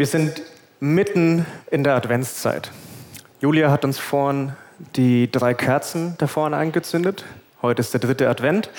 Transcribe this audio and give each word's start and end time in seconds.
Wir 0.00 0.06
sind 0.06 0.40
mitten 0.80 1.44
in 1.70 1.84
der 1.84 1.94
Adventszeit. 1.94 2.70
Julia 3.42 3.70
hat 3.70 3.84
uns 3.84 3.98
vorhin 3.98 4.54
die 4.96 5.30
drei 5.30 5.52
Kerzen 5.52 6.14
da 6.16 6.26
vorne 6.26 6.56
angezündet. 6.56 7.26
Heute 7.60 7.80
ist 7.80 7.92
der 7.92 8.00
dritte 8.00 8.26
Advent 8.26 8.70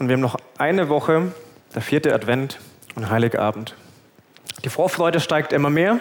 und 0.00 0.08
wir 0.08 0.14
haben 0.14 0.20
noch 0.20 0.36
eine 0.58 0.88
Woche, 0.88 1.32
der 1.76 1.80
vierte 1.80 2.12
Advent 2.12 2.58
und 2.96 3.08
Heiligabend. 3.08 3.76
Die 4.64 4.68
Vorfreude 4.68 5.20
steigt 5.20 5.52
immer 5.52 5.70
mehr 5.70 6.00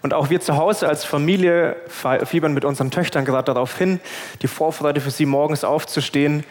und 0.00 0.14
auch 0.14 0.30
wir 0.30 0.40
zu 0.40 0.56
Hause 0.56 0.88
als 0.88 1.04
Familie 1.04 1.76
fiebern 2.24 2.54
mit 2.54 2.64
unseren 2.64 2.90
Töchtern 2.90 3.26
gerade 3.26 3.52
darauf 3.52 3.76
hin, 3.76 4.00
die 4.40 4.48
Vorfreude 4.48 5.02
für 5.02 5.10
sie 5.10 5.26
morgens 5.26 5.64
aufzustehen, 5.64 6.44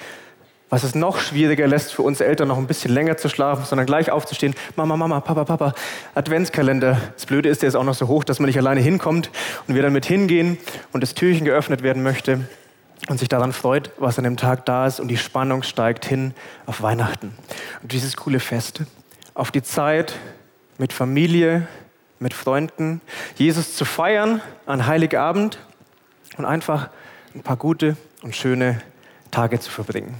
was 0.70 0.84
es 0.84 0.96
noch 0.96 1.20
schwieriger 1.20 1.68
lässt 1.68 1.94
für 1.94 2.02
uns 2.02 2.20
Eltern 2.20 2.50
noch 2.50 2.58
ein 2.58 2.68
bisschen 2.68 2.94
länger 2.94 3.18
zu 3.18 3.30
schlafen, 3.30 3.66
sondern 3.66 3.86
gleich 3.86 4.12
aufzustehen. 4.12 4.54
Mama, 4.76 4.98
Mama, 4.98 5.22
Papa, 5.22 5.46
Papa, 5.46 5.74
Adventskalender. 6.14 7.00
Das 7.14 7.26
Blöde 7.26 7.50
ist, 7.50 7.62
der 7.62 7.70
ist 7.70 7.76
auch 7.76 7.86
noch 7.86 7.94
so 7.94 8.08
hoch, 8.08 8.24
dass 8.24 8.40
man 8.40 8.48
nicht 8.48 8.58
alleine 8.58 8.82
hinkommt 8.82 9.32
und 9.68 9.76
wir 9.76 9.82
dann 9.82 9.94
mit 9.94 10.06
hingehen 10.06 10.58
und 10.92 11.02
das 11.02 11.14
Türchen 11.14 11.46
geöffnet 11.46 11.84
werden 11.84 12.04
möchte 12.04 12.42
und 13.08 13.18
sich 13.18 13.30
daran 13.30 13.54
freut, 13.54 13.92
was 13.98 14.18
an 14.18 14.26
dem 14.26 14.36
Tag 14.36 14.66
da 14.66 14.86
ist 14.88 15.00
und 15.00 15.08
die 15.08 15.18
Spannung 15.18 15.64
steigt 15.64 16.06
hin 16.06 16.34
auf 16.66 16.82
Weihnachten. 16.82 17.34
Und 17.82 17.94
dieses 17.94 18.18
coole 18.18 18.42
Fest, 18.42 18.82
auf 19.34 19.52
die 19.52 19.64
Zeit 19.64 20.16
mit 20.78 20.92
Familie, 20.92 21.68
mit 22.20 22.34
Freunden, 22.34 23.02
Jesus 23.36 23.76
zu 23.76 23.86
feiern 23.86 24.42
an 24.66 24.88
Heiligabend 24.88 25.60
und 26.38 26.46
einfach 26.46 26.90
ein 27.36 27.44
paar 27.44 27.58
gute 27.58 27.96
und 28.22 28.36
schöne 28.36 28.82
Tage 29.32 29.60
zu 29.60 29.72
verbringen. 29.72 30.16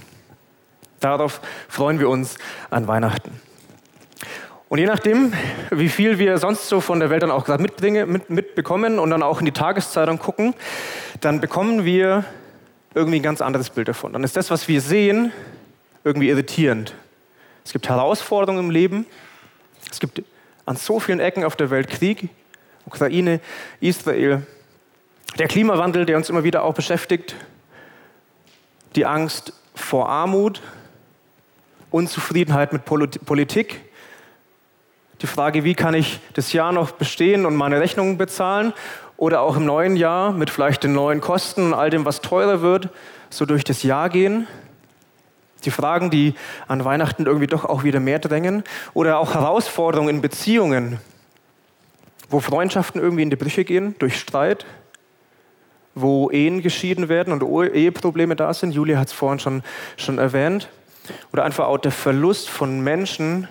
Darauf 1.00 1.40
freuen 1.68 2.00
wir 2.00 2.08
uns 2.08 2.36
an 2.70 2.88
Weihnachten. 2.88 3.40
Und 4.68 4.78
je 4.78 4.86
nachdem, 4.86 5.32
wie 5.70 5.88
viel 5.88 6.18
wir 6.18 6.36
sonst 6.38 6.68
so 6.68 6.80
von 6.80 7.00
der 7.00 7.08
Welt 7.08 7.22
dann 7.22 7.30
auch 7.30 7.44
gerade 7.46 7.62
mit, 7.62 8.28
mitbekommen 8.28 8.98
und 8.98 9.10
dann 9.10 9.22
auch 9.22 9.38
in 9.38 9.46
die 9.46 9.52
Tageszeitung 9.52 10.18
gucken, 10.18 10.54
dann 11.20 11.40
bekommen 11.40 11.84
wir 11.84 12.24
irgendwie 12.94 13.20
ein 13.20 13.22
ganz 13.22 13.40
anderes 13.40 13.70
Bild 13.70 13.88
davon. 13.88 14.12
Dann 14.12 14.24
ist 14.24 14.36
das, 14.36 14.50
was 14.50 14.68
wir 14.68 14.80
sehen, 14.80 15.32
irgendwie 16.04 16.28
irritierend. 16.28 16.94
Es 17.64 17.72
gibt 17.72 17.88
Herausforderungen 17.88 18.64
im 18.64 18.70
Leben. 18.70 19.06
Es 19.90 20.00
gibt 20.00 20.22
an 20.66 20.76
so 20.76 21.00
vielen 21.00 21.20
Ecken 21.20 21.44
auf 21.44 21.56
der 21.56 21.70
Welt 21.70 21.88
Krieg. 21.88 22.28
Ukraine, 22.84 23.40
Israel. 23.80 24.46
Der 25.38 25.48
Klimawandel, 25.48 26.04
der 26.04 26.16
uns 26.16 26.28
immer 26.28 26.44
wieder 26.44 26.62
auch 26.62 26.74
beschäftigt. 26.74 27.36
Die 28.96 29.06
Angst 29.06 29.52
vor 29.74 30.08
Armut, 30.08 30.60
Unzufriedenheit 31.90 32.72
mit 32.72 32.84
Politik, 32.84 33.80
die 35.20 35.26
Frage, 35.26 35.64
wie 35.64 35.74
kann 35.74 35.94
ich 35.94 36.20
das 36.34 36.52
Jahr 36.52 36.72
noch 36.72 36.92
bestehen 36.92 37.44
und 37.44 37.56
meine 37.56 37.80
Rechnungen 37.80 38.18
bezahlen 38.18 38.72
oder 39.16 39.40
auch 39.40 39.56
im 39.56 39.66
neuen 39.66 39.96
Jahr 39.96 40.32
mit 40.32 40.48
vielleicht 40.48 40.84
den 40.84 40.92
neuen 40.92 41.20
Kosten 41.20 41.66
und 41.66 41.74
all 41.74 41.90
dem, 41.90 42.04
was 42.04 42.20
teurer 42.20 42.60
wird, 42.60 42.90
so 43.30 43.44
durch 43.44 43.64
das 43.64 43.82
Jahr 43.82 44.10
gehen. 44.10 44.46
Die 45.64 45.72
Fragen, 45.72 46.10
die 46.10 46.34
an 46.68 46.84
Weihnachten 46.84 47.26
irgendwie 47.26 47.48
doch 47.48 47.64
auch 47.64 47.82
wieder 47.82 47.98
mehr 47.98 48.20
drängen 48.20 48.62
oder 48.94 49.18
auch 49.18 49.34
Herausforderungen 49.34 50.16
in 50.16 50.22
Beziehungen, 50.22 51.00
wo 52.30 52.38
Freundschaften 52.38 53.00
irgendwie 53.00 53.22
in 53.22 53.30
die 53.30 53.36
Brüche 53.36 53.64
gehen 53.64 53.96
durch 53.98 54.20
Streit, 54.20 54.66
wo 55.96 56.30
Ehen 56.30 56.62
geschieden 56.62 57.08
werden 57.08 57.32
und 57.32 57.42
Eheprobleme 57.74 58.36
da 58.36 58.54
sind. 58.54 58.72
Julia 58.72 59.00
hat 59.00 59.08
es 59.08 59.12
vorhin 59.12 59.40
schon, 59.40 59.62
schon 59.96 60.18
erwähnt. 60.18 60.68
Oder 61.32 61.44
einfach 61.44 61.66
auch 61.66 61.78
der 61.78 61.92
Verlust 61.92 62.48
von 62.48 62.80
Menschen, 62.80 63.48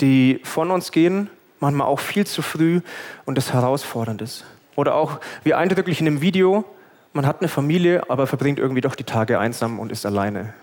die 0.00 0.40
von 0.42 0.70
uns 0.70 0.90
gehen, 0.92 1.30
manchmal 1.60 1.86
auch 1.86 2.00
viel 2.00 2.26
zu 2.26 2.42
früh 2.42 2.80
und 3.24 3.38
das 3.38 3.52
herausfordernd 3.52 4.20
ist. 4.20 4.44
Oder 4.76 4.94
auch, 4.94 5.20
wie 5.44 5.54
eindrücklich 5.54 6.00
in 6.00 6.06
dem 6.06 6.20
Video, 6.20 6.64
man 7.12 7.26
hat 7.26 7.40
eine 7.40 7.48
Familie, 7.48 8.10
aber 8.10 8.26
verbringt 8.26 8.58
irgendwie 8.58 8.80
doch 8.80 8.94
die 8.94 9.04
Tage 9.04 9.38
einsam 9.38 9.78
und 9.78 9.92
ist 9.92 10.04
alleine. 10.04 10.54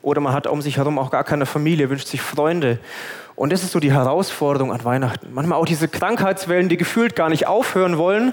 Oder 0.00 0.20
man 0.20 0.32
hat 0.32 0.46
um 0.46 0.62
sich 0.62 0.76
herum 0.76 0.98
auch 0.98 1.10
gar 1.10 1.24
keine 1.24 1.46
Familie, 1.46 1.90
wünscht 1.90 2.08
sich 2.08 2.20
Freunde. 2.20 2.78
Und 3.36 3.52
das 3.52 3.62
ist 3.62 3.72
so 3.72 3.80
die 3.80 3.92
Herausforderung 3.92 4.72
an 4.72 4.84
Weihnachten. 4.84 5.32
Manchmal 5.32 5.58
auch 5.58 5.64
diese 5.64 5.88
Krankheitswellen, 5.88 6.68
die 6.68 6.76
gefühlt 6.76 7.16
gar 7.16 7.30
nicht 7.30 7.46
aufhören 7.46 7.98
wollen. 7.98 8.32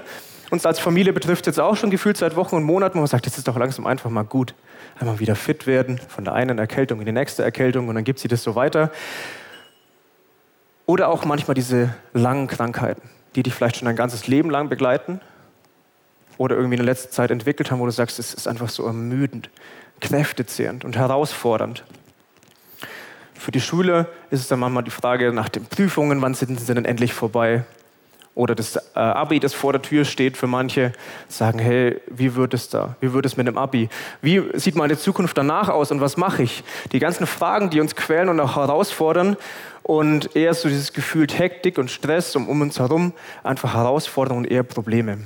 Uns 0.50 0.66
als 0.66 0.78
Familie 0.78 1.12
betrifft 1.12 1.46
jetzt 1.46 1.58
auch 1.58 1.76
schon 1.76 1.90
gefühlt 1.90 2.18
seit 2.18 2.36
Wochen 2.36 2.56
und 2.56 2.62
Monaten, 2.62 2.96
wo 2.96 2.98
man 2.98 3.08
sagt, 3.08 3.26
jetzt 3.26 3.38
ist 3.38 3.48
doch 3.48 3.56
langsam 3.56 3.86
einfach 3.86 4.10
mal 4.10 4.22
gut 4.22 4.54
einmal 4.98 5.18
wieder 5.18 5.34
fit 5.34 5.66
werden, 5.66 5.98
von 6.08 6.24
der 6.24 6.34
einen 6.34 6.58
Erkältung 6.58 7.00
in 7.00 7.06
die 7.06 7.12
nächste 7.12 7.42
Erkältung 7.42 7.88
und 7.88 7.94
dann 7.94 8.04
gibt 8.04 8.18
sie 8.18 8.28
das 8.28 8.42
so 8.42 8.54
weiter. 8.54 8.90
Oder 10.86 11.08
auch 11.08 11.24
manchmal 11.24 11.54
diese 11.54 11.94
langen 12.12 12.48
Krankheiten, 12.48 13.08
die 13.34 13.42
dich 13.42 13.54
vielleicht 13.54 13.76
schon 13.76 13.88
ein 13.88 13.96
ganzes 13.96 14.26
Leben 14.26 14.50
lang 14.50 14.68
begleiten 14.68 15.20
oder 16.38 16.56
irgendwie 16.56 16.74
in 16.74 16.84
der 16.84 16.92
letzten 16.92 17.12
Zeit 17.12 17.30
entwickelt 17.30 17.70
haben, 17.70 17.80
wo 17.80 17.86
du 17.86 17.92
sagst, 17.92 18.18
es 18.18 18.34
ist 18.34 18.48
einfach 18.48 18.68
so 18.68 18.84
ermüdend, 18.84 19.50
kräftezehrend 20.00 20.84
und 20.84 20.96
herausfordernd. 20.96 21.84
Für 23.34 23.52
die 23.52 23.60
Schule 23.60 24.08
ist 24.30 24.40
es 24.40 24.48
dann 24.48 24.60
manchmal 24.60 24.84
die 24.84 24.90
Frage 24.90 25.32
nach 25.32 25.48
den 25.48 25.64
Prüfungen, 25.64 26.20
wann 26.22 26.34
sind 26.34 26.60
sie 26.60 26.74
denn 26.74 26.84
endlich 26.84 27.12
vorbei? 27.12 27.64
Oder 28.34 28.54
das 28.54 28.76
äh, 28.76 28.98
Abi, 28.98 29.40
das 29.40 29.52
vor 29.52 29.72
der 29.72 29.82
Tür 29.82 30.04
steht 30.04 30.36
für 30.36 30.46
manche, 30.46 30.92
sagen, 31.28 31.58
hey, 31.58 32.00
wie 32.08 32.34
wird 32.34 32.54
es 32.54 32.68
da? 32.68 32.96
Wie 33.00 33.12
wird 33.12 33.26
es 33.26 33.36
mit 33.36 33.46
dem 33.46 33.58
Abi? 33.58 33.88
Wie 34.22 34.42
sieht 34.54 34.74
meine 34.74 34.96
Zukunft 34.96 35.36
danach 35.36 35.68
aus 35.68 35.90
und 35.90 36.00
was 36.00 36.16
mache 36.16 36.42
ich? 36.42 36.64
Die 36.92 36.98
ganzen 36.98 37.26
Fragen, 37.26 37.68
die 37.68 37.80
uns 37.80 37.94
quälen 37.94 38.28
und 38.28 38.40
auch 38.40 38.56
herausfordern 38.56 39.36
und 39.82 40.34
eher 40.34 40.54
so 40.54 40.68
dieses 40.68 40.92
Gefühl 40.92 41.26
Hektik 41.30 41.76
und 41.76 41.90
Stress 41.90 42.34
um, 42.34 42.48
um 42.48 42.62
uns 42.62 42.78
herum, 42.78 43.12
einfach 43.42 43.74
Herausforderungen 43.74 44.46
und 44.46 44.50
eher 44.50 44.62
Probleme. 44.62 45.18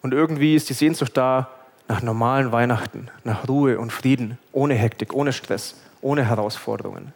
Und 0.00 0.14
irgendwie 0.14 0.56
ist 0.56 0.68
die 0.68 0.74
Sehnsucht 0.74 1.16
da 1.16 1.50
nach 1.88 2.02
normalen 2.02 2.52
Weihnachten, 2.52 3.08
nach 3.24 3.46
Ruhe 3.48 3.78
und 3.78 3.92
Frieden, 3.92 4.38
ohne 4.52 4.74
Hektik, 4.74 5.12
ohne 5.12 5.32
Stress, 5.32 5.76
ohne 6.00 6.24
Herausforderungen. 6.24 7.12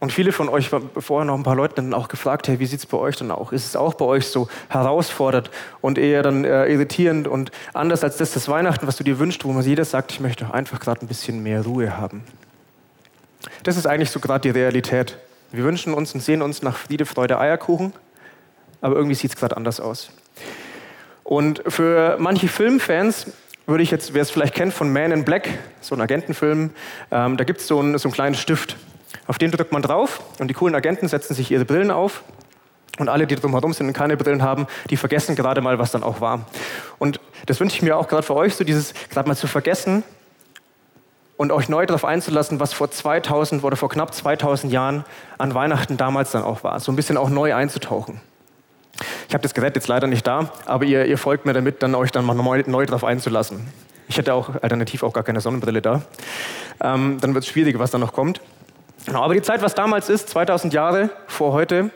Und 0.00 0.12
viele 0.12 0.32
von 0.32 0.48
euch, 0.48 0.70
vorher 0.70 1.26
noch 1.26 1.36
ein 1.36 1.42
paar 1.42 1.54
Leute, 1.54 1.74
dann 1.74 1.92
auch 1.92 2.08
gefragt, 2.08 2.48
hey, 2.48 2.58
wie 2.58 2.64
sieht 2.64 2.78
es 2.78 2.86
bei 2.86 2.96
euch 2.96 3.16
dann 3.16 3.30
auch? 3.30 3.52
Ist 3.52 3.66
es 3.66 3.76
auch 3.76 3.92
bei 3.92 4.06
euch 4.06 4.28
so 4.28 4.48
herausfordernd 4.70 5.50
und 5.82 5.98
eher 5.98 6.22
dann 6.22 6.46
äh, 6.46 6.66
irritierend 6.68 7.28
und 7.28 7.52
anders 7.74 8.02
als 8.02 8.16
das, 8.16 8.32
das 8.32 8.48
Weihnachten, 8.48 8.86
was 8.86 8.96
du 8.96 9.04
dir 9.04 9.18
wünschst, 9.18 9.44
wo 9.44 9.52
man 9.52 9.62
jeder 9.62 9.84
sagt, 9.84 10.10
ich 10.12 10.20
möchte 10.20 10.52
einfach 10.54 10.80
gerade 10.80 11.02
ein 11.02 11.06
bisschen 11.06 11.42
mehr 11.42 11.62
Ruhe 11.62 11.98
haben. 11.98 12.24
Das 13.62 13.76
ist 13.76 13.86
eigentlich 13.86 14.10
so 14.10 14.20
gerade 14.20 14.40
die 14.40 14.58
Realität. 14.58 15.18
Wir 15.52 15.64
wünschen 15.64 15.92
uns 15.92 16.14
und 16.14 16.20
sehen 16.20 16.40
uns 16.40 16.62
nach 16.62 16.76
Friede, 16.76 17.04
Freude, 17.04 17.38
Eierkuchen, 17.38 17.92
aber 18.80 18.96
irgendwie 18.96 19.16
sieht 19.16 19.34
es 19.34 19.36
gerade 19.36 19.56
anders 19.56 19.80
aus. 19.80 20.10
Und 21.24 21.62
für 21.68 22.16
manche 22.18 22.48
Filmfans 22.48 23.26
würde 23.66 23.82
ich 23.82 23.90
jetzt, 23.90 24.14
wer 24.14 24.22
es 24.22 24.30
vielleicht 24.30 24.54
kennt 24.54 24.72
von 24.72 24.90
Man 24.92 25.12
in 25.12 25.24
Black, 25.24 25.48
so 25.82 25.94
ein 25.94 26.00
Agentenfilm, 26.00 26.70
ähm, 27.10 27.36
da 27.36 27.44
gibt 27.44 27.60
es 27.60 27.66
so, 27.66 27.78
einen, 27.80 27.98
so 27.98 28.08
einen 28.08 28.14
kleinen 28.14 28.34
Stift. 28.34 28.76
Auf 29.26 29.38
den 29.38 29.50
drückt 29.50 29.72
man 29.72 29.82
drauf 29.82 30.20
und 30.38 30.48
die 30.48 30.54
coolen 30.54 30.74
Agenten 30.74 31.08
setzen 31.08 31.34
sich 31.34 31.50
ihre 31.50 31.64
Brillen 31.64 31.90
auf. 31.90 32.22
Und 32.98 33.08
alle, 33.08 33.26
die 33.26 33.36
drumherum 33.36 33.72
sind 33.72 33.86
und 33.86 33.92
keine 33.94 34.16
Brillen 34.16 34.42
haben, 34.42 34.66
die 34.90 34.96
vergessen 34.96 35.34
gerade 35.34 35.60
mal, 35.62 35.78
was 35.78 35.90
dann 35.90 36.02
auch 36.02 36.20
war. 36.20 36.44
Und 36.98 37.18
das 37.46 37.58
wünsche 37.58 37.76
ich 37.76 37.82
mir 37.82 37.96
auch 37.96 38.08
gerade 38.08 38.22
für 38.22 38.34
euch, 38.34 38.54
so 38.54 38.64
dieses 38.64 38.92
gerade 39.08 39.28
mal 39.28 39.36
zu 39.36 39.46
vergessen 39.46 40.02
und 41.40 41.52
euch 41.52 41.70
neu 41.70 41.86
darauf 41.86 42.04
einzulassen, 42.04 42.60
was 42.60 42.74
vor 42.74 42.90
2000 42.90 43.64
oder 43.64 43.76
vor 43.76 43.88
knapp 43.88 44.12
2000 44.12 44.70
Jahren 44.70 45.04
an 45.38 45.54
Weihnachten 45.54 45.96
damals 45.96 46.32
dann 46.32 46.42
auch 46.42 46.62
war. 46.64 46.78
So 46.80 46.92
ein 46.92 46.96
bisschen 46.96 47.16
auch 47.16 47.30
neu 47.30 47.54
einzutauchen. 47.54 48.20
Ich 49.28 49.32
habe 49.32 49.42
das 49.42 49.54
Gerät 49.54 49.74
jetzt 49.74 49.88
leider 49.88 50.06
nicht 50.06 50.26
da, 50.26 50.52
aber 50.66 50.84
ihr, 50.84 51.06
ihr 51.06 51.16
folgt 51.16 51.46
mir 51.46 51.54
damit, 51.54 51.82
dann 51.82 51.94
euch 51.94 52.10
dann 52.10 52.26
mal 52.26 52.34
neu, 52.34 52.62
neu 52.66 52.84
darauf 52.84 53.04
einzulassen. 53.04 53.66
Ich 54.08 54.18
hätte 54.18 54.34
auch 54.34 54.60
alternativ 54.60 55.02
auch 55.02 55.14
gar 55.14 55.22
keine 55.22 55.40
Sonnenbrille 55.40 55.80
da. 55.80 56.02
Ähm, 56.82 57.18
dann 57.20 57.32
wird 57.32 57.44
es 57.44 57.50
schwierig, 57.50 57.78
was 57.78 57.90
da 57.90 57.96
noch 57.96 58.12
kommt. 58.12 58.42
Genau, 59.06 59.22
aber 59.22 59.34
die 59.34 59.42
Zeit, 59.42 59.62
was 59.62 59.74
damals 59.74 60.08
ist, 60.08 60.28
2000 60.28 60.72
Jahre 60.72 61.10
vor 61.26 61.52
heute, 61.52 61.90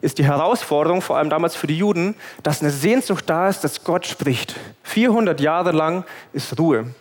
ist 0.00 0.18
die 0.18 0.24
Herausforderung, 0.24 1.02
vor 1.02 1.16
allem 1.16 1.30
damals 1.30 1.56
für 1.56 1.66
die 1.66 1.78
Juden, 1.78 2.14
dass 2.42 2.60
eine 2.60 2.70
Sehnsucht 2.70 3.24
da 3.28 3.48
ist, 3.48 3.64
dass 3.64 3.84
Gott 3.84 4.06
spricht. 4.06 4.54
400 4.82 5.40
Jahre 5.40 5.72
lang 5.72 6.04
ist 6.32 6.58
Ruhe. 6.58 6.94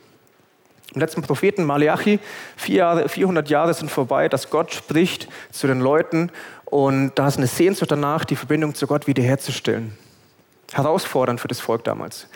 Im 0.94 1.02
letzten 1.02 1.22
Propheten 1.22 1.66
Malachi, 1.66 2.20
400 2.56 3.50
Jahre 3.50 3.74
sind 3.74 3.92
vorbei, 3.92 4.30
dass 4.30 4.50
Gott 4.50 4.74
spricht 4.74 5.28
zu 5.52 5.68
den 5.68 5.82
Leuten 5.82 6.32
und 6.66 7.12
da 7.16 7.28
ist 7.28 7.38
eine 7.38 7.48
Sehnsucht 7.48 7.92
danach, 7.92 8.24
die 8.24 8.38
Verbindung 8.38 8.76
zu 8.76 8.88
Gott 8.88 9.06
wiederherzustellen. 9.08 9.98
Herausfordernd 10.72 11.40
für 11.40 11.48
das 11.48 11.60
Volk 11.60 11.84
damals. 11.84 12.28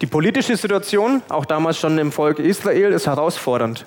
Die 0.00 0.06
politische 0.06 0.56
Situation, 0.56 1.22
auch 1.28 1.44
damals 1.44 1.78
schon 1.78 1.98
im 1.98 2.10
Volk 2.10 2.38
Israel, 2.38 2.92
ist 2.92 3.06
herausfordernd. 3.06 3.84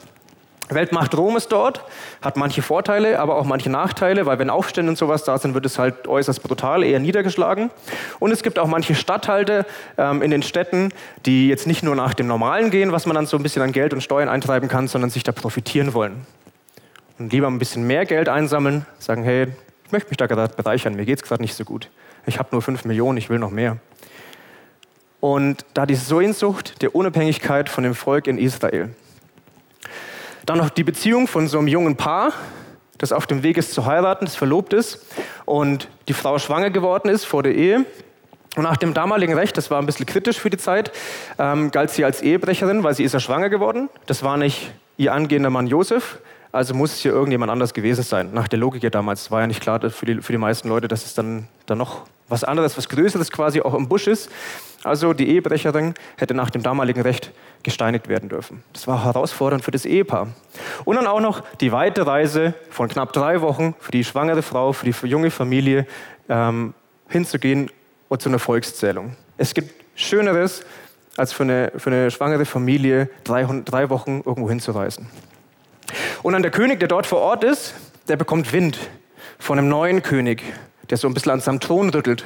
Weltmacht 0.70 1.18
Rom 1.18 1.36
ist 1.36 1.52
dort, 1.52 1.84
hat 2.22 2.38
manche 2.38 2.62
Vorteile, 2.62 3.20
aber 3.20 3.36
auch 3.36 3.46
manche 3.46 3.70
Nachteile, 3.70 4.26
weil 4.26 4.38
wenn 4.40 4.50
Aufstände 4.50 4.92
und 4.92 4.98
sowas 4.98 5.24
da 5.24 5.38
sind, 5.38 5.54
wird 5.56 5.66
es 5.66 5.80
halt 5.80 6.08
äußerst 6.08 6.44
brutal, 6.44 6.84
eher 6.84 7.00
niedergeschlagen. 7.00 7.72
Und 8.20 8.32
es 8.32 8.44
gibt 8.44 8.60
auch 8.60 8.68
manche 8.68 8.96
Stadthalte 8.96 9.66
ähm, 9.98 10.22
in 10.22 10.32
den 10.32 10.44
Städten, 10.44 10.94
die 11.26 11.48
jetzt 11.48 11.66
nicht 11.66 11.82
nur 11.84 11.96
nach 11.96 12.14
dem 12.14 12.28
Normalen 12.28 12.70
gehen, 12.70 12.92
was 12.92 13.06
man 13.06 13.16
dann 13.16 13.26
so 13.26 13.38
ein 13.38 13.44
bisschen 13.44 13.62
an 13.62 13.72
Geld 13.72 13.94
und 13.94 14.02
Steuern 14.02 14.30
eintreiben 14.30 14.70
kann, 14.70 14.88
sondern 14.88 15.10
sich 15.10 15.24
da 15.24 15.32
profitieren 15.32 15.94
wollen. 15.94 16.26
und 17.18 17.34
lieber 17.34 17.48
ein 17.48 17.60
bisschen 17.60 17.86
mehr 17.88 18.06
Geld 18.06 18.30
einsammeln, 18.30 18.86
sagen, 19.00 19.24
hey, 19.24 19.48
ich 19.86 19.92
möchte 19.92 20.10
mich 20.10 20.18
da 20.18 20.28
gerade 20.28 20.54
bereichern, 20.54 20.94
mir 20.94 21.06
geht 21.06 21.18
es 21.18 21.24
gerade 21.24 21.42
nicht 21.42 21.56
so 21.56 21.64
gut. 21.66 21.90
Ich 22.26 22.38
habe 22.38 22.50
nur 22.52 22.62
fünf 22.62 22.86
Millionen, 22.86 23.18
ich 23.18 23.30
will 23.30 23.40
noch 23.40 23.50
mehr. 23.50 23.78
Und 25.20 25.66
da 25.74 25.86
die 25.86 25.96
Sehnsucht 25.96 26.82
der 26.82 26.96
Unabhängigkeit 26.96 27.70
von 27.70 27.84
dem 27.84 27.96
Volk 27.96 28.28
in 28.28 28.38
Israel. 28.38 28.90
Dann 30.46 30.58
noch 30.58 30.70
die 30.70 30.84
Beziehung 30.84 31.28
von 31.28 31.48
so 31.48 31.60
einem 31.60 31.68
jungen 31.68 31.96
Paar, 31.96 32.34
das 32.98 33.12
auf 33.12 33.28
dem 33.28 33.44
Weg 33.44 33.58
ist 33.58 33.74
zu 33.74 33.86
heiraten, 33.86 34.26
das 34.26 34.36
verlobt 34.36 34.74
ist 34.74 35.06
und 35.46 35.88
die 36.08 36.14
Frau 36.14 36.38
schwanger 36.38 36.70
geworden 36.70 37.10
ist 37.10 37.26
vor 37.26 37.44
der 37.44 37.56
Ehe. 37.56 37.86
Und 38.56 38.64
nach 38.64 38.78
dem 38.78 38.94
damaligen 38.94 39.34
Recht, 39.36 39.58
das 39.58 39.70
war 39.72 39.80
ein 39.80 39.86
bisschen 39.86 40.06
kritisch 40.06 40.40
für 40.40 40.50
die 40.50 40.58
Zeit, 40.58 40.92
ähm, 41.38 41.72
galt 41.72 41.92
sie 41.92 42.04
als 42.04 42.22
Ehebrecherin, 42.22 42.84
weil 42.84 42.94
sie 42.94 43.04
ist 43.04 43.14
ja 43.14 43.20
schwanger 43.20 43.50
geworden. 43.50 43.90
Das 44.06 44.24
war 44.24 44.38
nicht 44.38 44.72
ihr 44.98 45.14
angehender 45.14 45.50
Mann 45.50 45.68
Josef, 45.68 46.20
also 46.52 46.74
muss 46.74 46.94
es 46.94 47.00
hier 47.00 47.12
irgendjemand 47.12 47.52
anders 47.52 47.74
gewesen 47.74 48.04
sein. 48.04 48.32
Nach 48.34 48.48
der 48.48 48.60
Logik 48.60 48.84
ja 48.84 48.90
damals 48.90 49.30
war 49.30 49.42
ja 49.42 49.48
nicht 49.48 49.62
klar 49.62 49.80
für 49.90 50.06
die, 50.06 50.22
für 50.22 50.34
die 50.34 50.40
meisten 50.40 50.68
Leute, 50.68 50.88
dass 50.88 51.06
es 51.06 51.14
dann, 51.14 51.48
dann 51.68 51.78
noch 51.78 52.06
was 52.28 52.44
anderes, 52.44 52.78
was 52.78 52.90
Größeres 52.90 53.32
quasi 53.32 53.62
auch 53.62 53.74
im 53.74 53.88
Busch 53.88 54.08
ist. 54.08 54.30
Also 54.84 55.14
die 55.14 55.30
Ehebrecherin 55.30 55.94
hätte 56.18 56.34
nach 56.34 56.50
dem 56.50 56.64
damaligen 56.64 57.02
Recht 57.02 57.32
gesteinigt 57.64 58.08
werden 58.08 58.30
dürfen. 58.30 58.64
Das 58.74 58.88
war 58.88 59.04
herausfordernd 59.04 59.64
für 59.64 59.72
das 59.72 59.86
Ehepaar. 59.86 60.28
Und 60.86 60.96
dann 60.96 61.08
auch 61.08 61.20
noch 61.20 61.42
die 61.62 61.72
weite 61.72 62.08
Reise 62.08 62.54
von 62.70 62.88
knapp 62.88 63.14
drei 63.14 63.42
Wochen 63.42 63.76
für 63.80 63.92
die 63.92 64.04
schwangere 64.04 64.42
Frau, 64.42 64.74
für 64.74 64.86
die 64.86 65.08
junge 65.08 65.32
Familie 65.32 65.86
ähm, 66.30 66.74
hinzugehen 67.10 67.70
und 68.08 68.22
zu 68.22 68.30
einer 68.30 68.40
Volkszählung. 68.40 69.16
Es 69.38 69.54
gibt 69.54 69.74
Schöneres, 69.96 70.64
als 71.18 71.34
für 71.34 71.44
eine, 71.44 71.72
für 71.76 71.90
eine 71.90 72.12
schwangere 72.12 72.46
Familie 72.46 73.10
drei, 73.26 73.44
drei 73.66 73.90
Wochen 73.90 74.22
irgendwo 74.26 74.50
hinzureisen. 74.50 75.08
Und 76.24 76.34
dann 76.34 76.42
der 76.42 76.52
König, 76.52 76.80
der 76.80 76.88
dort 76.88 77.06
vor 77.06 77.20
Ort 77.20 77.44
ist, 77.44 77.74
der 78.08 78.16
bekommt 78.16 78.54
Wind 78.54 78.80
von 79.38 79.58
einem 79.58 79.70
neuen 79.70 80.02
König, 80.02 80.44
der 80.90 80.98
so 80.98 81.08
ein 81.08 81.14
bisschen 81.14 81.32
an 81.34 81.42
seinem 81.42 81.60
Thron 81.60 81.90
rüttelt. 81.90 82.24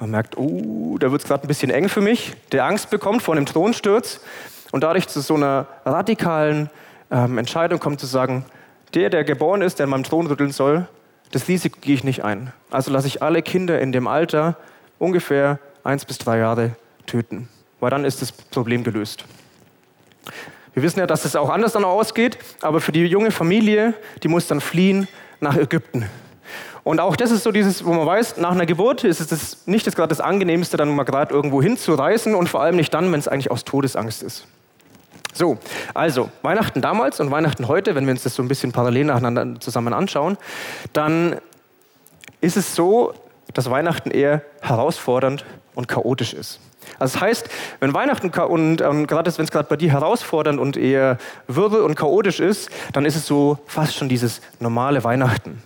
Man 0.00 0.12
merkt, 0.12 0.38
oh, 0.38 0.96
da 0.98 1.12
wird 1.12 1.20
es 1.20 1.28
gerade 1.28 1.44
ein 1.44 1.48
bisschen 1.48 1.70
eng 1.70 1.90
für 1.90 2.00
mich, 2.00 2.32
der 2.52 2.64
Angst 2.64 2.88
bekommt 2.88 3.22
vor 3.22 3.36
einem 3.36 3.44
Thronsturz 3.44 4.20
und 4.72 4.82
dadurch 4.82 5.08
zu 5.08 5.20
so 5.20 5.34
einer 5.34 5.66
radikalen 5.84 6.70
ähm, 7.10 7.36
Entscheidung 7.36 7.80
kommt 7.80 8.00
zu 8.00 8.06
sagen, 8.06 8.46
der, 8.94 9.10
der 9.10 9.24
geboren 9.24 9.60
ist, 9.60 9.78
der 9.78 9.84
an 9.84 9.90
meinem 9.90 10.04
Thron 10.04 10.26
rütteln 10.26 10.52
soll, 10.52 10.88
das 11.32 11.48
Risiko 11.48 11.78
gehe 11.82 11.94
ich 11.94 12.02
nicht 12.02 12.24
ein. 12.24 12.50
Also 12.70 12.90
lasse 12.90 13.08
ich 13.08 13.22
alle 13.22 13.42
Kinder 13.42 13.78
in 13.78 13.92
dem 13.92 14.06
Alter 14.06 14.56
ungefähr 14.98 15.58
eins 15.84 16.06
bis 16.06 16.16
drei 16.16 16.38
Jahre 16.38 16.76
töten, 17.06 17.50
weil 17.78 17.90
dann 17.90 18.06
ist 18.06 18.22
das 18.22 18.32
Problem 18.32 18.84
gelöst. 18.84 19.26
Wir 20.72 20.82
wissen 20.82 21.00
ja, 21.00 21.06
dass 21.06 21.26
es 21.26 21.36
auch 21.36 21.50
anders 21.50 21.72
dann 21.72 21.84
ausgeht, 21.84 22.38
aber 22.62 22.80
für 22.80 22.92
die 22.92 23.04
junge 23.04 23.32
Familie, 23.32 23.92
die 24.22 24.28
muss 24.28 24.46
dann 24.46 24.62
fliehen 24.62 25.08
nach 25.40 25.58
Ägypten. 25.58 26.06
Und 26.82 27.00
auch 27.00 27.16
das 27.16 27.30
ist 27.30 27.42
so 27.42 27.52
dieses, 27.52 27.84
wo 27.84 27.92
man 27.92 28.06
weiß, 28.06 28.38
nach 28.38 28.52
einer 28.52 28.66
Geburt 28.66 29.04
ist 29.04 29.20
es 29.20 29.26
das, 29.26 29.66
nicht 29.66 29.86
das 29.86 29.94
gerade 29.94 30.08
das 30.08 30.20
Angenehmste, 30.20 30.76
dann 30.76 30.94
mal 30.94 31.04
gerade 31.04 31.34
irgendwo 31.34 31.62
hinzureisen 31.62 32.34
und 32.34 32.48
vor 32.48 32.62
allem 32.62 32.76
nicht 32.76 32.92
dann, 32.94 33.12
wenn 33.12 33.20
es 33.20 33.28
eigentlich 33.28 33.50
aus 33.50 33.64
Todesangst 33.64 34.22
ist. 34.22 34.46
So, 35.32 35.58
also 35.94 36.30
Weihnachten 36.42 36.80
damals 36.80 37.20
und 37.20 37.30
Weihnachten 37.30 37.68
heute, 37.68 37.94
wenn 37.94 38.04
wir 38.06 38.12
uns 38.12 38.22
das 38.22 38.34
so 38.34 38.42
ein 38.42 38.48
bisschen 38.48 38.72
parallel 38.72 39.04
nacheinander 39.04 39.60
zusammen 39.60 39.92
anschauen, 39.92 40.36
dann 40.92 41.36
ist 42.40 42.56
es 42.56 42.74
so, 42.74 43.14
dass 43.54 43.70
Weihnachten 43.70 44.10
eher 44.10 44.42
herausfordernd 44.60 45.44
und 45.74 45.88
chaotisch 45.88 46.32
ist. 46.32 46.60
Also 46.98 47.14
das 47.14 47.20
heißt, 47.20 47.48
wenn 47.78 47.94
Weihnachten 47.94 48.30
und, 48.30 48.82
und 48.82 49.06
gerade 49.06 49.36
wenn 49.36 49.44
es 49.44 49.50
gerade 49.50 49.68
bei 49.68 49.76
dir 49.76 49.92
herausfordernd 49.92 50.58
und 50.58 50.76
eher 50.76 51.18
wirbel 51.46 51.82
und 51.82 51.94
chaotisch 51.94 52.40
ist, 52.40 52.70
dann 52.92 53.04
ist 53.04 53.16
es 53.16 53.26
so 53.26 53.58
fast 53.66 53.94
schon 53.94 54.08
dieses 54.08 54.40
normale 54.58 55.04
Weihnachten. 55.04 55.62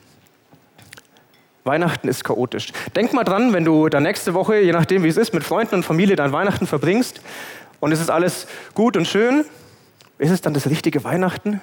Weihnachten 1.64 2.08
ist 2.08 2.24
chaotisch. 2.24 2.72
Denk 2.94 3.14
mal 3.14 3.24
dran, 3.24 3.54
wenn 3.54 3.64
du 3.64 3.88
da 3.88 3.98
nächste 3.98 4.34
Woche, 4.34 4.60
je 4.60 4.72
nachdem 4.72 5.02
wie 5.02 5.08
es 5.08 5.16
ist, 5.16 5.32
mit 5.32 5.44
Freunden 5.44 5.76
und 5.76 5.82
Familie 5.82 6.14
dein 6.14 6.30
Weihnachten 6.30 6.66
verbringst 6.66 7.22
und 7.80 7.90
es 7.90 8.00
ist 8.00 8.10
alles 8.10 8.46
gut 8.74 8.98
und 8.98 9.08
schön, 9.08 9.46
ist 10.18 10.30
es 10.30 10.42
dann 10.42 10.52
das 10.52 10.68
richtige 10.68 11.04
Weihnachten? 11.04 11.62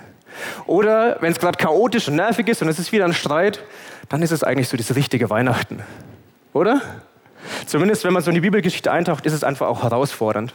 Oder 0.65 1.17
wenn 1.21 1.31
es 1.31 1.39
gerade 1.39 1.57
chaotisch 1.57 2.07
und 2.07 2.15
nervig 2.15 2.47
ist 2.47 2.63
und 2.63 2.67
es 2.67 2.79
ist 2.79 2.91
wieder 2.91 3.05
ein 3.05 3.13
Streit, 3.13 3.61
dann 4.09 4.23
ist 4.23 4.31
es 4.31 4.43
eigentlich 4.43 4.69
so 4.69 4.75
das 4.75 4.95
richtige 4.95 5.29
Weihnachten. 5.29 5.83
Oder? 6.53 6.81
Zumindest 7.67 8.03
wenn 8.03 8.13
man 8.13 8.23
so 8.23 8.31
in 8.31 8.35
die 8.35 8.41
Bibelgeschichte 8.41 8.91
eintaucht, 8.91 9.27
ist 9.27 9.33
es 9.33 9.43
einfach 9.43 9.67
auch 9.67 9.83
herausfordernd. 9.83 10.53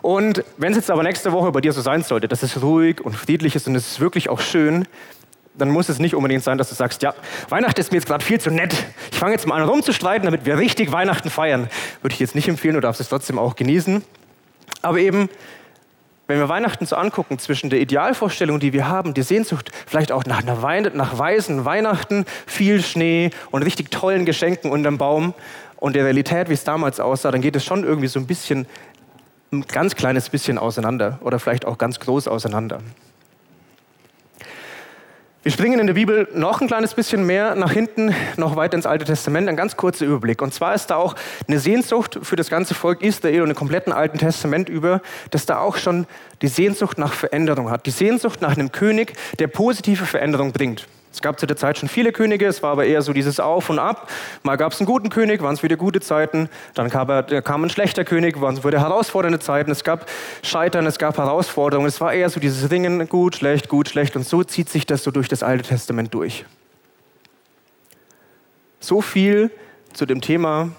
Und 0.00 0.42
wenn 0.56 0.72
es 0.72 0.76
jetzt 0.76 0.90
aber 0.90 1.02
nächste 1.02 1.32
Woche 1.32 1.52
bei 1.52 1.60
dir 1.60 1.74
so 1.74 1.82
sein 1.82 2.02
sollte, 2.02 2.28
dass 2.28 2.42
es 2.42 2.62
ruhig 2.62 3.02
und 3.02 3.14
friedlich 3.14 3.54
ist 3.56 3.68
und 3.68 3.74
es 3.74 3.86
ist 3.92 4.00
wirklich 4.00 4.30
auch 4.30 4.40
schön, 4.40 4.86
dann 5.60 5.70
muss 5.70 5.88
es 5.88 5.98
nicht 5.98 6.14
unbedingt 6.14 6.42
sein, 6.42 6.58
dass 6.58 6.68
du 6.68 6.74
sagst, 6.74 7.02
ja, 7.02 7.14
Weihnachten 7.48 7.80
ist 7.80 7.92
mir 7.92 7.98
jetzt 7.98 8.06
gerade 8.06 8.24
viel 8.24 8.40
zu 8.40 8.50
nett. 8.50 8.74
Ich 9.12 9.18
fange 9.18 9.32
jetzt 9.32 9.46
mal 9.46 9.60
an 9.60 9.68
rumzustreiten, 9.68 10.24
damit 10.24 10.46
wir 10.46 10.58
richtig 10.58 10.92
Weihnachten 10.92 11.30
feiern. 11.30 11.68
Würde 12.02 12.14
ich 12.14 12.20
jetzt 12.20 12.34
nicht 12.34 12.48
empfehlen, 12.48 12.74
du 12.74 12.80
darfst 12.80 13.00
es 13.00 13.08
trotzdem 13.08 13.38
auch 13.38 13.56
genießen. 13.56 14.02
Aber 14.82 14.98
eben, 14.98 15.28
wenn 16.26 16.38
wir 16.38 16.48
Weihnachten 16.48 16.86
so 16.86 16.96
angucken, 16.96 17.38
zwischen 17.38 17.70
der 17.70 17.80
Idealvorstellung, 17.80 18.60
die 18.60 18.72
wir 18.72 18.88
haben, 18.88 19.14
die 19.14 19.22
Sehnsucht, 19.22 19.70
vielleicht 19.86 20.12
auch 20.12 20.24
nach, 20.24 20.42
einer 20.42 20.62
Wein 20.62 20.90
nach 20.94 21.18
weißen 21.18 21.64
Weihnachten, 21.64 22.24
viel 22.46 22.82
Schnee 22.82 23.30
und 23.50 23.62
richtig 23.62 23.90
tollen 23.90 24.24
Geschenken 24.24 24.70
unterm 24.70 24.96
Baum 24.96 25.34
und 25.76 25.96
der 25.96 26.04
Realität, 26.04 26.48
wie 26.48 26.54
es 26.54 26.64
damals 26.64 27.00
aussah, 27.00 27.30
dann 27.30 27.40
geht 27.40 27.56
es 27.56 27.64
schon 27.64 27.84
irgendwie 27.84 28.06
so 28.06 28.20
ein 28.20 28.26
bisschen, 28.26 28.66
ein 29.52 29.62
ganz 29.66 29.96
kleines 29.96 30.28
bisschen 30.28 30.56
auseinander 30.56 31.18
oder 31.22 31.38
vielleicht 31.40 31.66
auch 31.66 31.78
ganz 31.78 31.98
groß 31.98 32.28
auseinander. 32.28 32.80
Wir 35.42 35.52
springen 35.52 35.80
in 35.80 35.86
der 35.86 35.94
Bibel 35.94 36.28
noch 36.34 36.60
ein 36.60 36.66
kleines 36.66 36.92
bisschen 36.92 37.24
mehr 37.24 37.54
nach 37.54 37.72
hinten, 37.72 38.14
noch 38.36 38.56
weiter 38.56 38.74
ins 38.74 38.84
Alte 38.84 39.06
Testament, 39.06 39.48
ein 39.48 39.56
ganz 39.56 39.74
kurzer 39.74 40.04
Überblick. 40.04 40.42
Und 40.42 40.52
zwar 40.52 40.74
ist 40.74 40.88
da 40.88 40.96
auch 40.96 41.14
eine 41.48 41.58
Sehnsucht 41.58 42.18
für 42.20 42.36
das 42.36 42.50
ganze 42.50 42.74
Volk 42.74 43.00
Israel 43.00 43.40
und 43.40 43.48
im 43.48 43.56
kompletten 43.56 43.90
Alten 43.90 44.18
Testament 44.18 44.68
über, 44.68 45.00
dass 45.30 45.46
da 45.46 45.60
auch 45.60 45.78
schon 45.78 46.06
die 46.42 46.48
Sehnsucht 46.48 46.98
nach 46.98 47.14
Veränderung 47.14 47.70
hat. 47.70 47.86
Die 47.86 47.90
Sehnsucht 47.90 48.42
nach 48.42 48.54
einem 48.54 48.70
König, 48.70 49.14
der 49.38 49.46
positive 49.46 50.04
Veränderung 50.04 50.52
bringt. 50.52 50.86
Es 51.12 51.20
gab 51.22 51.40
zu 51.40 51.46
der 51.46 51.56
Zeit 51.56 51.78
schon 51.78 51.88
viele 51.88 52.12
Könige, 52.12 52.46
es 52.46 52.62
war 52.62 52.70
aber 52.70 52.84
eher 52.84 53.02
so 53.02 53.12
dieses 53.12 53.40
Auf 53.40 53.68
und 53.68 53.80
Ab. 53.80 54.08
Mal 54.44 54.56
gab 54.56 54.72
es 54.72 54.80
einen 54.80 54.86
guten 54.86 55.08
König, 55.08 55.42
waren 55.42 55.54
es 55.54 55.62
wieder 55.62 55.76
gute 55.76 56.00
Zeiten. 56.00 56.48
Dann 56.74 56.88
kam, 56.88 57.08
kam 57.42 57.64
ein 57.64 57.70
schlechter 57.70 58.04
König, 58.04 58.40
waren 58.40 58.56
es 58.56 58.64
wieder 58.64 58.80
herausfordernde 58.80 59.40
Zeiten. 59.40 59.72
Es 59.72 59.82
gab 59.82 60.06
Scheitern, 60.42 60.86
es 60.86 60.98
gab 60.98 61.18
Herausforderungen. 61.18 61.88
Es 61.88 62.00
war 62.00 62.12
eher 62.12 62.30
so 62.30 62.38
dieses 62.38 62.70
Ringen, 62.70 63.08
gut, 63.08 63.36
schlecht, 63.36 63.68
gut, 63.68 63.88
schlecht. 63.88 64.14
Und 64.14 64.24
so 64.24 64.44
zieht 64.44 64.68
sich 64.68 64.86
das 64.86 65.02
so 65.02 65.10
durch 65.10 65.28
das 65.28 65.42
Alte 65.42 65.64
Testament 65.64 66.14
durch. 66.14 66.44
So 68.78 69.02
viel 69.02 69.50
zu 69.92 70.06
dem 70.06 70.20
Thema, 70.20 70.70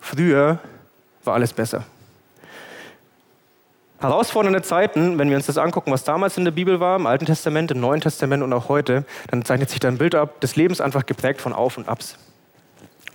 früher 0.00 0.60
war 1.24 1.34
alles 1.34 1.52
besser. 1.52 1.84
Herausfordernde 4.00 4.62
Zeiten, 4.62 5.18
wenn 5.18 5.30
wir 5.30 5.36
uns 5.36 5.46
das 5.46 5.56
angucken, 5.56 5.92
was 5.92 6.04
damals 6.04 6.36
in 6.36 6.44
der 6.44 6.52
Bibel 6.52 6.80
war, 6.80 6.96
im 6.96 7.06
Alten 7.06 7.26
Testament, 7.26 7.70
im 7.70 7.80
Neuen 7.80 8.00
Testament 8.00 8.42
und 8.42 8.52
auch 8.52 8.68
heute, 8.68 9.04
dann 9.30 9.44
zeichnet 9.44 9.70
sich 9.70 9.80
da 9.80 9.88
ein 9.88 9.98
Bild 9.98 10.14
ab 10.14 10.40
des 10.40 10.56
Lebens 10.56 10.80
einfach 10.80 11.06
geprägt 11.06 11.40
von 11.40 11.52
Auf 11.52 11.78
und 11.78 11.88
Abs. 11.88 12.18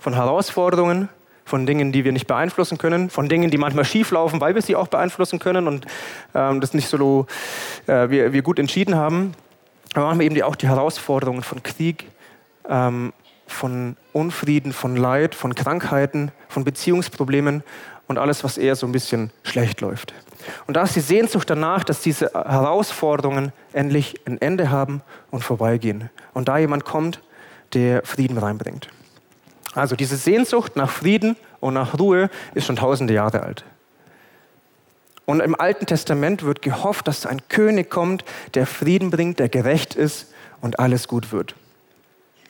Von 0.00 0.14
Herausforderungen, 0.14 1.08
von 1.44 1.66
Dingen, 1.66 1.92
die 1.92 2.04
wir 2.04 2.12
nicht 2.12 2.26
beeinflussen 2.26 2.78
können, 2.78 3.10
von 3.10 3.28
Dingen, 3.28 3.50
die 3.50 3.58
manchmal 3.58 3.84
schief 3.84 4.10
laufen, 4.10 4.40
weil 4.40 4.54
wir 4.54 4.62
sie 4.62 4.74
auch 4.74 4.88
beeinflussen 4.88 5.38
können 5.38 5.68
und 5.68 5.86
ähm, 6.34 6.60
das 6.60 6.74
nicht 6.74 6.88
so 6.88 7.26
äh, 7.86 8.08
wir, 8.08 8.32
wir, 8.32 8.42
gut 8.42 8.58
entschieden 8.58 8.94
haben. 8.94 9.34
Aber 9.94 10.06
manchmal 10.06 10.26
eben 10.26 10.34
die, 10.34 10.44
auch 10.44 10.56
die 10.56 10.68
Herausforderungen 10.68 11.42
von 11.42 11.62
Krieg, 11.62 12.06
ähm, 12.68 13.12
von 13.46 13.96
Unfrieden, 14.12 14.72
von 14.72 14.96
Leid, 14.96 15.34
von 15.34 15.54
Krankheiten, 15.54 16.30
von 16.48 16.64
Beziehungsproblemen 16.64 17.64
und 18.06 18.16
alles, 18.16 18.44
was 18.44 18.56
eher 18.56 18.76
so 18.76 18.86
ein 18.86 18.92
bisschen 18.92 19.30
schlecht 19.42 19.80
läuft. 19.80 20.14
Und 20.66 20.76
da 20.76 20.82
ist 20.82 20.96
die 20.96 21.00
Sehnsucht 21.00 21.48
danach, 21.50 21.84
dass 21.84 22.00
diese 22.00 22.32
Herausforderungen 22.32 23.52
endlich 23.72 24.20
ein 24.26 24.40
Ende 24.40 24.70
haben 24.70 25.02
und 25.30 25.42
vorbeigehen. 25.42 26.10
Und 26.34 26.48
da 26.48 26.58
jemand 26.58 26.84
kommt, 26.84 27.20
der 27.74 28.02
Frieden 28.04 28.38
reinbringt. 28.38 28.88
Also 29.74 29.96
diese 29.96 30.16
Sehnsucht 30.16 30.76
nach 30.76 30.90
Frieden 30.90 31.36
und 31.60 31.74
nach 31.74 31.98
Ruhe 31.98 32.30
ist 32.54 32.66
schon 32.66 32.76
tausende 32.76 33.14
Jahre 33.14 33.42
alt. 33.42 33.64
Und 35.26 35.40
im 35.40 35.54
Alten 35.54 35.86
Testament 35.86 36.42
wird 36.42 36.60
gehofft, 36.60 37.06
dass 37.06 37.24
ein 37.24 37.46
König 37.48 37.88
kommt, 37.88 38.24
der 38.54 38.66
Frieden 38.66 39.10
bringt, 39.10 39.38
der 39.38 39.48
gerecht 39.48 39.94
ist 39.94 40.32
und 40.60 40.80
alles 40.80 41.06
gut 41.06 41.30
wird. 41.30 41.54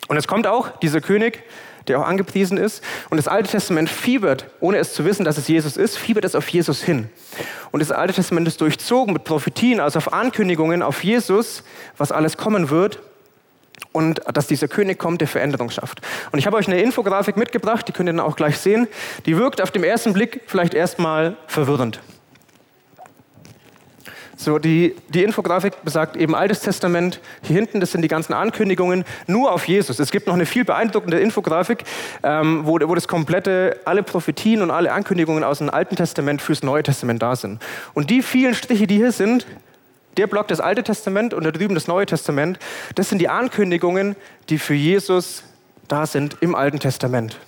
Und 0.08 0.16
es 0.16 0.26
kommt 0.26 0.46
auch 0.46 0.78
dieser 0.78 1.02
König, 1.02 1.42
der 1.88 2.00
auch 2.00 2.06
angepriesen 2.06 2.58
ist. 2.58 2.82
Und 3.10 3.16
das 3.16 3.28
Alte 3.28 3.50
Testament 3.50 3.88
fiebert, 3.88 4.46
ohne 4.60 4.78
es 4.78 4.94
zu 4.94 5.04
wissen, 5.04 5.24
dass 5.24 5.38
es 5.38 5.48
Jesus 5.48 5.76
ist, 5.76 5.96
fiebert 5.96 6.24
es 6.24 6.34
auf 6.34 6.48
Jesus 6.48 6.82
hin. 6.82 7.08
Und 7.70 7.80
das 7.80 7.92
Alte 7.92 8.14
Testament 8.14 8.48
ist 8.48 8.60
durchzogen 8.60 9.12
mit 9.12 9.24
Prophetien, 9.24 9.80
also 9.80 9.98
auf 9.98 10.12
Ankündigungen 10.12 10.82
auf 10.82 11.04
Jesus, 11.04 11.62
was 11.96 12.12
alles 12.12 12.36
kommen 12.36 12.70
wird. 12.70 13.00
Und 13.92 14.20
dass 14.32 14.46
dieser 14.46 14.68
König 14.68 14.98
kommt, 14.98 15.20
der 15.20 15.26
Veränderung 15.26 15.68
schafft. 15.70 16.00
Und 16.30 16.38
ich 16.38 16.46
habe 16.46 16.56
euch 16.56 16.68
eine 16.68 16.80
Infografik 16.80 17.36
mitgebracht, 17.36 17.88
die 17.88 17.92
könnt 17.92 18.08
ihr 18.08 18.12
dann 18.12 18.20
auch 18.24 18.36
gleich 18.36 18.58
sehen. 18.58 18.86
Die 19.26 19.36
wirkt 19.36 19.60
auf 19.60 19.72
den 19.72 19.82
ersten 19.82 20.12
Blick 20.12 20.42
vielleicht 20.46 20.74
erstmal 20.74 21.36
verwirrend. 21.48 22.00
So, 24.42 24.58
die, 24.58 24.96
die 25.10 25.22
Infografik 25.22 25.84
besagt 25.84 26.16
eben 26.16 26.34
Altes 26.34 26.60
Testament. 26.60 27.20
Hier 27.42 27.56
hinten, 27.56 27.78
das 27.78 27.92
sind 27.92 28.00
die 28.00 28.08
ganzen 28.08 28.32
Ankündigungen 28.32 29.04
nur 29.26 29.52
auf 29.52 29.68
Jesus. 29.68 29.98
Es 29.98 30.10
gibt 30.10 30.28
noch 30.28 30.32
eine 30.32 30.46
viel 30.46 30.64
beeindruckende 30.64 31.20
Infografik, 31.20 31.84
ähm, 32.22 32.62
wo, 32.64 32.78
wo 32.80 32.94
das 32.94 33.06
komplette, 33.06 33.78
alle 33.84 34.02
Prophetien 34.02 34.62
und 34.62 34.70
alle 34.70 34.92
Ankündigungen 34.92 35.44
aus 35.44 35.58
dem 35.58 35.68
Alten 35.68 35.94
Testament 35.94 36.40
fürs 36.40 36.62
Neue 36.62 36.82
Testament 36.82 37.20
da 37.20 37.36
sind. 37.36 37.60
Und 37.92 38.08
die 38.08 38.22
vielen 38.22 38.54
Striche, 38.54 38.86
die 38.86 38.96
hier 38.96 39.12
sind, 39.12 39.46
der 40.16 40.26
Block 40.26 40.48
das 40.48 40.60
Alte 40.60 40.84
Testament 40.84 41.34
und 41.34 41.44
da 41.44 41.50
drüben 41.50 41.74
das 41.74 41.86
Neue 41.86 42.06
Testament, 42.06 42.58
das 42.94 43.10
sind 43.10 43.18
die 43.18 43.28
Ankündigungen, 43.28 44.16
die 44.48 44.56
für 44.56 44.72
Jesus 44.72 45.44
da 45.86 46.06
sind 46.06 46.38
im 46.40 46.54
Alten 46.54 46.80
Testament. 46.80 47.38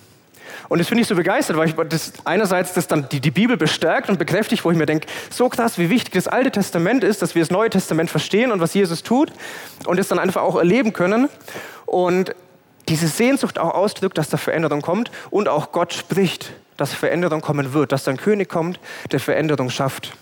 Und 0.69 0.79
das 0.79 0.87
finde 0.87 1.01
ich 1.01 1.07
so 1.07 1.15
begeistert, 1.15 1.57
weil 1.57 1.67
ich 1.67 1.75
das 1.89 2.13
einerseits 2.25 2.73
das 2.73 2.87
dann 2.87 3.07
die, 3.09 3.19
die 3.19 3.31
Bibel 3.31 3.57
bestärkt 3.57 4.09
und 4.09 4.19
bekräftigt, 4.19 4.63
wo 4.65 4.71
ich 4.71 4.77
mir 4.77 4.85
denke, 4.85 5.07
so 5.29 5.49
krass, 5.49 5.77
wie 5.77 5.89
wichtig 5.89 6.13
das 6.13 6.27
Alte 6.27 6.51
Testament 6.51 7.03
ist, 7.03 7.21
dass 7.21 7.35
wir 7.35 7.41
das 7.41 7.51
Neue 7.51 7.69
Testament 7.69 8.09
verstehen 8.09 8.51
und 8.51 8.59
was 8.59 8.73
Jesus 8.73 9.03
tut 9.03 9.31
und 9.85 9.99
es 9.99 10.07
dann 10.07 10.19
einfach 10.19 10.41
auch 10.41 10.55
erleben 10.55 10.93
können. 10.93 11.29
Und 11.85 12.35
diese 12.89 13.07
Sehnsucht 13.07 13.59
auch 13.59 13.73
ausdrückt, 13.73 14.17
dass 14.17 14.29
da 14.29 14.37
Veränderung 14.37 14.81
kommt 14.81 15.11
und 15.29 15.47
auch 15.47 15.71
Gott 15.71 15.93
spricht, 15.93 16.51
dass 16.77 16.93
Veränderung 16.93 17.41
kommen 17.41 17.73
wird, 17.73 17.91
dass 17.91 18.07
ein 18.07 18.17
König 18.17 18.49
kommt, 18.49 18.79
der 19.11 19.19
Veränderung 19.19 19.69
schafft. 19.69 20.13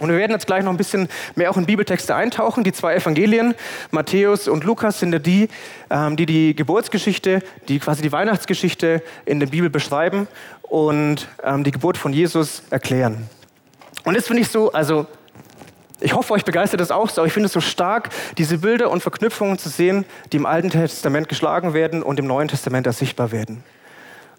Und 0.00 0.10
wir 0.10 0.16
werden 0.16 0.32
jetzt 0.32 0.46
gleich 0.46 0.62
noch 0.62 0.70
ein 0.70 0.76
bisschen 0.76 1.08
mehr 1.34 1.50
auch 1.50 1.56
in 1.56 1.66
Bibeltexte 1.66 2.14
eintauchen. 2.14 2.62
Die 2.62 2.72
zwei 2.72 2.94
Evangelien, 2.94 3.54
Matthäus 3.90 4.46
und 4.46 4.64
Lukas, 4.64 5.00
sind 5.00 5.12
ja 5.12 5.18
die, 5.18 5.48
ähm, 5.90 6.16
die 6.16 6.26
die 6.26 6.54
Geburtsgeschichte, 6.54 7.42
die 7.68 7.78
quasi 7.78 8.02
die 8.02 8.12
Weihnachtsgeschichte 8.12 9.02
in 9.24 9.40
der 9.40 9.48
Bibel 9.48 9.70
beschreiben 9.70 10.28
und 10.62 11.26
ähm, 11.42 11.64
die 11.64 11.70
Geburt 11.70 11.96
von 11.96 12.12
Jesus 12.12 12.62
erklären. 12.70 13.28
Und 14.04 14.16
das 14.16 14.26
finde 14.26 14.42
ich 14.42 14.48
so, 14.48 14.72
also 14.72 15.06
ich 16.00 16.14
hoffe, 16.14 16.32
euch 16.32 16.44
begeistert 16.44 16.80
das 16.80 16.92
auch 16.92 17.10
so, 17.10 17.20
aber 17.20 17.26
ich 17.26 17.32
finde 17.32 17.46
es 17.46 17.52
so 17.52 17.60
stark, 17.60 18.10
diese 18.36 18.58
Bilder 18.58 18.90
und 18.90 19.02
Verknüpfungen 19.02 19.58
zu 19.58 19.68
sehen, 19.68 20.04
die 20.32 20.36
im 20.36 20.46
Alten 20.46 20.70
Testament 20.70 21.28
geschlagen 21.28 21.74
werden 21.74 22.04
und 22.04 22.20
im 22.20 22.26
Neuen 22.26 22.46
Testament 22.46 22.92
sichtbar 22.94 23.32
werden. 23.32 23.64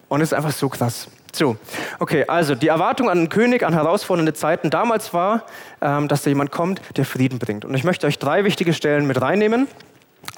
Und 0.09 0.21
es 0.21 0.31
ist 0.31 0.33
einfach 0.33 0.51
so 0.51 0.67
krass. 0.67 1.07
So, 1.31 1.57
okay, 1.99 2.25
also 2.27 2.55
die 2.55 2.67
Erwartung 2.67 3.09
an 3.09 3.19
einen 3.19 3.29
König, 3.29 3.63
an 3.63 3.73
herausfordernde 3.73 4.33
Zeiten 4.33 4.71
damals 4.71 5.13
war, 5.13 5.45
ähm, 5.81 6.07
dass 6.07 6.23
da 6.23 6.29
jemand 6.29 6.51
kommt, 6.51 6.81
der 6.97 7.05
Frieden 7.05 7.37
bringt. 7.39 7.65
Und 7.65 7.75
ich 7.75 7.83
möchte 7.83 8.07
euch 8.07 8.17
drei 8.17 8.43
wichtige 8.43 8.73
Stellen 8.73 9.05
mit 9.05 9.21
reinnehmen. 9.21 9.67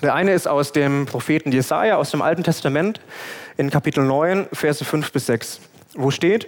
Der 0.01 0.13
eine 0.13 0.33
ist 0.33 0.47
aus 0.47 0.73
dem 0.73 1.05
Propheten 1.05 1.51
Jesaja, 1.51 1.95
aus 1.95 2.11
dem 2.11 2.21
Alten 2.21 2.43
Testament, 2.43 2.99
in 3.57 3.69
Kapitel 3.69 4.03
9, 4.03 4.47
Verse 4.51 4.83
5 4.83 5.11
bis 5.11 5.25
6, 5.27 5.61
wo 5.95 6.11
steht: 6.11 6.47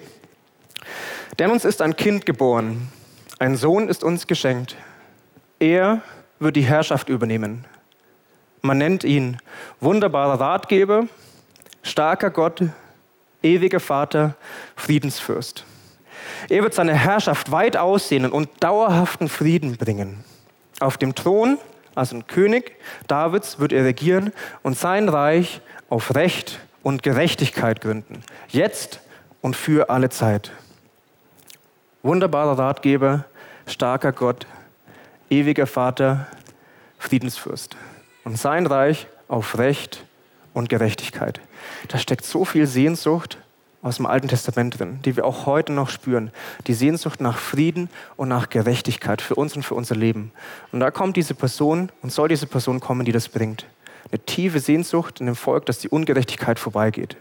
Denn 1.39 1.49
uns 1.49 1.65
ist 1.65 1.81
ein 1.81 1.95
Kind 1.95 2.25
geboren, 2.25 2.89
ein 3.39 3.55
Sohn 3.55 3.87
ist 3.87 4.03
uns 4.03 4.27
geschenkt. 4.27 4.75
Er 5.59 6.01
wird 6.39 6.55
die 6.55 6.63
Herrschaft 6.63 7.09
übernehmen. 7.09 7.65
Man 8.61 8.77
nennt 8.77 9.03
ihn 9.03 9.37
wunderbarer 9.79 10.39
Ratgeber, 10.39 11.07
starker 11.81 12.29
Gott, 12.29 12.61
ewiger 13.43 13.79
Vater, 13.79 14.35
Friedensfürst. 14.75 15.65
Er 16.49 16.63
wird 16.63 16.73
seine 16.73 16.93
Herrschaft 16.93 17.51
weit 17.51 17.77
aussehnen 17.77 18.31
und 18.31 18.49
dauerhaften 18.59 19.29
Frieden 19.29 19.77
bringen. 19.77 20.23
Auf 20.79 20.97
dem 20.97 21.15
Thron, 21.15 21.57
also 21.95 22.15
ein 22.15 22.27
König 22.27 22.75
Davids, 23.07 23.59
wird 23.59 23.71
er 23.71 23.85
regieren 23.85 24.33
und 24.63 24.77
sein 24.77 25.09
Reich 25.09 25.61
auf 25.89 26.15
Recht 26.15 26.59
und 26.81 27.03
Gerechtigkeit 27.03 27.81
gründen. 27.81 28.23
Jetzt 28.49 28.99
und 29.41 29.55
für 29.55 29.89
alle 29.89 30.09
Zeit. 30.09 30.51
Wunderbarer 32.01 32.57
Ratgeber, 32.57 33.25
starker 33.67 34.11
Gott, 34.11 34.45
ewiger 35.29 35.67
Vater, 35.67 36.27
Friedensfürst. 36.97 37.75
Und 38.23 38.37
sein 38.37 38.65
Reich 38.65 39.07
auf 39.27 39.57
Recht 39.57 40.03
und 40.53 40.69
Gerechtigkeit. 40.69 41.41
Da 41.87 41.97
steckt 41.97 42.25
so 42.25 42.45
viel 42.45 42.67
Sehnsucht 42.67 43.37
aus 43.81 43.97
dem 43.97 44.05
Alten 44.05 44.29
Testament 44.29 44.79
drin, 44.79 44.99
die 45.03 45.15
wir 45.15 45.25
auch 45.25 45.45
heute 45.45 45.73
noch 45.73 45.89
spüren. 45.89 46.31
Die 46.67 46.73
Sehnsucht 46.73 47.19
nach 47.19 47.37
Frieden 47.37 47.89
und 48.15 48.29
nach 48.29 48.49
Gerechtigkeit 48.49 49.21
für 49.21 49.35
uns 49.35 49.55
und 49.55 49.63
für 49.63 49.75
unser 49.75 49.95
Leben. 49.95 50.31
Und 50.71 50.79
da 50.79 50.89
kommt 50.89 51.17
diese 51.17 51.33
Person 51.33 51.91
und 52.01 52.11
soll 52.11 52.29
diese 52.29 52.47
Person 52.47 52.79
kommen, 52.79 53.05
die 53.05 53.11
das 53.11 53.27
bringt. 53.27 53.65
Eine 54.09 54.19
tiefe 54.19 54.59
Sehnsucht 54.59 55.19
in 55.19 55.25
dem 55.25 55.35
Volk, 55.35 55.65
dass 55.65 55.79
die 55.79 55.89
Ungerechtigkeit 55.89 56.59
vorbeigeht. 56.59 57.17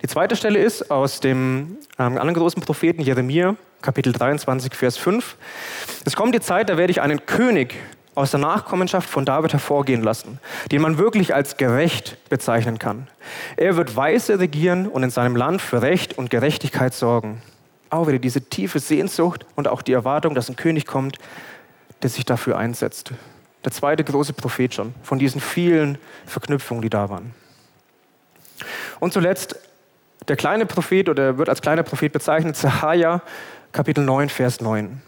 Die 0.00 0.06
zweite 0.06 0.36
Stelle 0.36 0.60
ist 0.60 0.90
aus 0.90 1.20
dem 1.20 1.78
ähm, 1.98 2.18
anderen 2.18 2.34
großen 2.34 2.62
Propheten 2.62 3.00
Jeremia, 3.00 3.56
Kapitel 3.80 4.12
23, 4.12 4.74
Vers 4.74 4.96
5. 4.96 5.36
Es 6.04 6.14
kommt 6.14 6.34
die 6.34 6.40
Zeit, 6.40 6.68
da 6.68 6.76
werde 6.76 6.90
ich 6.90 7.00
einen 7.00 7.26
König 7.26 7.74
aus 8.14 8.30
der 8.30 8.40
Nachkommenschaft 8.40 9.08
von 9.08 9.24
David 9.24 9.52
hervorgehen 9.52 10.02
lassen, 10.02 10.38
den 10.70 10.82
man 10.82 10.98
wirklich 10.98 11.34
als 11.34 11.56
gerecht 11.56 12.16
bezeichnen 12.28 12.78
kann. 12.78 13.08
Er 13.56 13.76
wird 13.76 13.96
Weise 13.96 14.38
regieren 14.38 14.86
und 14.86 15.02
in 15.02 15.10
seinem 15.10 15.36
Land 15.36 15.60
für 15.60 15.82
Recht 15.82 16.16
und 16.16 16.30
Gerechtigkeit 16.30 16.94
sorgen. 16.94 17.42
Auch 17.90 18.06
wieder 18.06 18.18
diese 18.18 18.42
tiefe 18.42 18.78
Sehnsucht 18.78 19.46
und 19.56 19.68
auch 19.68 19.82
die 19.82 19.92
Erwartung, 19.92 20.34
dass 20.34 20.48
ein 20.48 20.56
König 20.56 20.86
kommt, 20.86 21.18
der 22.02 22.10
sich 22.10 22.24
dafür 22.24 22.58
einsetzt. 22.58 23.12
Der 23.64 23.72
zweite 23.72 24.04
große 24.04 24.32
Prophet 24.32 24.74
schon, 24.74 24.94
von 25.02 25.18
diesen 25.18 25.40
vielen 25.40 25.98
Verknüpfungen, 26.26 26.82
die 26.82 26.90
da 26.90 27.08
waren. 27.08 27.34
Und 29.00 29.12
zuletzt 29.12 29.56
der 30.28 30.36
kleine 30.36 30.66
Prophet 30.66 31.08
oder 31.08 31.38
wird 31.38 31.48
als 31.48 31.62
kleiner 31.62 31.82
Prophet 31.82 32.12
bezeichnet, 32.12 32.56
Zahaja, 32.56 33.22
Kapitel 33.72 34.04
9, 34.04 34.28
Vers 34.28 34.60
9. 34.60 35.02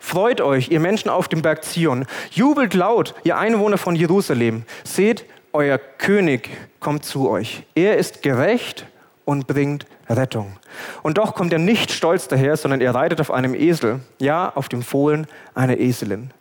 Freut 0.00 0.40
euch, 0.40 0.70
ihr 0.70 0.80
Menschen 0.80 1.10
auf 1.10 1.28
dem 1.28 1.42
Berg 1.42 1.62
Zion. 1.62 2.06
Jubelt 2.32 2.74
laut, 2.74 3.14
ihr 3.22 3.38
Einwohner 3.38 3.78
von 3.78 3.94
Jerusalem. 3.94 4.64
Seht, 4.82 5.24
euer 5.52 5.78
König 5.78 6.48
kommt 6.80 7.04
zu 7.04 7.28
euch. 7.28 7.62
Er 7.74 7.98
ist 7.98 8.22
gerecht 8.22 8.86
und 9.24 9.46
bringt 9.46 9.86
Rettung. 10.08 10.56
Und 11.02 11.18
doch 11.18 11.34
kommt 11.34 11.52
er 11.52 11.58
nicht 11.58 11.92
stolz 11.92 12.26
daher, 12.26 12.56
sondern 12.56 12.80
er 12.80 12.94
reitet 12.94 13.20
auf 13.20 13.30
einem 13.30 13.54
Esel, 13.54 14.00
ja, 14.18 14.50
auf 14.54 14.68
dem 14.68 14.82
Fohlen 14.82 15.26
einer 15.54 15.78
Eselin. 15.78 16.32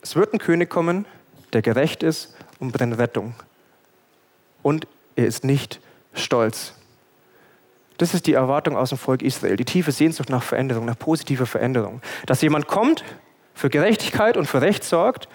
Es 0.00 0.16
wird 0.16 0.32
ein 0.32 0.38
König 0.38 0.70
kommen, 0.70 1.06
der 1.52 1.60
gerecht 1.60 2.02
ist 2.02 2.34
und 2.60 2.72
bringt 2.72 2.98
Rettung. 2.98 3.34
Und 4.62 4.86
er 5.16 5.26
ist 5.26 5.44
nicht 5.44 5.80
stolz. 6.14 6.74
Das 7.98 8.12
ist 8.12 8.26
die 8.26 8.32
Erwartung 8.32 8.76
aus 8.76 8.88
dem 8.88 8.98
Volk 8.98 9.22
Israel, 9.22 9.56
die 9.56 9.64
tiefe 9.64 9.92
Sehnsucht 9.92 10.28
nach 10.28 10.42
Veränderung, 10.42 10.84
nach 10.84 10.98
positiver 10.98 11.46
Veränderung. 11.46 12.02
Dass 12.26 12.42
jemand 12.42 12.66
kommt, 12.66 13.04
für 13.54 13.70
Gerechtigkeit 13.70 14.36
und 14.36 14.46
für 14.46 14.60
Recht 14.60 14.82
sorgt 14.82 15.28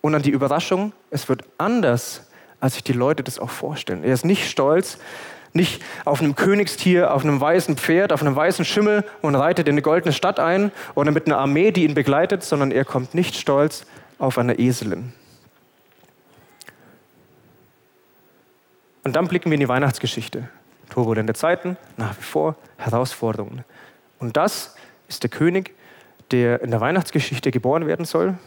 und 0.00 0.12
dann 0.12 0.22
die 0.22 0.30
Überraschung, 0.30 0.92
es 1.10 1.28
wird 1.28 1.42
anders, 1.58 2.28
als 2.60 2.74
sich 2.74 2.84
die 2.84 2.92
Leute 2.92 3.24
das 3.24 3.38
auch 3.38 3.50
vorstellen. 3.50 4.04
Er 4.04 4.14
ist 4.14 4.24
nicht 4.24 4.48
stolz, 4.48 4.98
nicht 5.52 5.82
auf 6.04 6.20
einem 6.20 6.36
Königstier, 6.36 7.12
auf 7.12 7.24
einem 7.24 7.40
weißen 7.40 7.76
Pferd, 7.76 8.12
auf 8.12 8.22
einem 8.22 8.36
weißen 8.36 8.64
Schimmel 8.64 9.04
und 9.20 9.34
reitet 9.34 9.68
in 9.68 9.74
eine 9.74 9.82
goldene 9.82 10.12
Stadt 10.12 10.38
ein 10.38 10.70
oder 10.94 11.10
mit 11.10 11.26
einer 11.26 11.38
Armee, 11.38 11.72
die 11.72 11.84
ihn 11.84 11.94
begleitet, 11.94 12.44
sondern 12.44 12.70
er 12.70 12.84
kommt 12.84 13.14
nicht 13.14 13.36
stolz 13.36 13.84
auf 14.18 14.38
einer 14.38 14.58
Eselin. 14.58 15.12
Und 19.02 19.16
dann 19.16 19.28
blicken 19.28 19.50
wir 19.50 19.54
in 19.54 19.60
die 19.60 19.68
Weihnachtsgeschichte 19.68 20.48
turbulente 20.90 21.34
Zeiten, 21.34 21.76
nach 21.96 22.16
wie 22.18 22.22
vor 22.22 22.56
Herausforderungen. 22.76 23.64
Und 24.18 24.36
das 24.36 24.74
ist 25.08 25.22
der 25.22 25.30
König, 25.30 25.74
der 26.30 26.62
in 26.62 26.70
der 26.70 26.80
Weihnachtsgeschichte 26.80 27.50
geboren 27.50 27.86
werden 27.86 28.04
soll. 28.04 28.38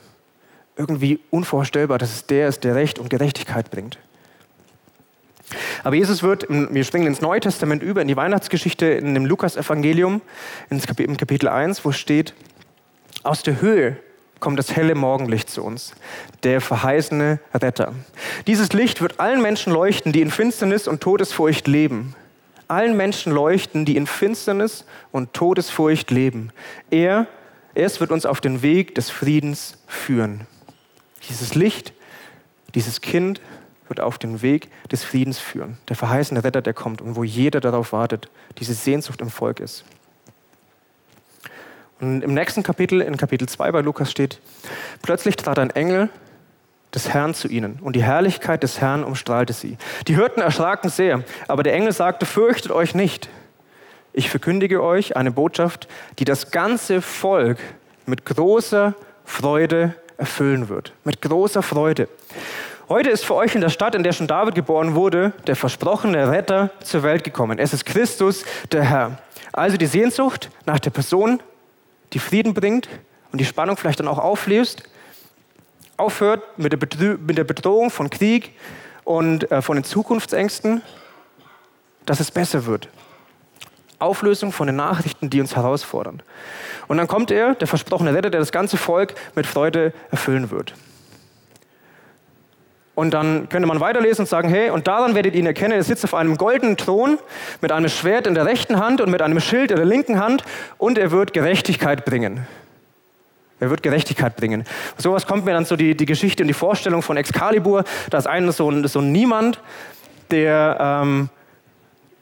Irgendwie 0.75 1.19
unvorstellbar, 1.29 1.97
dass 1.97 2.11
es 2.13 2.25
der 2.25 2.47
ist, 2.47 2.63
der 2.63 2.75
Recht 2.75 2.99
und 2.99 3.09
Gerechtigkeit 3.09 3.71
bringt. 3.71 3.97
Aber 5.83 5.95
Jesus 5.95 6.23
wird, 6.23 6.47
wir 6.49 6.83
springen 6.83 7.07
ins 7.07 7.21
Neue 7.21 7.39
Testament 7.39 7.81
über, 7.81 8.01
in 8.01 8.07
die 8.07 8.17
Weihnachtsgeschichte 8.17 8.85
in 8.85 9.13
dem 9.13 9.25
Lukas-Evangelium, 9.25 10.21
im 10.69 11.17
Kapitel 11.17 11.47
1, 11.47 11.85
wo 11.85 11.91
steht, 11.91 12.33
aus 13.23 13.43
der 13.43 13.61
Höhe 13.61 13.97
kommt 14.39 14.59
das 14.59 14.75
helle 14.75 14.93
Morgenlicht 14.93 15.49
zu 15.49 15.63
uns, 15.63 15.93
der 16.43 16.61
verheißene 16.61 17.39
Retter. 17.53 17.93
Dieses 18.45 18.73
Licht 18.73 19.01
wird 19.01 19.19
allen 19.19 19.41
Menschen 19.41 19.71
leuchten, 19.73 20.11
die 20.11 20.21
in 20.21 20.29
Finsternis 20.29 20.87
und 20.87 21.01
Todesfurcht 21.01 21.67
leben 21.67 22.15
allen 22.67 22.97
Menschen 22.97 23.31
leuchten, 23.31 23.85
die 23.85 23.95
in 23.95 24.07
Finsternis 24.07 24.85
und 25.11 25.33
Todesfurcht 25.33 26.11
leben. 26.11 26.51
Er, 26.89 27.27
es 27.73 27.99
wird 27.99 28.11
uns 28.11 28.25
auf 28.25 28.41
den 28.41 28.61
Weg 28.61 28.95
des 28.95 29.09
Friedens 29.09 29.77
führen. 29.87 30.47
Dieses 31.29 31.55
Licht, 31.55 31.93
dieses 32.75 33.01
Kind 33.01 33.41
wird 33.87 33.99
auf 33.99 34.17
den 34.17 34.41
Weg 34.41 34.69
des 34.91 35.03
Friedens 35.03 35.39
führen. 35.39 35.77
Der 35.89 35.95
verheißene 35.95 36.43
Retter, 36.43 36.61
der 36.61 36.73
kommt 36.73 37.01
und 37.01 37.15
wo 37.15 37.23
jeder 37.23 37.59
darauf 37.59 37.93
wartet, 37.93 38.29
diese 38.57 38.73
Sehnsucht 38.73 39.21
im 39.21 39.29
Volk 39.29 39.59
ist. 39.59 39.85
Und 41.99 42.21
im 42.21 42.33
nächsten 42.33 42.63
Kapitel, 42.63 43.01
in 43.01 43.17
Kapitel 43.17 43.47
2 43.47 43.71
bei 43.71 43.81
Lukas 43.81 44.11
steht, 44.11 44.39
plötzlich 45.01 45.35
trat 45.35 45.57
ein 45.57 45.71
Engel 45.71 46.09
des 46.93 47.09
Herrn 47.09 47.33
zu 47.33 47.47
ihnen 47.47 47.79
und 47.81 47.95
die 47.95 48.03
Herrlichkeit 48.03 48.63
des 48.63 48.79
Herrn 48.79 49.03
umstrahlte 49.03 49.53
sie. 49.53 49.77
Die 50.07 50.15
Hirten 50.15 50.41
erschraken 50.41 50.89
sehr, 50.89 51.23
aber 51.47 51.63
der 51.63 51.73
Engel 51.73 51.91
sagte, 51.91 52.25
fürchtet 52.25 52.71
euch 52.71 52.95
nicht. 52.95 53.29
ich 54.13 54.29
verkündige 54.29 54.81
euch 54.81 55.15
eine 55.15 55.31
Botschaft, 55.31 55.87
die 56.17 56.25
das 56.25 56.49
ganze 56.49 57.01
Volk 57.01 57.59
mit 58.05 58.25
großer 58.25 58.95
Freude 59.25 59.93
erfüllen 60.17 60.69
wird. 60.69 60.93
Mit 61.03 61.21
großer 61.21 61.61
Freude. 61.61 62.07
Heute 62.89 63.09
ist 63.09 63.25
für 63.25 63.35
euch 63.35 63.53
in 63.53 63.61
der 63.61 63.69
Stadt, 63.69 63.95
in 63.95 64.03
der 64.03 64.13
schon 64.13 64.27
David 64.27 64.55
geboren 64.55 64.95
wurde, 64.95 65.33
der 65.45 65.57
versprochene 65.57 66.31
Retter 66.31 66.69
zur 66.81 67.03
Welt 67.03 67.25
gekommen. 67.25 67.59
Es 67.59 67.73
ist 67.73 67.85
Christus, 67.85 68.45
der 68.71 68.83
Herr. 68.83 69.17
Also 69.51 69.75
die 69.75 69.87
Sehnsucht 69.87 70.49
nach 70.65 70.79
der 70.79 70.91
Person, 70.91 71.41
die 72.13 72.19
Frieden 72.19 72.53
bringt 72.53 72.87
und 73.31 73.39
die 73.39 73.45
Spannung 73.45 73.75
vielleicht 73.75 73.99
dann 73.99 74.07
auch 74.07 74.19
auflöst, 74.19 74.83
aufhört 75.97 76.57
mit 76.57 76.71
der, 76.71 77.43
Bedrohung 77.43 77.89
von 77.89 78.09
Krieg 78.09 78.53
und 79.03 79.51
äh, 79.51 79.61
von 79.61 79.75
den 79.75 79.83
Zukunftsängsten, 79.83 80.81
dass 82.05 82.19
es 82.19 82.31
besser 82.31 82.65
wird. 82.65 82.89
Auflösung 83.99 84.51
von 84.51 84.67
den 84.67 84.75
Nachrichten, 84.75 85.29
die 85.29 85.41
uns 85.41 85.55
herausfordern. 85.55 86.21
Und 86.87 86.97
dann 86.97 87.07
kommt 87.07 87.31
er, 87.31 87.55
der 87.55 87.67
versprochene 87.67 88.13
Retter, 88.13 88.29
der 88.29 88.39
das 88.39 88.51
ganze 88.51 88.77
Volk 88.77 89.15
mit 89.35 89.47
Freude 89.47 89.91
erfüllen 90.11 90.51
wird. 90.51 90.73
Und 92.97 93.13
dann 93.13 93.47
könnte 93.49 93.67
man 93.67 93.79
weiterlesen 93.79 94.23
und 94.23 94.27
sagen, 94.27 94.49
hey, 94.49 94.71
und 94.71 94.87
daran 94.87 95.13
werdet 95.13 95.35
ihr 95.35 95.41
ihn 95.41 95.45
erkennen, 95.45 95.73
er 95.73 95.83
sitzt 95.83 96.03
auf 96.03 96.15
einem 96.15 96.35
goldenen 96.35 96.77
Thron 96.77 97.19
mit 97.61 97.71
einem 97.71 97.89
Schwert 97.89 98.25
in 98.25 98.33
der 98.33 98.45
rechten 98.45 98.79
Hand 98.79 99.01
und 99.01 99.11
mit 99.11 99.21
einem 99.21 99.39
Schild 99.39 99.69
in 99.69 99.77
der 99.77 99.85
linken 99.85 100.19
Hand 100.19 100.43
und 100.79 100.97
er 100.97 101.11
wird 101.11 101.31
Gerechtigkeit 101.33 102.05
bringen. 102.05 102.47
Er 103.59 103.69
wird 103.69 103.81
Gerechtigkeit 103.81 104.35
bringen. 104.35 104.65
Sowas 104.97 105.25
kommt 105.25 105.45
mir 105.45 105.53
dann 105.53 105.65
so 105.65 105.75
die, 105.75 105.95
die 105.95 106.05
Geschichte 106.05 106.43
und 106.43 106.47
die 106.47 106.53
Vorstellung 106.53 107.01
von 107.01 107.17
Excalibur. 107.17 107.83
Da 108.09 108.17
ist 108.17 108.27
einer 108.27 108.51
so 108.51 108.69
ein, 108.69 108.87
so 108.87 109.01
Niemand, 109.01 109.61
der 110.29 110.77
ähm, 110.79 111.29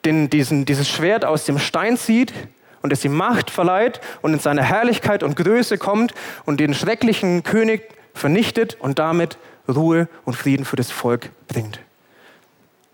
den, 0.06 0.30
diesen, 0.30 0.66
dieses 0.66 0.88
Schwert 0.88 1.26
aus 1.26 1.46
dem 1.46 1.60
Stein 1.60 1.98
zieht 1.98 2.34
und 2.82 2.94
es 2.94 3.04
ihm 3.04 3.16
Macht 3.16 3.50
verleiht 3.50 4.00
und 4.22 4.34
in 4.34 4.40
seine 4.40 4.64
Herrlichkeit 4.64 5.24
und 5.24 5.36
Größe 5.36 5.78
kommt 5.78 6.14
und 6.46 6.60
den 6.60 6.74
schrecklichen 6.74 7.44
König 7.44 7.90
vernichtet 8.14 8.78
und 8.80 9.00
damit 9.00 9.38
Ruhe 9.68 10.08
und 10.24 10.36
Frieden 10.36 10.66
für 10.66 10.76
das 10.76 10.92
Volk 10.92 11.30
bringt. 11.48 11.80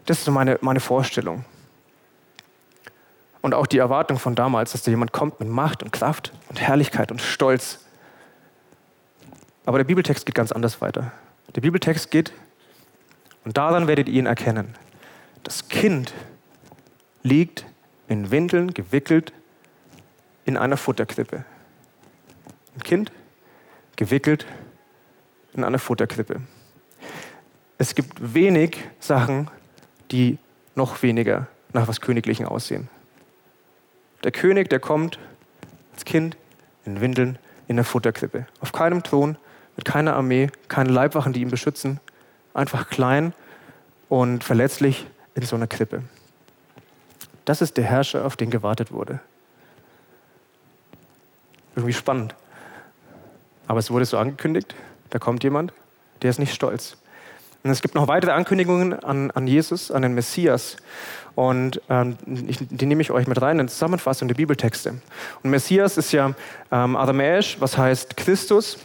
Das 0.05 0.19
ist 0.19 0.25
so 0.25 0.31
meine, 0.31 0.57
meine 0.61 0.79
Vorstellung. 0.79 1.45
Und 3.41 3.53
auch 3.53 3.67
die 3.67 3.79
Erwartung 3.79 4.19
von 4.19 4.35
damals, 4.35 4.71
dass 4.71 4.83
da 4.83 4.91
jemand 4.91 5.11
kommt 5.11 5.39
mit 5.39 5.49
Macht 5.49 5.83
und 5.83 5.91
Kraft 5.91 6.31
und 6.49 6.61
Herrlichkeit 6.61 7.11
und 7.11 7.21
Stolz. 7.21 7.80
Aber 9.65 9.77
der 9.77 9.85
Bibeltext 9.85 10.25
geht 10.25 10.35
ganz 10.35 10.51
anders 10.51 10.81
weiter. 10.81 11.11
Der 11.55 11.61
Bibeltext 11.61 12.11
geht, 12.11 12.33
und 13.43 13.57
daran 13.57 13.87
werdet 13.87 14.07
ihr 14.07 14.19
ihn 14.19 14.25
erkennen. 14.25 14.75
Das 15.43 15.67
Kind 15.67 16.13
liegt 17.23 17.65
in 18.07 18.31
Windeln 18.31 18.73
gewickelt 18.73 19.33
in 20.45 20.57
einer 20.57 20.77
Futterkrippe. 20.77 21.43
Ein 22.75 22.83
Kind 22.83 23.11
gewickelt 23.95 24.45
in 25.53 25.63
einer 25.63 25.79
Futterkrippe. 25.79 26.41
Es 27.77 27.95
gibt 27.95 28.33
wenig 28.33 28.77
Sachen, 28.99 29.49
die 30.11 30.37
noch 30.75 31.01
weniger 31.01 31.47
nach 31.73 31.87
was 31.87 32.01
Königlichen 32.01 32.45
aussehen. 32.45 32.89
Der 34.23 34.31
König, 34.31 34.69
der 34.69 34.79
kommt 34.79 35.19
als 35.93 36.05
Kind 36.05 36.37
in 36.85 37.01
Windeln 37.01 37.39
in 37.67 37.75
der 37.75 37.85
Futterkrippe. 37.85 38.45
Auf 38.59 38.71
keinem 38.71 39.03
Thron, 39.03 39.37
mit 39.81 39.85
keiner 39.85 40.15
Armee, 40.15 40.51
keine 40.67 40.91
Leibwachen, 40.91 41.33
die 41.33 41.41
ihn 41.41 41.49
beschützen. 41.49 41.99
Einfach 42.53 42.87
klein 42.89 43.33
und 44.09 44.43
verletzlich 44.43 45.07
in 45.33 45.41
so 45.41 45.55
einer 45.55 45.65
Krippe. 45.65 46.03
Das 47.45 47.61
ist 47.61 47.77
der 47.77 47.83
Herrscher, 47.83 48.25
auf 48.25 48.35
den 48.35 48.51
gewartet 48.51 48.91
wurde. 48.91 49.19
Irgendwie 51.75 51.93
spannend. 51.93 52.35
Aber 53.65 53.79
es 53.79 53.89
wurde 53.89 54.05
so 54.05 54.19
angekündigt, 54.19 54.75
da 55.09 55.17
kommt 55.17 55.43
jemand, 55.43 55.73
der 56.21 56.29
ist 56.29 56.37
nicht 56.37 56.53
stolz. 56.53 56.97
Und 57.63 57.71
es 57.71 57.81
gibt 57.81 57.95
noch 57.95 58.07
weitere 58.07 58.31
Ankündigungen 58.31 58.93
an, 59.03 59.31
an 59.31 59.47
Jesus, 59.47 59.89
an 59.89 60.03
den 60.03 60.13
Messias. 60.13 60.77
Und 61.33 61.81
ähm, 61.89 62.17
ich, 62.47 62.59
die 62.59 62.85
nehme 62.85 63.01
ich 63.01 63.09
euch 63.09 63.25
mit 63.25 63.41
rein 63.41 63.57
in 63.57 63.67
Zusammenfassung 63.67 64.27
der 64.27 64.35
Bibeltexte. 64.35 65.01
Und 65.41 65.49
Messias 65.49 65.97
ist 65.97 66.11
ja 66.11 66.35
ähm, 66.71 66.95
aramäisch, 66.95 67.57
was 67.59 67.79
heißt 67.79 68.15
Christus. 68.15 68.77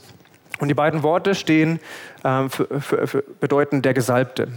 Und 0.58 0.68
die 0.68 0.74
beiden 0.74 1.02
Worte 1.02 1.34
stehen 1.34 1.80
ähm, 2.24 2.50
für, 2.50 2.80
für, 2.80 3.06
für 3.06 3.24
bedeuten 3.40 3.82
der 3.82 3.94
Gesalbte. 3.94 4.48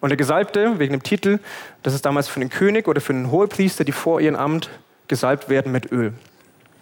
Und 0.00 0.08
der 0.08 0.16
Gesalbte, 0.16 0.78
wegen 0.78 0.92
dem 0.92 1.02
Titel, 1.02 1.40
das 1.82 1.94
ist 1.94 2.06
damals 2.06 2.28
für 2.28 2.40
den 2.40 2.48
König 2.48 2.88
oder 2.88 3.00
für 3.00 3.12
den 3.12 3.30
Hohepriester, 3.30 3.84
die 3.84 3.92
vor 3.92 4.20
ihrem 4.20 4.36
Amt 4.36 4.70
gesalbt 5.08 5.48
werden 5.48 5.72
mit 5.72 5.92
Öl 5.92 6.14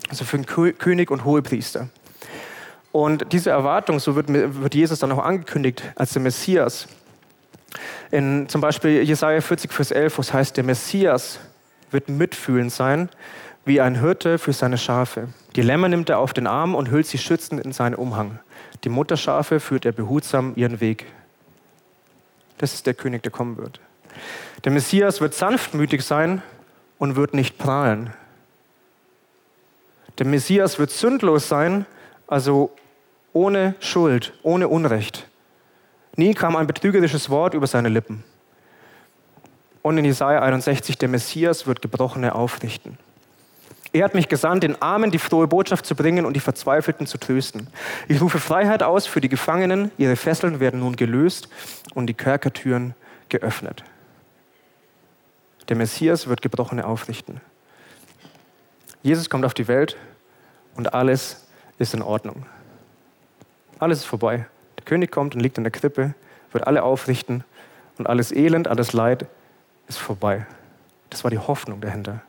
also 0.09 0.25
für 0.25 0.39
den 0.39 0.47
König 0.47 1.11
und 1.11 1.25
Hohepriester. 1.25 1.89
Und 2.93 3.33
diese 3.33 3.51
Erwartung, 3.51 4.01
so 4.01 4.17
wird, 4.17 4.29
wird 4.29 4.75
Jesus 4.75 4.99
dann 4.99 5.13
auch 5.13 5.23
angekündigt 5.23 5.83
als 5.95 6.13
der 6.13 6.23
Messias. 6.23 6.89
In 8.11 8.49
zum 8.49 8.61
Beispiel 8.61 9.03
Jesaja 9.03 9.41
40, 9.41 9.73
Vers 9.73 9.91
11, 9.91 10.17
wo 10.17 10.23
es 10.23 10.33
heißt, 10.33 10.57
der 10.57 10.65
Messias 10.65 11.39
wird 11.91 12.09
mitfühlend 12.09 12.73
sein, 12.73 13.11
wie 13.69 13.81
ein 13.81 14.01
Hirte 14.01 14.39
für 14.39 14.53
seine 14.53 14.79
Schafe. 14.79 15.29
Die 15.55 15.63
Lämmer 15.63 15.89
nimmt 15.89 16.09
er 16.09 16.19
auf 16.19 16.33
den 16.33 16.47
Arm 16.47 16.75
und 16.75 16.91
hüllt 16.91 17.07
sie 17.07 17.19
schützend 17.19 17.65
in 17.65 17.73
seinen 17.73 17.95
Umhang. 17.95 18.41
Die 18.83 18.89
Mutterschafe 18.89 19.61
führt 19.61 19.85
er 19.85 19.93
behutsam 19.93 20.55
ihren 20.57 20.81
Weg. 20.81 21.07
Das 22.57 22.75
ist 22.75 22.87
der 22.87 22.95
König, 22.95 23.23
der 23.23 23.31
kommen 23.31 23.57
wird. 23.57 23.81
Der 24.65 24.73
Messias 24.73 25.21
wird 25.21 25.35
sanftmütig 25.35 26.05
sein 26.05 26.43
und 26.99 27.15
wird 27.15 27.35
nicht 27.35 27.59
prahlen. 27.59 28.13
Der 30.19 30.27
Messias 30.27 30.79
wird 30.79 30.91
sündlos 30.91 31.49
sein, 31.49 31.87
also 32.27 32.71
ohne 33.33 33.77
Schuld, 33.79 34.33
ohne 34.43 34.67
Unrecht. 34.67 35.29
Nie 36.17 36.35
kam 36.35 36.57
ein 36.57 36.67
betrügerisches 36.67 37.31
Wort 37.31 37.55
über 37.55 37.69
seine 37.69 37.89
Lippen. 37.89 38.25
Und 39.83 39.97
in 39.99 40.05
Jesaja 40.05 40.43
61, 40.43 40.99
der 40.99 41.09
Messias 41.09 41.67
wird 41.69 41.83
Gebrochene 41.83 42.35
aufrichten. 42.35 42.99
Er 43.93 44.05
hat 44.05 44.15
mich 44.15 44.29
gesandt, 44.29 44.65
den 44.65 44.81
Armen 44.83 45.11
die 45.11 45.19
frohe 45.19 45.47
Botschaft 45.47 45.87
zu 45.87 45.95
bringen 45.95 46.27
und 46.27 46.35
die 46.35 46.41
Verzweifelten 46.41 47.07
zu 47.07 47.19
trösten. 47.19 47.69
Ich 48.07 48.21
rufe 48.21 48.39
Freiheit 48.39 48.83
aus 48.83 49.07
für 49.07 49.21
die 49.21 49.29
Gefangenen, 49.29 49.91
ihre 49.97 50.17
Fesseln 50.17 50.61
werden 50.61 50.81
nun 50.81 50.97
gelöst 50.97 51.49
und 51.95 52.07
die 52.07 52.15
Kerkertüren 52.15 52.95
geöffnet. 53.29 53.85
Der 55.69 55.77
Messias 55.77 56.27
wird 56.27 56.43
Gebrochene 56.43 56.87
aufrichten. 56.87 57.41
Jesus 59.03 59.31
kommt 59.31 59.45
auf 59.45 59.55
die 59.55 59.69
Welt 59.69 59.97
und 60.75 60.93
alles 60.93 61.47
ist 61.79 61.95
in 61.95 62.03
Ordnung. 62.03 62.47
Alles 63.79 64.01
ist 64.01 64.07
vorbei. 64.07 64.47
Der 64.77 64.85
König 64.85 65.11
kommt 65.11 65.35
und 65.35 65.41
liegt 65.41 65.57
in 65.57 65.65
der 65.65 65.71
Krippe, 65.71 66.15
wird 66.53 66.67
alle 66.67 66.83
aufrichten 66.83 67.45
und 67.97 68.07
alles 68.07 68.33
Elend, 68.33 68.69
alles 68.69 68.93
Leid 68.93 69.27
ist 69.89 69.99
vorbei. 69.99 70.47
Das 71.11 71.25
war 71.25 71.31
die 71.31 71.39
Hoffnung 71.39 71.81
dahinter. 71.81 72.23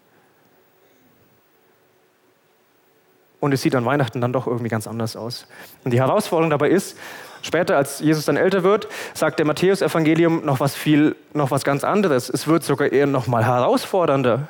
Und 3.39 3.53
es 3.53 3.61
sieht 3.61 3.75
an 3.75 3.85
Weihnachten 3.85 4.19
dann 4.21 4.33
doch 4.33 4.47
irgendwie 4.47 4.69
ganz 4.69 4.87
anders 4.87 5.15
aus. 5.15 5.47
Und 5.83 5.91
die 5.91 5.99
Herausforderung 5.99 6.49
dabei 6.49 6.69
ist, 6.69 6.97
später, 7.41 7.77
als 7.77 7.99
Jesus 7.99 8.25
dann 8.25 8.37
älter 8.37 8.63
wird, 8.63 8.87
sagt 9.13 9.39
der 9.39 9.45
Matthäus-Evangelium 9.45 10.43
noch 10.45 10.59
was 10.59 10.75
viel, 10.75 11.15
noch 11.33 11.51
was 11.51 11.63
ganz 11.63 11.83
anderes. 11.83 12.29
Es 12.29 12.47
wird 12.47 12.63
sogar 12.63 12.91
eher 12.91 13.07
noch 13.07 13.27
mal 13.27 13.45
herausfordernder 13.45 14.49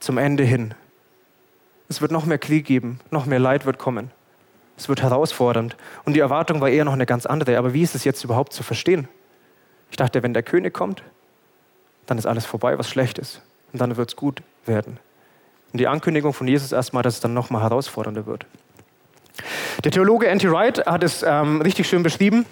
zum 0.00 0.16
Ende 0.16 0.44
hin. 0.44 0.74
Es 1.88 2.00
wird 2.00 2.12
noch 2.12 2.24
mehr 2.24 2.38
Krieg 2.38 2.66
geben, 2.66 3.00
noch 3.10 3.26
mehr 3.26 3.38
Leid 3.38 3.66
wird 3.66 3.78
kommen. 3.78 4.10
Es 4.76 4.88
wird 4.88 5.02
herausfordernd. 5.02 5.76
Und 6.04 6.14
die 6.14 6.20
Erwartung 6.20 6.60
war 6.60 6.68
eher 6.68 6.84
noch 6.84 6.92
eine 6.92 7.06
ganz 7.06 7.26
andere. 7.26 7.58
Aber 7.58 7.74
wie 7.74 7.82
ist 7.82 7.94
es 7.94 8.04
jetzt 8.04 8.22
überhaupt 8.24 8.52
zu 8.52 8.62
verstehen? 8.62 9.08
Ich 9.90 9.96
dachte, 9.96 10.22
wenn 10.22 10.34
der 10.34 10.42
König 10.42 10.72
kommt, 10.72 11.02
dann 12.06 12.16
ist 12.16 12.26
alles 12.26 12.46
vorbei, 12.46 12.78
was 12.78 12.88
schlecht 12.88 13.18
ist. 13.18 13.42
Und 13.72 13.80
dann 13.80 13.96
wird 13.96 14.10
es 14.10 14.16
gut 14.16 14.42
werden. 14.64 14.98
Und 15.72 15.78
die 15.80 15.86
Ankündigung 15.86 16.32
von 16.32 16.48
Jesus 16.48 16.72
erstmal, 16.72 17.02
dass 17.02 17.14
es 17.14 17.20
dann 17.20 17.34
noch 17.34 17.50
mal 17.50 17.62
herausfordernder 17.62 18.26
wird. 18.26 18.46
Der 19.84 19.92
Theologe 19.92 20.30
Anti 20.30 20.50
Wright 20.50 20.84
hat 20.86 21.02
es 21.02 21.22
ähm, 21.22 21.60
richtig 21.60 21.88
schön 21.88 22.02
beschrieben, 22.02 22.46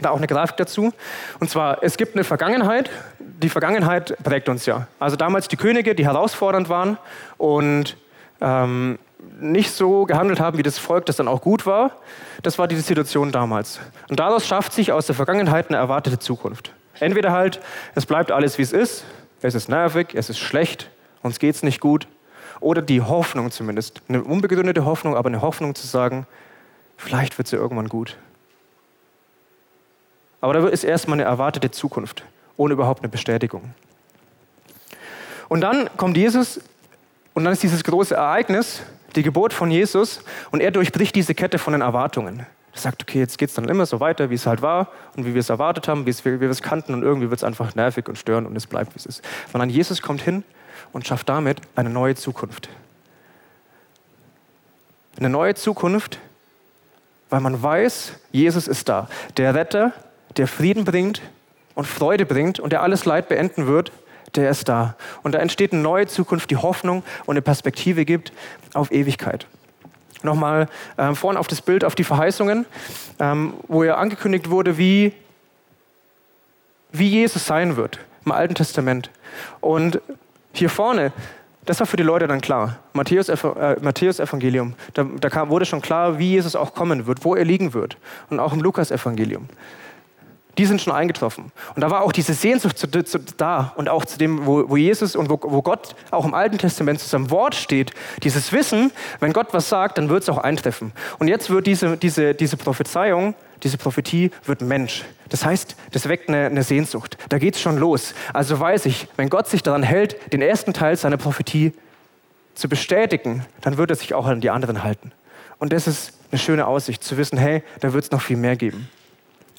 da 0.00 0.10
auch 0.10 0.18
eine 0.18 0.26
Grafik 0.26 0.56
dazu. 0.56 0.92
Und 1.40 1.50
zwar, 1.50 1.82
es 1.82 1.96
gibt 1.96 2.14
eine 2.14 2.24
Vergangenheit. 2.24 2.90
Die 3.18 3.48
Vergangenheit 3.48 4.16
prägt 4.22 4.48
uns 4.48 4.66
ja. 4.66 4.86
Also 4.98 5.16
damals 5.16 5.48
die 5.48 5.56
Könige, 5.56 5.94
die 5.94 6.04
herausfordernd 6.04 6.68
waren 6.68 6.98
und 7.38 7.96
ähm, 8.40 8.98
nicht 9.40 9.70
so 9.72 10.04
gehandelt 10.04 10.40
haben, 10.40 10.58
wie 10.58 10.62
das 10.62 10.78
Volk, 10.78 11.06
das 11.06 11.16
dann 11.16 11.28
auch 11.28 11.40
gut 11.40 11.66
war. 11.66 11.92
Das 12.42 12.58
war 12.58 12.68
die 12.68 12.76
Situation 12.76 13.32
damals. 13.32 13.80
Und 14.08 14.20
daraus 14.20 14.46
schafft 14.46 14.72
sich 14.72 14.92
aus 14.92 15.06
der 15.06 15.14
Vergangenheit 15.14 15.68
eine 15.68 15.78
erwartete 15.78 16.18
Zukunft. 16.18 16.72
Entweder 17.00 17.32
halt, 17.32 17.60
es 17.94 18.06
bleibt 18.06 18.30
alles, 18.32 18.58
wie 18.58 18.62
es 18.62 18.72
ist, 18.72 19.04
es 19.40 19.54
ist 19.54 19.68
nervig, 19.68 20.08
es 20.14 20.30
ist 20.30 20.38
schlecht, 20.38 20.90
uns 21.22 21.38
geht 21.38 21.54
es 21.54 21.62
nicht 21.62 21.80
gut. 21.80 22.08
Oder 22.60 22.82
die 22.82 23.00
Hoffnung 23.00 23.50
zumindest, 23.50 24.02
eine 24.08 24.22
unbegründete 24.22 24.84
Hoffnung, 24.84 25.16
aber 25.16 25.28
eine 25.28 25.42
Hoffnung 25.42 25.74
zu 25.74 25.86
sagen, 25.86 26.26
vielleicht 26.96 27.38
wird 27.38 27.46
es 27.46 27.52
ja 27.52 27.58
irgendwann 27.58 27.88
gut. 27.88 28.16
Aber 30.40 30.52
da 30.52 30.66
ist 30.68 30.84
erstmal 30.84 31.16
eine 31.16 31.24
erwartete 31.24 31.70
Zukunft, 31.70 32.24
ohne 32.56 32.74
überhaupt 32.74 33.00
eine 33.00 33.08
Bestätigung. 33.08 33.74
Und 35.48 35.62
dann 35.62 35.88
kommt 35.96 36.16
Jesus 36.16 36.60
und 37.34 37.44
dann 37.44 37.52
ist 37.52 37.62
dieses 37.62 37.84
große 37.84 38.14
Ereignis, 38.14 38.82
die 39.16 39.22
Geburt 39.22 39.52
von 39.52 39.70
Jesus, 39.70 40.20
und 40.50 40.60
er 40.60 40.70
durchbricht 40.70 41.14
diese 41.14 41.34
Kette 41.34 41.58
von 41.58 41.72
den 41.72 41.82
Erwartungen. 41.82 42.46
Er 42.72 42.78
sagt, 42.78 43.02
okay, 43.02 43.18
jetzt 43.18 43.38
geht 43.38 43.48
es 43.48 43.54
dann 43.54 43.68
immer 43.68 43.86
so 43.86 44.00
weiter, 44.00 44.30
wie 44.30 44.34
es 44.34 44.46
halt 44.46 44.60
war 44.60 44.88
und 45.16 45.24
wie 45.24 45.34
wir 45.34 45.40
es 45.40 45.48
erwartet 45.48 45.88
haben, 45.88 46.06
wie, 46.06 46.40
wir 46.40 46.50
es 46.50 46.62
kannten 46.62 46.92
und 46.94 47.02
irgendwie 47.02 47.30
wird 47.30 47.40
es 47.40 47.44
einfach 47.44 47.74
nervig 47.74 48.08
und 48.08 48.18
störend 48.18 48.46
und 48.46 48.56
es 48.56 48.66
bleibt, 48.66 48.94
wie 48.94 48.98
es 48.98 49.06
ist. 49.06 49.24
Sondern 49.50 49.70
Jesus 49.70 50.02
kommt 50.02 50.20
hin 50.20 50.44
und 50.92 51.06
schafft 51.06 51.28
damit 51.28 51.60
eine 51.76 51.90
neue 51.90 52.14
Zukunft. 52.14 52.68
Eine 55.18 55.30
neue 55.30 55.54
Zukunft, 55.54 56.18
weil 57.30 57.40
man 57.40 57.62
weiß, 57.62 58.12
Jesus 58.30 58.68
ist 58.68 58.88
da. 58.88 59.08
Der 59.36 59.54
Retter, 59.54 59.92
der 60.36 60.46
Frieden 60.46 60.84
bringt 60.84 61.20
und 61.74 61.86
Freude 61.86 62.24
bringt 62.24 62.60
und 62.60 62.72
der 62.72 62.82
alles 62.82 63.04
Leid 63.04 63.28
beenden 63.28 63.66
wird, 63.66 63.92
der 64.34 64.50
ist 64.50 64.68
da. 64.68 64.94
Und 65.22 65.32
da 65.32 65.38
entsteht 65.38 65.72
eine 65.72 65.82
neue 65.82 66.06
Zukunft, 66.06 66.50
die 66.50 66.56
Hoffnung 66.56 67.02
und 67.26 67.34
eine 67.34 67.42
Perspektive 67.42 68.04
gibt 68.04 68.32
auf 68.74 68.92
Ewigkeit. 68.92 69.46
Nochmal 70.22 70.68
ähm, 70.96 71.16
vorne 71.16 71.38
auf 71.38 71.46
das 71.46 71.62
Bild, 71.62 71.84
auf 71.84 71.94
die 71.94 72.04
Verheißungen, 72.04 72.66
ähm, 73.18 73.54
wo 73.68 73.84
ja 73.84 73.96
angekündigt 73.96 74.50
wurde, 74.50 74.78
wie, 74.78 75.12
wie 76.92 77.08
Jesus 77.08 77.46
sein 77.46 77.76
wird 77.76 78.00
im 78.24 78.32
Alten 78.32 78.54
Testament. 78.54 79.10
Und 79.60 80.00
hier 80.52 80.70
vorne, 80.70 81.12
das 81.66 81.80
war 81.80 81.86
für 81.86 81.96
die 81.96 82.02
Leute 82.02 82.26
dann 82.26 82.40
klar. 82.40 82.78
Matthäus, 82.94 83.28
äh, 83.28 83.76
Matthäus 83.80 84.20
Evangelium, 84.20 84.74
da, 84.94 85.04
da 85.04 85.28
kam, 85.28 85.50
wurde 85.50 85.66
schon 85.66 85.82
klar, 85.82 86.18
wie 86.18 86.30
Jesus 86.30 86.56
auch 86.56 86.74
kommen 86.74 87.06
wird, 87.06 87.24
wo 87.24 87.34
er 87.34 87.44
liegen 87.44 87.74
wird. 87.74 87.98
Und 88.30 88.40
auch 88.40 88.52
im 88.52 88.60
Lukas 88.60 88.90
Evangelium 88.90 89.48
die 90.58 90.66
sind 90.66 90.82
schon 90.82 90.92
eingetroffen. 90.92 91.52
Und 91.74 91.82
da 91.82 91.90
war 91.90 92.02
auch 92.02 92.12
diese 92.12 92.34
Sehnsucht 92.34 92.76
zu, 92.76 92.88
zu, 92.88 93.20
da 93.36 93.72
und 93.76 93.88
auch 93.88 94.04
zu 94.04 94.18
dem, 94.18 94.44
wo, 94.44 94.68
wo 94.68 94.76
Jesus 94.76 95.14
und 95.14 95.30
wo, 95.30 95.38
wo, 95.40 95.62
Gott 95.62 95.94
auch 96.10 96.24
im 96.24 96.34
Alten 96.34 96.58
Testament 96.58 96.98
zu 97.00 97.08
seinem 97.08 97.30
Wort 97.30 97.54
steht, 97.54 97.92
dieses 98.24 98.52
Wissen, 98.52 98.90
wenn 99.20 99.32
Gott 99.32 99.48
was 99.52 99.68
sagt, 99.68 99.98
dann 99.98 100.08
wird 100.08 100.24
es 100.24 100.28
auch 100.28 100.38
eintreffen. 100.38 100.92
Und 101.20 101.28
jetzt 101.28 101.48
wird 101.48 101.66
diese, 101.68 101.96
diese, 101.96 102.34
diese 102.34 102.56
Prophezeiung, 102.56 103.34
diese 103.62 103.78
Prophetie 103.78 104.30
wird 104.44 104.60
Mensch. 104.62 105.04
Das 105.28 105.44
heißt, 105.44 105.76
das 105.92 106.08
weckt 106.08 106.28
eine, 106.28 106.46
eine 106.46 106.62
Sehnsucht. 106.62 107.18
Da 107.28 107.38
geht 107.38 107.54
es 107.54 107.60
schon 107.60 107.78
los. 107.78 108.14
Also 108.32 108.58
weiß 108.58 108.86
ich, 108.86 109.08
wenn 109.16 109.28
Gott 109.28 109.48
sich 109.48 109.62
daran 109.62 109.82
hält, 109.82 110.32
den 110.32 110.42
ersten 110.42 110.72
Teil 110.72 110.96
seiner 110.96 111.16
Prophetie 111.16 111.72
zu 112.54 112.68
bestätigen, 112.68 113.44
dann 113.60 113.76
wird 113.76 113.90
er 113.90 113.96
sich 113.96 114.14
auch 114.14 114.26
an 114.26 114.40
die 114.40 114.50
anderen 114.50 114.82
halten. 114.82 115.12
Und 115.58 115.72
das 115.72 115.86
ist 115.86 116.12
eine 116.30 116.38
schöne 116.38 116.66
Aussicht, 116.66 117.02
zu 117.02 117.16
wissen, 117.16 117.38
hey, 117.38 117.62
da 117.80 117.92
wird 117.92 118.04
es 118.04 118.10
noch 118.10 118.20
viel 118.20 118.36
mehr 118.36 118.56
geben. 118.56 118.88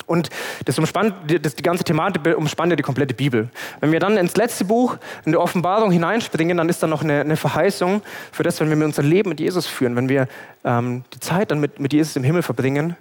Und 0.05 0.29
das, 0.65 0.79
umspannt, 0.79 1.13
das, 1.41 1.55
die 1.55 1.61
ganze 1.61 1.83
Thematik 1.83 2.35
umspannt 2.35 2.71
ja 2.71 2.75
die 2.75 2.83
komplette 2.83 3.13
Bibel. 3.13 3.49
Wenn 3.79 3.91
wir 3.91 3.99
dann 3.99 4.17
ins 4.17 4.35
letzte 4.35 4.65
Buch, 4.65 4.97
in 5.23 5.33
die 5.33 5.37
Offenbarung 5.37 5.91
hineinspringen, 5.91 6.57
dann 6.57 6.67
ist 6.67 6.81
da 6.81 6.87
noch 6.87 7.03
eine, 7.03 7.21
eine, 7.21 7.37
Verheißung 7.37 8.01
für 8.31 8.41
das, 8.41 8.59
wenn 8.59 8.75
wir 8.75 8.85
unser 8.85 9.03
Leben 9.03 9.29
mit 9.29 9.39
Jesus 9.39 9.67
führen, 9.67 9.95
wenn 9.95 10.09
wir 10.09 10.27
ähm, 10.63 11.03
die 11.13 11.19
Zeit 11.19 11.51
dann 11.51 11.59
mit, 11.59 11.79
mit 11.79 11.93
Jesus 11.93 12.15
im 12.15 12.23
Himmel 12.23 12.41
verbringen, 12.41 12.95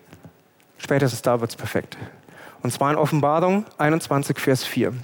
spätestens 0.79 1.23
da 1.23 1.41
wird 1.41 1.51
es 1.51 1.57
perfekt. 1.57 1.97
Und 2.63 2.73
zwar 2.73 2.91
in 2.91 2.97
Offenbarung 2.97 3.65
21, 3.79 4.39
Vers 4.39 4.65
4. 4.65 4.95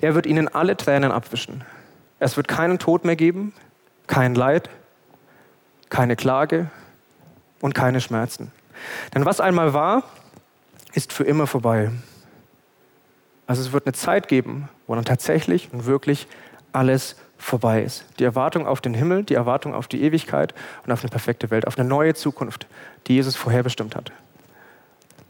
Er 0.00 0.14
wird 0.14 0.26
ihnen 0.26 0.48
alle 0.48 0.76
Tränen 0.76 1.12
abwischen. 1.12 1.64
Es 2.18 2.36
wird 2.36 2.48
keinen 2.48 2.78
Tod 2.78 3.04
mehr 3.04 3.16
geben, 3.16 3.52
kein 4.06 4.34
Leid, 4.34 4.70
keine 5.88 6.16
Klage 6.16 6.70
und 7.60 7.74
keine 7.74 8.00
Schmerzen. 8.00 8.52
Denn 9.14 9.24
was 9.24 9.40
einmal 9.40 9.74
war, 9.74 10.04
ist 10.92 11.12
für 11.12 11.24
immer 11.24 11.46
vorbei. 11.46 11.90
Also 13.46 13.62
es 13.62 13.72
wird 13.72 13.86
eine 13.86 13.92
Zeit 13.94 14.28
geben, 14.28 14.68
wo 14.86 14.94
dann 14.94 15.04
tatsächlich 15.04 15.70
und 15.72 15.86
wirklich 15.86 16.26
alles 16.72 17.16
vorbei 17.36 17.82
ist. 17.82 18.04
Die 18.18 18.24
Erwartung 18.24 18.66
auf 18.66 18.80
den 18.80 18.94
Himmel, 18.94 19.24
die 19.24 19.34
Erwartung 19.34 19.74
auf 19.74 19.88
die 19.88 20.02
Ewigkeit 20.02 20.54
und 20.84 20.92
auf 20.92 21.02
eine 21.02 21.10
perfekte 21.10 21.50
Welt, 21.50 21.66
auf 21.66 21.78
eine 21.78 21.88
neue 21.88 22.14
Zukunft, 22.14 22.66
die 23.06 23.14
Jesus 23.14 23.36
vorherbestimmt 23.36 23.96
hat. 23.96 24.12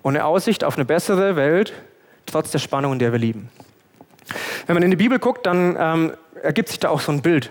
Und 0.02 0.16
eine 0.16 0.24
Aussicht 0.24 0.64
auf 0.64 0.76
eine 0.76 0.84
bessere 0.84 1.36
Welt, 1.36 1.72
trotz 2.26 2.50
der 2.50 2.58
Spannung, 2.58 2.94
in 2.94 2.98
der 2.98 3.12
wir 3.12 3.18
lieben. 3.18 3.50
Wenn 4.66 4.74
man 4.74 4.82
in 4.82 4.90
die 4.90 4.96
Bibel 4.96 5.18
guckt, 5.18 5.46
dann 5.46 5.76
ähm, 5.78 6.12
ergibt 6.42 6.68
sich 6.68 6.78
da 6.78 6.88
auch 6.88 7.00
so 7.00 7.12
ein 7.12 7.22
Bild, 7.22 7.50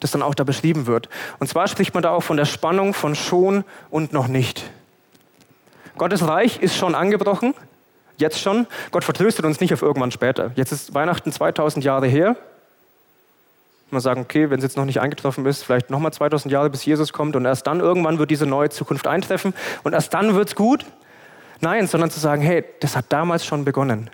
das 0.00 0.10
dann 0.10 0.22
auch 0.22 0.34
da 0.34 0.44
beschrieben 0.44 0.86
wird. 0.86 1.08
Und 1.38 1.48
zwar 1.48 1.68
spricht 1.68 1.94
man 1.94 2.02
da 2.02 2.10
auch 2.10 2.22
von 2.22 2.36
der 2.36 2.44
Spannung 2.44 2.94
von 2.94 3.14
schon 3.14 3.64
und 3.90 4.12
noch 4.12 4.28
nicht. 4.28 4.68
Gottes 5.96 6.26
Reich 6.26 6.60
ist 6.60 6.76
schon 6.76 6.94
angebrochen, 6.94 7.54
jetzt 8.16 8.40
schon. 8.40 8.66
Gott 8.90 9.04
vertröstet 9.04 9.44
uns 9.44 9.60
nicht 9.60 9.72
auf 9.72 9.82
irgendwann 9.82 10.10
später. 10.10 10.52
Jetzt 10.54 10.72
ist 10.72 10.94
Weihnachten 10.94 11.32
2000 11.32 11.84
Jahre 11.84 12.06
her. 12.06 12.36
Man 13.90 14.00
sagen, 14.00 14.20
okay, 14.20 14.50
wenn 14.50 14.58
es 14.58 14.62
jetzt 14.62 14.76
noch 14.76 14.84
nicht 14.84 15.00
eingetroffen 15.00 15.44
ist, 15.46 15.64
vielleicht 15.64 15.90
nochmal 15.90 16.12
2000 16.12 16.52
Jahre, 16.52 16.70
bis 16.70 16.84
Jesus 16.84 17.12
kommt 17.12 17.34
und 17.34 17.44
erst 17.44 17.66
dann 17.66 17.80
irgendwann 17.80 18.18
wird 18.18 18.30
diese 18.30 18.46
neue 18.46 18.70
Zukunft 18.70 19.08
eintreffen 19.08 19.52
und 19.82 19.92
erst 19.94 20.14
dann 20.14 20.34
wird 20.34 20.48
es 20.48 20.54
gut. 20.54 20.86
Nein, 21.60 21.86
sondern 21.86 22.10
zu 22.10 22.20
sagen, 22.20 22.42
hey, 22.42 22.64
das 22.80 22.96
hat 22.96 23.06
damals 23.10 23.44
schon 23.44 23.64
begonnen. 23.64 24.10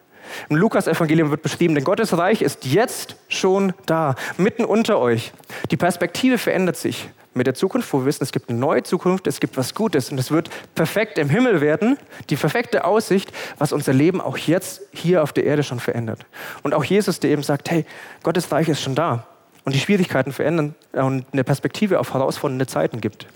Im 0.49 0.57
Lukas-Evangelium 0.57 1.31
wird 1.31 1.43
beschrieben, 1.43 1.75
denn 1.75 1.85
Gottes 1.85 2.17
Reich 2.17 2.43
ist 2.43 2.65
jetzt 2.65 3.17
schon 3.29 3.73
da, 3.87 4.17
mitten 4.37 4.65
unter 4.65 4.99
euch. 4.99 5.33
Die 5.71 5.77
Perspektive 5.77 6.39
verändert 6.39 6.77
sich 6.77 7.09
mit 7.35 7.47
der 7.47 7.55
Zukunft, 7.55 7.93
wo 7.93 7.99
wir 8.01 8.07
wissen, 8.07 8.25
es 8.25 8.33
gibt 8.33 8.49
eine 8.49 8.59
neue 8.59 8.83
Zukunft, 8.83 9.27
es 9.27 9.41
gibt 9.41 9.57
was 9.57 9.75
Gutes 9.75 10.11
und 10.11 10.19
es 10.19 10.31
wird 10.31 10.51
perfekt 10.75 11.19
im 11.19 11.29
Himmel 11.29 11.61
werden, 11.61 11.99
die 12.31 12.37
perfekte 12.37 12.85
Aussicht, 12.85 13.31
was 13.59 13.73
unser 13.73 13.93
Leben 13.93 14.21
auch 14.21 14.39
jetzt 14.39 14.81
hier 14.93 15.23
auf 15.23 15.33
der 15.33 15.45
Erde 15.45 15.63
schon 15.63 15.79
verändert. 15.79 16.25
Und 16.63 16.75
auch 16.75 16.85
Jesus, 16.85 17.21
der 17.21 17.31
eben 17.31 17.43
sagt, 17.43 17.71
hey, 17.71 17.85
Gottes 18.23 18.51
Reich 18.51 18.69
ist 18.69 18.83
schon 18.83 18.95
da 18.95 19.27
und 19.65 19.75
die 19.75 19.81
Schwierigkeiten 19.81 20.33
verändern 20.33 20.75
und 20.93 21.27
eine 21.33 21.45
Perspektive 21.45 22.01
auf 22.01 22.15
herausfordernde 22.15 22.67
Zeiten 22.67 23.01
gibt. 23.01 23.27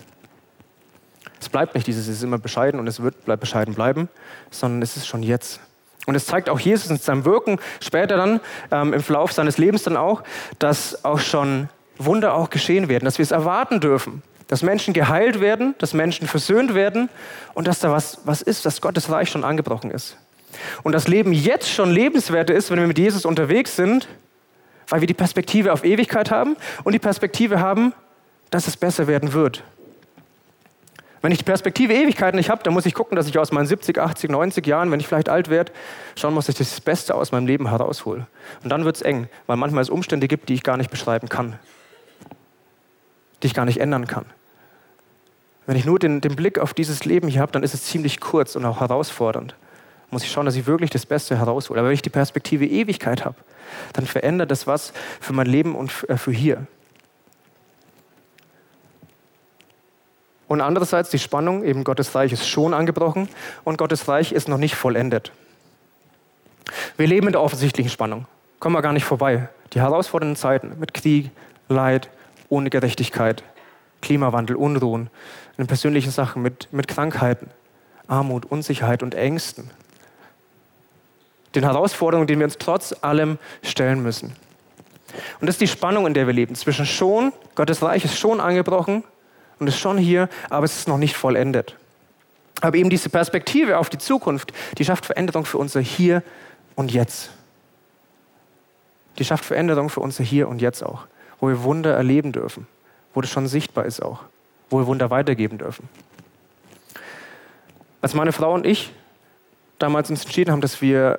Es 1.40 1.48
bleibt 1.48 1.74
nicht 1.74 1.86
dieses, 1.86 2.06
es 2.06 2.18
ist 2.18 2.22
immer 2.22 2.38
bescheiden 2.38 2.78
und 2.78 2.86
es 2.86 3.02
wird 3.02 3.24
bleibt 3.24 3.40
bescheiden 3.40 3.74
bleiben, 3.74 4.08
sondern 4.50 4.82
es 4.82 4.96
ist 4.96 5.06
schon 5.06 5.22
jetzt. 5.22 5.60
Und 6.06 6.14
es 6.14 6.26
zeigt 6.26 6.48
auch 6.48 6.60
Jesus 6.60 6.90
in 6.90 6.98
seinem 6.98 7.24
Wirken 7.24 7.58
später 7.80 8.16
dann, 8.16 8.40
ähm, 8.70 8.92
im 8.92 9.02
Verlauf 9.02 9.32
seines 9.32 9.58
Lebens 9.58 9.82
dann 9.82 9.96
auch, 9.96 10.22
dass 10.58 11.04
auch 11.04 11.20
schon 11.20 11.68
Wunder 11.98 12.34
auch 12.34 12.50
geschehen 12.50 12.88
werden, 12.88 13.04
dass 13.04 13.18
wir 13.18 13.22
es 13.22 13.30
erwarten 13.30 13.80
dürfen, 13.80 14.22
dass 14.48 14.62
Menschen 14.62 14.94
geheilt 14.94 15.40
werden, 15.40 15.74
dass 15.78 15.94
Menschen 15.94 16.26
versöhnt 16.26 16.74
werden 16.74 17.08
und 17.54 17.68
dass 17.68 17.80
da 17.80 17.92
was, 17.92 18.18
was 18.24 18.42
ist, 18.42 18.66
dass 18.66 18.80
Gottes 18.80 19.10
Reich 19.10 19.28
schon 19.28 19.44
angebrochen 19.44 19.90
ist. 19.90 20.16
Und 20.82 20.92
das 20.92 21.06
Leben 21.06 21.32
jetzt 21.32 21.70
schon 21.70 21.90
lebenswerter 21.90 22.54
ist, 22.54 22.70
wenn 22.70 22.80
wir 22.80 22.86
mit 22.86 22.98
Jesus 22.98 23.24
unterwegs 23.24 23.76
sind, 23.76 24.08
weil 24.88 25.00
wir 25.00 25.06
die 25.06 25.14
Perspektive 25.14 25.72
auf 25.72 25.84
Ewigkeit 25.84 26.30
haben 26.30 26.56
und 26.82 26.92
die 26.92 26.98
Perspektive 26.98 27.60
haben, 27.60 27.92
dass 28.50 28.66
es 28.66 28.76
besser 28.76 29.06
werden 29.06 29.32
wird. 29.32 29.62
Wenn 31.22 31.32
ich 31.32 31.38
die 31.38 31.44
Perspektive 31.44 31.92
Ewigkeit 31.92 32.34
nicht 32.34 32.48
habe, 32.48 32.62
dann 32.62 32.72
muss 32.72 32.86
ich 32.86 32.94
gucken, 32.94 33.16
dass 33.16 33.28
ich 33.28 33.38
aus 33.38 33.52
meinen 33.52 33.66
70, 33.66 33.98
80, 33.98 34.30
90 34.30 34.66
Jahren, 34.66 34.90
wenn 34.90 35.00
ich 35.00 35.06
vielleicht 35.06 35.28
alt 35.28 35.50
werde, 35.50 35.70
schauen 36.16 36.32
muss, 36.32 36.46
dass 36.46 36.58
ich 36.58 36.70
das 36.70 36.80
Beste 36.80 37.14
aus 37.14 37.30
meinem 37.30 37.46
Leben 37.46 37.68
heraushole. 37.68 38.26
Und 38.62 38.70
dann 38.70 38.84
wird 38.86 38.96
es 38.96 39.02
eng, 39.02 39.28
weil 39.46 39.56
manchmal 39.56 39.82
es 39.82 39.90
Umstände 39.90 40.28
gibt, 40.28 40.48
die 40.48 40.54
ich 40.54 40.62
gar 40.62 40.78
nicht 40.78 40.90
beschreiben 40.90 41.28
kann 41.28 41.58
die 43.42 43.46
ich 43.46 43.54
gar 43.54 43.64
nicht 43.64 43.80
ändern 43.80 44.06
kann. 44.06 44.26
Wenn 45.66 45.76
ich 45.76 45.84
nur 45.84 45.98
den, 45.98 46.20
den 46.20 46.36
Blick 46.36 46.58
auf 46.58 46.74
dieses 46.74 47.04
Leben 47.04 47.28
hier 47.28 47.40
habe, 47.40 47.52
dann 47.52 47.62
ist 47.62 47.74
es 47.74 47.84
ziemlich 47.84 48.20
kurz 48.20 48.56
und 48.56 48.64
auch 48.64 48.80
herausfordernd. 48.80 49.54
Muss 50.10 50.24
ich 50.24 50.32
schauen, 50.32 50.46
dass 50.46 50.56
ich 50.56 50.66
wirklich 50.66 50.90
das 50.90 51.06
Beste 51.06 51.38
heraushole. 51.38 51.78
Aber 51.78 51.88
wenn 51.88 51.94
ich 51.94 52.02
die 52.02 52.10
Perspektive 52.10 52.66
Ewigkeit 52.66 53.24
habe, 53.24 53.36
dann 53.92 54.06
verändert 54.06 54.50
das 54.50 54.66
was 54.66 54.92
für 55.20 55.32
mein 55.32 55.46
Leben 55.46 55.76
und 55.76 55.92
äh, 56.08 56.16
für 56.16 56.32
hier. 56.32 56.66
Und 60.50 60.60
andererseits 60.60 61.10
die 61.10 61.20
Spannung, 61.20 61.62
eben 61.62 61.84
Gottes 61.84 62.12
Reich 62.16 62.32
ist 62.32 62.48
schon 62.48 62.74
angebrochen 62.74 63.28
und 63.62 63.78
Gottes 63.78 64.08
Reich 64.08 64.32
ist 64.32 64.48
noch 64.48 64.58
nicht 64.58 64.74
vollendet. 64.74 65.30
Wir 66.96 67.06
leben 67.06 67.28
in 67.28 67.32
der 67.34 67.40
offensichtlichen 67.40 67.88
Spannung, 67.88 68.26
kommen 68.58 68.74
wir 68.74 68.82
gar 68.82 68.92
nicht 68.92 69.04
vorbei. 69.04 69.48
Die 69.72 69.80
herausfordernden 69.80 70.34
Zeiten 70.34 70.72
mit 70.80 70.92
Krieg, 70.92 71.30
Leid, 71.68 72.10
ohne 72.48 72.68
Gerechtigkeit, 72.68 73.44
Klimawandel, 74.02 74.56
Unruhen, 74.56 75.08
in 75.56 75.68
persönlichen 75.68 76.10
Sachen 76.10 76.42
mit, 76.42 76.66
mit 76.72 76.88
Krankheiten, 76.88 77.48
Armut, 78.08 78.44
Unsicherheit 78.44 79.04
und 79.04 79.14
Ängsten. 79.14 79.70
Den 81.54 81.62
Herausforderungen, 81.62 82.26
denen 82.26 82.40
wir 82.40 82.46
uns 82.46 82.58
trotz 82.58 82.92
allem 83.02 83.38
stellen 83.62 84.02
müssen. 84.02 84.34
Und 85.40 85.46
das 85.46 85.54
ist 85.54 85.60
die 85.60 85.68
Spannung, 85.68 86.08
in 86.08 86.14
der 86.14 86.26
wir 86.26 86.34
leben. 86.34 86.56
Zwischen 86.56 86.86
schon, 86.86 87.32
Gottes 87.54 87.82
Reich 87.82 88.04
ist 88.04 88.18
schon 88.18 88.40
angebrochen 88.40 89.04
und 89.60 89.68
ist 89.68 89.78
schon 89.78 89.98
hier, 89.98 90.28
aber 90.48 90.64
es 90.64 90.76
ist 90.76 90.88
noch 90.88 90.98
nicht 90.98 91.16
vollendet. 91.16 91.76
Aber 92.60 92.76
eben 92.76 92.90
diese 92.90 93.08
Perspektive 93.08 93.78
auf 93.78 93.88
die 93.88 93.98
Zukunft, 93.98 94.52
die 94.78 94.84
schafft 94.84 95.06
Veränderung 95.06 95.44
für 95.44 95.58
unser 95.58 95.80
Hier 95.80 96.22
und 96.74 96.90
Jetzt. 96.90 97.30
Die 99.18 99.24
schafft 99.24 99.44
Veränderung 99.44 99.88
für 99.88 100.00
unser 100.00 100.24
Hier 100.24 100.48
und 100.48 100.60
Jetzt 100.60 100.82
auch 100.82 101.06
wo 101.40 101.48
wir 101.48 101.62
Wunder 101.62 101.94
erleben 101.94 102.32
dürfen, 102.32 102.66
wo 103.14 103.20
das 103.20 103.30
schon 103.30 103.48
sichtbar 103.48 103.86
ist 103.86 104.02
auch, 104.02 104.20
wo 104.68 104.78
wir 104.78 104.86
Wunder 104.86 105.10
weitergeben 105.10 105.58
dürfen. 105.58 105.88
Als 108.02 108.14
meine 108.14 108.32
Frau 108.32 108.54
und 108.54 108.66
ich 108.66 108.92
damals 109.78 110.10
uns 110.10 110.24
entschieden 110.24 110.52
haben, 110.52 110.60
dass 110.60 110.80
wir 110.80 111.18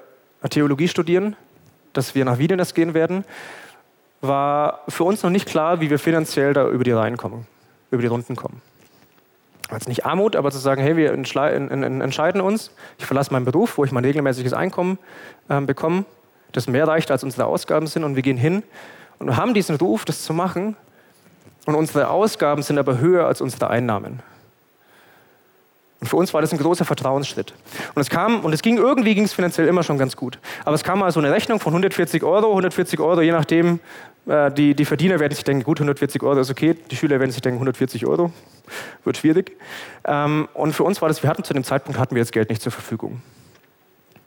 Theologie 0.49 0.87
studieren, 0.87 1.35
dass 1.93 2.15
wir 2.15 2.25
nach 2.25 2.37
Wiedenest 2.37 2.73
gehen 2.75 2.93
werden, 2.93 3.25
war 4.21 4.81
für 4.87 5.03
uns 5.03 5.23
noch 5.23 5.29
nicht 5.31 5.47
klar, 5.47 5.81
wie 5.81 5.89
wir 5.89 5.99
finanziell 5.99 6.53
da 6.53 6.67
über 6.69 6.83
die 6.83 6.91
Reihen 6.91 7.17
kommen, 7.17 7.47
über 7.91 8.01
die 8.01 8.07
Runden 8.07 8.35
kommen. 8.35 8.61
Jetzt 9.71 9.87
nicht 9.87 10.05
Armut, 10.05 10.35
aber 10.35 10.51
zu 10.51 10.57
sagen, 10.57 10.81
hey, 10.81 10.97
wir 10.97 11.11
entscheiden 11.13 12.41
uns, 12.41 12.71
ich 12.97 13.05
verlasse 13.05 13.31
meinen 13.31 13.45
Beruf, 13.45 13.77
wo 13.77 13.85
ich 13.85 13.91
mein 13.91 14.03
regelmäßiges 14.03 14.53
Einkommen 14.53 14.97
äh, 15.47 15.61
bekomme, 15.61 16.03
das 16.51 16.67
mehr 16.67 16.87
reicht, 16.87 17.09
als 17.11 17.23
unsere 17.23 17.45
Ausgaben 17.45 17.87
sind, 17.87 18.03
und 18.03 18.15
wir 18.15 18.23
gehen 18.23 18.37
hin 18.37 18.63
und 19.19 19.37
haben 19.37 19.53
diesen 19.53 19.77
Ruf, 19.77 20.03
das 20.03 20.23
zu 20.23 20.33
machen, 20.33 20.75
und 21.65 21.75
unsere 21.75 22.09
Ausgaben 22.09 22.63
sind 22.63 22.79
aber 22.79 22.97
höher 22.97 23.27
als 23.27 23.39
unsere 23.39 23.69
Einnahmen. 23.69 24.19
Und 26.01 26.07
für 26.07 26.17
uns 26.17 26.33
war 26.33 26.41
das 26.41 26.51
ein 26.51 26.57
großer 26.57 26.83
Vertrauensschritt. 26.83 27.53
Und 27.93 28.01
es 28.01 28.09
kam, 28.09 28.43
und 28.43 28.53
es 28.53 28.63
ging 28.63 28.77
irgendwie 28.77 29.13
ging 29.13 29.23
es 29.23 29.33
finanziell 29.33 29.67
immer 29.67 29.83
schon 29.83 29.99
ganz 29.99 30.15
gut. 30.15 30.39
Aber 30.65 30.73
es 30.73 30.83
kam 30.83 30.99
mal 30.99 31.11
so 31.11 31.19
eine 31.19 31.31
Rechnung 31.31 31.59
von 31.59 31.73
140 31.73 32.23
Euro, 32.23 32.49
140 32.49 32.99
Euro, 32.99 33.21
je 33.21 33.31
nachdem, 33.31 33.79
äh, 34.25 34.51
die, 34.51 34.73
die 34.73 34.85
Verdiener 34.85 35.19
werden 35.19 35.33
sich 35.33 35.43
denken, 35.43 35.63
gut, 35.63 35.77
140 35.77 36.23
Euro 36.23 36.39
ist 36.39 36.49
okay, 36.49 36.75
die 36.89 36.95
Schüler 36.95 37.19
werden 37.19 37.29
sich 37.29 37.41
denken, 37.41 37.57
140 37.57 38.07
Euro, 38.07 38.31
wird 39.03 39.17
schwierig. 39.17 39.55
Ähm, 40.03 40.49
und 40.55 40.73
für 40.73 40.83
uns 40.83 41.03
war 41.03 41.07
das, 41.07 41.21
wir 41.21 41.29
hatten 41.29 41.43
zu 41.43 41.53
dem 41.53 41.63
Zeitpunkt, 41.63 41.99
hatten 41.99 42.15
wir 42.15 42.23
das 42.23 42.31
Geld 42.31 42.49
nicht 42.49 42.63
zur 42.63 42.71
Verfügung. 42.71 43.21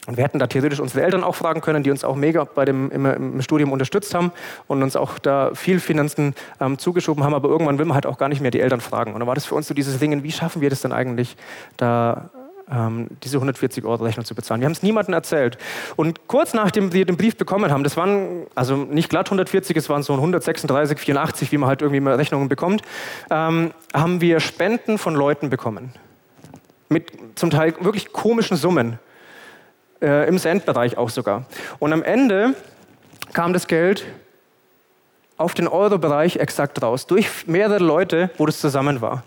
Und 0.06 0.16
wir 0.18 0.24
hätten 0.24 0.38
da 0.38 0.46
theoretisch 0.46 0.80
unsere 0.80 1.02
Eltern 1.02 1.24
auch 1.24 1.34
fragen 1.34 1.60
können, 1.60 1.82
die 1.82 1.90
uns 1.90 2.04
auch 2.04 2.14
mega 2.14 2.44
bei 2.44 2.64
dem, 2.64 2.90
im, 2.90 3.06
im 3.06 3.42
Studium 3.42 3.72
unterstützt 3.72 4.14
haben 4.14 4.32
und 4.66 4.82
uns 4.82 4.96
auch 4.96 5.18
da 5.18 5.54
viel 5.54 5.80
Finanzen 5.80 6.34
ähm, 6.60 6.78
zugeschoben 6.78 7.24
haben. 7.24 7.34
Aber 7.34 7.48
irgendwann 7.48 7.78
will 7.78 7.86
man 7.86 7.94
halt 7.94 8.06
auch 8.06 8.18
gar 8.18 8.28
nicht 8.28 8.42
mehr 8.42 8.50
die 8.50 8.60
Eltern 8.60 8.80
fragen. 8.80 9.14
Und 9.14 9.20
dann 9.20 9.26
war 9.26 9.34
das 9.34 9.46
für 9.46 9.54
uns 9.54 9.66
so 9.66 9.74
dieses 9.74 9.98
Ding, 9.98 10.22
wie 10.22 10.32
schaffen 10.32 10.60
wir 10.60 10.68
das 10.68 10.82
denn 10.82 10.92
eigentlich, 10.92 11.36
da 11.78 12.30
ähm, 12.70 13.08
diese 13.22 13.36
140 13.36 13.84
Euro 13.84 14.04
Rechnung 14.04 14.24
zu 14.24 14.34
bezahlen. 14.34 14.60
Wir 14.60 14.66
haben 14.66 14.72
es 14.72 14.82
niemandem 14.82 15.14
erzählt. 15.14 15.58
Und 15.96 16.28
kurz 16.28 16.54
nachdem 16.54 16.92
wir 16.92 17.04
den 17.06 17.16
Brief 17.16 17.36
bekommen 17.36 17.70
haben, 17.70 17.84
das 17.84 17.96
waren 17.96 18.46
also 18.54 18.76
nicht 18.76 19.10
glatt 19.10 19.26
140, 19.26 19.76
es 19.76 19.88
waren 19.88 20.02
so 20.02 20.14
136, 20.14 20.98
84, 20.98 21.52
wie 21.52 21.58
man 21.58 21.68
halt 21.68 21.82
irgendwie 21.82 22.00
mal 22.00 22.14
Rechnungen 22.14 22.48
bekommt, 22.48 22.82
ähm, 23.30 23.72
haben 23.92 24.20
wir 24.20 24.40
Spenden 24.40 24.98
von 24.98 25.14
Leuten 25.14 25.50
bekommen. 25.50 25.92
Mit 26.88 27.12
zum 27.34 27.50
Teil 27.50 27.74
wirklich 27.80 28.12
komischen 28.12 28.56
Summen 28.56 28.98
äh, 30.00 30.28
im 30.28 30.38
Centbereich 30.38 30.96
auch 30.96 31.10
sogar. 31.10 31.44
Und 31.78 31.92
am 31.92 32.02
Ende 32.02 32.54
kam 33.32 33.52
das 33.52 33.66
Geld 33.66 34.04
auf 35.36 35.54
den 35.54 35.66
Euro-Bereich 35.66 36.36
exakt 36.36 36.80
raus, 36.82 37.06
durch 37.06 37.46
mehrere 37.46 37.78
Leute, 37.78 38.30
wo 38.38 38.46
das 38.46 38.60
zusammen 38.60 39.00
war, 39.00 39.24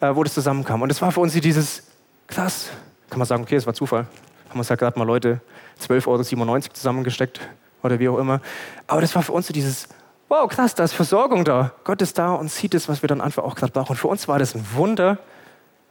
äh, 0.00 0.14
wo 0.14 0.24
das 0.24 0.34
zusammenkam. 0.34 0.82
Und 0.82 0.90
es 0.90 1.00
war 1.00 1.12
für 1.12 1.20
uns 1.20 1.32
dieses, 1.32 1.84
krass, 2.26 2.70
kann 3.10 3.18
man 3.18 3.26
sagen, 3.26 3.42
okay, 3.42 3.56
es 3.56 3.66
war 3.66 3.74
Zufall. 3.74 4.06
Haben 4.50 4.58
uns 4.58 4.68
ja 4.68 4.76
gerade 4.76 4.98
mal 4.98 5.04
Leute 5.04 5.40
12,97 5.80 6.06
Euro 6.08 6.60
zusammengesteckt 6.72 7.40
oder 7.82 7.98
wie 7.98 8.08
auch 8.08 8.18
immer. 8.18 8.40
Aber 8.86 9.00
das 9.00 9.14
war 9.14 9.22
für 9.22 9.32
uns 9.32 9.46
so 9.46 9.52
dieses, 9.52 9.88
wow, 10.28 10.48
krass, 10.48 10.74
da 10.74 10.84
ist 10.84 10.92
Versorgung 10.92 11.44
da. 11.44 11.72
Gott 11.84 12.02
ist 12.02 12.18
da 12.18 12.34
und 12.34 12.50
sieht 12.50 12.74
es, 12.74 12.88
was 12.88 13.02
wir 13.02 13.08
dann 13.08 13.20
einfach 13.20 13.44
auch 13.44 13.54
gerade 13.54 13.72
brauchen. 13.72 13.90
Und 13.90 13.96
für 13.96 14.08
uns 14.08 14.26
war 14.26 14.38
das 14.38 14.54
ein 14.54 14.66
Wunder, 14.74 15.18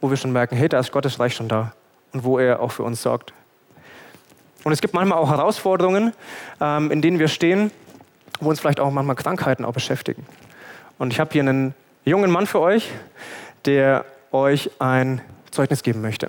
wo 0.00 0.10
wir 0.10 0.16
schon 0.16 0.32
merken, 0.32 0.56
hey, 0.56 0.68
da 0.68 0.78
ist 0.80 0.92
Gottes 0.92 1.18
Reich 1.18 1.34
schon 1.34 1.48
da 1.48 1.72
und 2.12 2.24
wo 2.24 2.38
er 2.38 2.60
auch 2.60 2.72
für 2.72 2.82
uns 2.82 3.00
sorgt. 3.00 3.32
Und 4.64 4.72
es 4.72 4.80
gibt 4.80 4.94
manchmal 4.94 5.18
auch 5.18 5.30
Herausforderungen, 5.30 6.12
ähm, 6.60 6.90
in 6.90 7.02
denen 7.02 7.18
wir 7.18 7.28
stehen, 7.28 7.70
wo 8.40 8.48
uns 8.48 8.60
vielleicht 8.60 8.80
auch 8.80 8.90
manchmal 8.90 9.16
Krankheiten 9.16 9.64
auch 9.64 9.74
beschäftigen. 9.74 10.26
Und 10.98 11.12
ich 11.12 11.20
habe 11.20 11.30
hier 11.32 11.42
einen 11.42 11.74
jungen 12.04 12.30
Mann 12.30 12.46
für 12.46 12.60
euch, 12.60 12.90
der 13.66 14.04
euch 14.32 14.70
ein 14.80 15.20
Zeugnis 15.50 15.82
geben 15.82 16.00
möchte. 16.00 16.28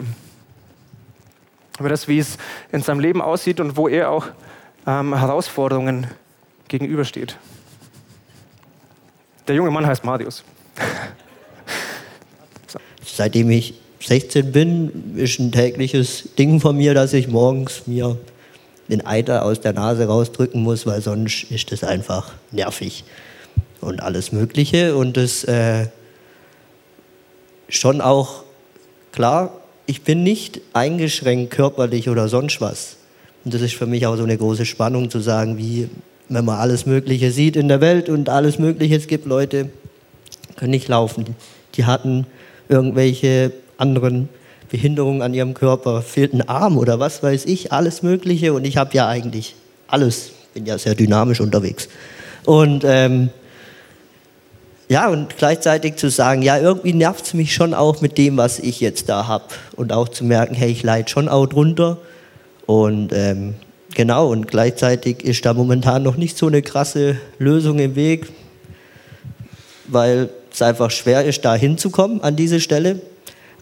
Über 1.80 1.90
das, 1.90 2.08
wie 2.08 2.20
es 2.20 2.38
in 2.72 2.82
seinem 2.82 3.00
Leben 3.00 3.22
aussieht 3.22 3.60
und 3.60 3.78
wo 3.78 3.88
er 3.88 4.10
auch 4.10 4.28
ähm, 4.86 5.18
Herausforderungen 5.18 6.08
gegenübersteht. 6.68 7.38
Der 9.48 9.56
junge 9.56 9.72
Mann 9.72 9.86
heißt 9.86 10.04
Marius. 10.04 10.44
so. 12.68 12.80
Seitdem 13.04 13.50
ich 13.50 13.80
16 14.06 14.52
bin, 14.52 15.16
ist 15.16 15.40
ein 15.40 15.52
tägliches 15.52 16.30
Ding 16.38 16.60
von 16.60 16.78
mir, 16.78 16.94
dass 16.94 17.14
ich 17.14 17.28
morgens 17.28 17.88
mir 17.88 18.18
den 18.88 19.04
Eiter 19.04 19.44
aus 19.44 19.62
der 19.62 19.74
Nase 19.74 20.06
rausdrücken 20.06 20.62
muss, 20.62 20.86
weil 20.86 21.02
sonst 21.02 21.46
ist 21.50 21.72
das 21.72 21.84
einfach 21.84 22.34
nervig 22.52 23.04
und 23.82 24.04
alles 24.04 24.32
Mögliche. 24.32 24.96
Und 24.96 25.18
das 25.18 25.44
äh, 25.46 25.88
schon 27.68 28.00
auch 28.00 28.44
klar, 29.12 29.60
ich 29.88 30.04
bin 30.04 30.22
nicht 30.22 30.62
eingeschränkt 30.74 31.52
körperlich 31.52 32.08
oder 32.08 32.28
sonst 32.28 32.62
was. 32.62 32.98
Und 33.44 33.56
das 33.56 33.62
ist 33.62 33.74
für 33.74 33.88
mich 33.88 34.06
auch 34.06 34.18
so 34.18 34.24
eine 34.24 34.38
große 34.38 34.66
Spannung 34.66 35.10
zu 35.10 35.20
sagen, 35.20 35.58
wie 35.58 35.90
wenn 36.30 36.46
man 36.46 36.60
alles 36.60 36.86
Mögliche 36.86 37.32
sieht 37.32 37.56
in 37.56 37.68
der 37.68 37.82
Welt 37.82 38.10
und 38.10 38.30
alles 38.30 38.60
Mögliche, 38.60 38.96
es 38.96 39.08
gibt 39.08 39.26
Leute, 39.26 39.70
können 40.58 40.72
nicht 40.72 40.88
laufen. 40.88 41.36
Die 41.76 41.86
hatten 41.86 42.28
irgendwelche 42.70 43.52
anderen 43.78 44.30
Behinderungen 44.70 45.22
an 45.22 45.34
ihrem 45.34 45.54
Körper, 45.54 46.02
fehlt 46.02 46.34
ein 46.34 46.48
Arm 46.48 46.78
oder 46.78 47.00
was 47.00 47.22
weiß 47.22 47.46
ich, 47.46 47.72
alles 47.72 48.04
Mögliche. 48.04 48.54
Und 48.54 48.66
ich 48.66 48.78
habe 48.78 48.94
ja 48.94 49.08
eigentlich 49.08 49.56
alles, 49.88 50.32
bin 50.54 50.66
ja 50.66 50.78
sehr 50.78 50.96
dynamisch 50.96 51.40
unterwegs. 51.40 51.88
Und 52.46 52.84
ähm, 52.86 53.30
ja, 54.88 55.10
und 55.10 55.38
gleichzeitig 55.38 55.96
zu 55.96 56.10
sagen, 56.10 56.42
ja, 56.42 56.60
irgendwie 56.60 56.94
nervt 56.94 57.26
es 57.26 57.34
mich 57.34 57.54
schon 57.54 57.74
auch 57.74 58.02
mit 58.02 58.18
dem, 58.18 58.38
was 58.38 58.60
ich 58.60 58.80
jetzt 58.80 59.10
da 59.10 59.28
habe. 59.28 59.46
Und 59.76 59.92
auch 59.92 60.10
zu 60.10 60.24
merken, 60.24 60.54
hey, 60.54 60.72
ich 60.72 60.84
leide 60.84 61.10
schon 61.10 61.28
auch 61.28 61.48
drunter. 61.48 61.98
Und 62.68 63.12
ähm, 63.12 63.56
genau, 63.96 64.30
und 64.30 64.48
gleichzeitig 64.48 65.24
ist 65.24 65.46
da 65.46 65.54
momentan 65.54 66.04
noch 66.04 66.18
nicht 66.18 66.38
so 66.38 66.48
eine 66.48 66.62
krasse 66.62 67.18
Lösung 67.40 67.80
im 67.80 67.96
Weg, 67.96 68.28
weil 69.88 70.30
es 70.52 70.62
einfach 70.62 70.92
schwer 70.92 71.26
ist, 71.26 71.44
da 71.46 71.56
hinzukommen 71.56 72.22
an 72.22 72.36
diese 72.36 72.60
Stelle. 72.60 73.02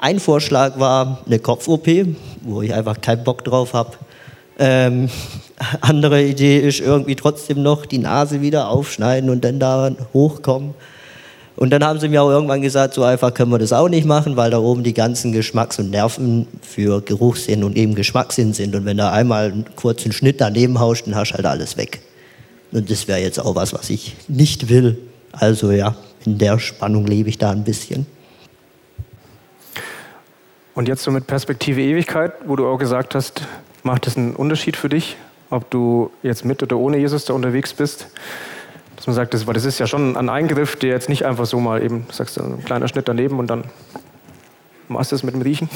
Ein 0.03 0.19
Vorschlag 0.19 0.77
war 0.79 1.19
eine 1.25 1.39
Kopf-OP, 1.39 1.87
wo 2.41 2.61
ich 2.61 2.73
einfach 2.73 2.99
keinen 2.99 3.23
Bock 3.23 3.45
drauf 3.45 3.71
habe. 3.71 3.91
Ähm, 4.59 5.07
andere 5.79 6.21
Idee 6.21 6.59
ist 6.59 6.81
irgendwie 6.81 7.15
trotzdem 7.15 7.63
noch 7.63 7.85
die 7.85 7.99
Nase 7.99 8.41
wieder 8.41 8.67
aufschneiden 8.67 9.29
und 9.29 9.45
dann 9.45 9.61
da 9.61 9.95
hochkommen. 10.13 10.73
Und 11.55 11.69
dann 11.69 11.85
haben 11.85 12.01
sie 12.01 12.09
mir 12.09 12.21
auch 12.21 12.29
irgendwann 12.31 12.61
gesagt, 12.61 12.95
so 12.95 13.03
einfach 13.05 13.33
können 13.33 13.49
wir 13.51 13.59
das 13.59 13.71
auch 13.71 13.87
nicht 13.87 14.05
machen, 14.05 14.35
weil 14.35 14.51
da 14.51 14.57
oben 14.57 14.83
die 14.83 14.93
ganzen 14.93 15.31
Geschmacks- 15.31 15.79
und 15.79 15.91
Nerven 15.91 16.47
für 16.61 16.99
Geruchssinn 16.99 17.63
und 17.63 17.77
eben 17.77 17.95
Geschmackssinn 17.95 18.51
sind. 18.51 18.75
Und 18.75 18.83
wenn 18.83 18.97
da 18.97 19.13
einmal 19.13 19.53
einen 19.53 19.65
kurzen 19.77 20.11
Schnitt 20.11 20.41
daneben 20.41 20.81
haust, 20.81 21.07
dann 21.07 21.15
hast 21.15 21.31
du 21.31 21.35
halt 21.35 21.45
alles 21.45 21.77
weg. 21.77 22.01
Und 22.73 22.91
das 22.91 23.07
wäre 23.07 23.21
jetzt 23.21 23.39
auch 23.39 23.55
was, 23.55 23.71
was 23.71 23.89
ich 23.89 24.17
nicht 24.27 24.67
will. 24.67 24.97
Also 25.31 25.71
ja, 25.71 25.95
in 26.25 26.39
der 26.39 26.59
Spannung 26.59 27.07
lebe 27.07 27.29
ich 27.29 27.37
da 27.37 27.51
ein 27.51 27.63
bisschen. 27.63 28.05
Und 30.75 30.87
jetzt 30.87 31.03
so 31.03 31.11
mit 31.11 31.27
Perspektive 31.27 31.81
Ewigkeit, 31.81 32.33
wo 32.45 32.55
du 32.55 32.67
auch 32.67 32.77
gesagt 32.77 33.13
hast, 33.13 33.47
macht 33.83 34.07
es 34.07 34.17
einen 34.17 34.35
Unterschied 34.35 34.75
für 34.75 34.89
dich, 34.89 35.17
ob 35.49 35.69
du 35.69 36.09
jetzt 36.23 36.45
mit 36.45 36.63
oder 36.63 36.77
ohne 36.77 36.97
Jesus 36.97 37.25
da 37.25 37.33
unterwegs 37.33 37.73
bist? 37.73 38.07
Dass 38.95 39.05
man 39.05 39.15
sagt, 39.15 39.33
das, 39.33 39.45
weil 39.45 39.53
das 39.53 39.65
ist 39.65 39.79
ja 39.79 39.85
schon 39.85 40.17
ein 40.17 40.29
Eingriff, 40.29 40.75
der 40.75 40.89
jetzt 40.89 41.09
nicht 41.09 41.25
einfach 41.25 41.45
so 41.45 41.59
mal 41.59 41.83
eben, 41.83 42.07
sagst 42.11 42.37
du, 42.37 42.41
ein 42.41 42.63
kleiner 42.63 42.87
Schnitt 42.87 43.07
daneben 43.07 43.37
und 43.37 43.47
dann 43.47 43.65
machst 44.87 45.11
du 45.11 45.15
es 45.15 45.23
mit 45.23 45.33
dem 45.35 45.41
Riechen. 45.41 45.69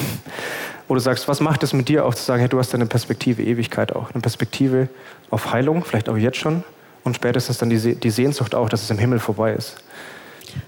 Du 0.87 0.97
sagst, 0.99 1.27
was 1.27 1.41
macht 1.41 1.63
es 1.63 1.73
mit 1.73 1.89
dir 1.89 2.05
auch 2.05 2.15
zu 2.15 2.23
sagen, 2.23 2.39
hey, 2.39 2.49
du 2.49 2.57
hast 2.57 2.73
eine 2.73 2.85
Perspektive 2.85 3.43
Ewigkeit 3.43 3.93
auch, 3.93 4.11
eine 4.13 4.21
Perspektive 4.21 4.87
auf 5.29 5.51
Heilung, 5.51 5.83
vielleicht 5.83 6.07
auch 6.09 6.17
jetzt 6.17 6.37
schon 6.37 6.63
und 7.03 7.15
spätestens 7.15 7.57
dann 7.57 7.69
die, 7.69 7.95
die 7.95 8.09
Sehnsucht 8.09 8.55
auch, 8.55 8.69
dass 8.69 8.83
es 8.83 8.89
im 8.89 8.97
Himmel 8.97 9.19
vorbei 9.19 9.53
ist. 9.53 9.75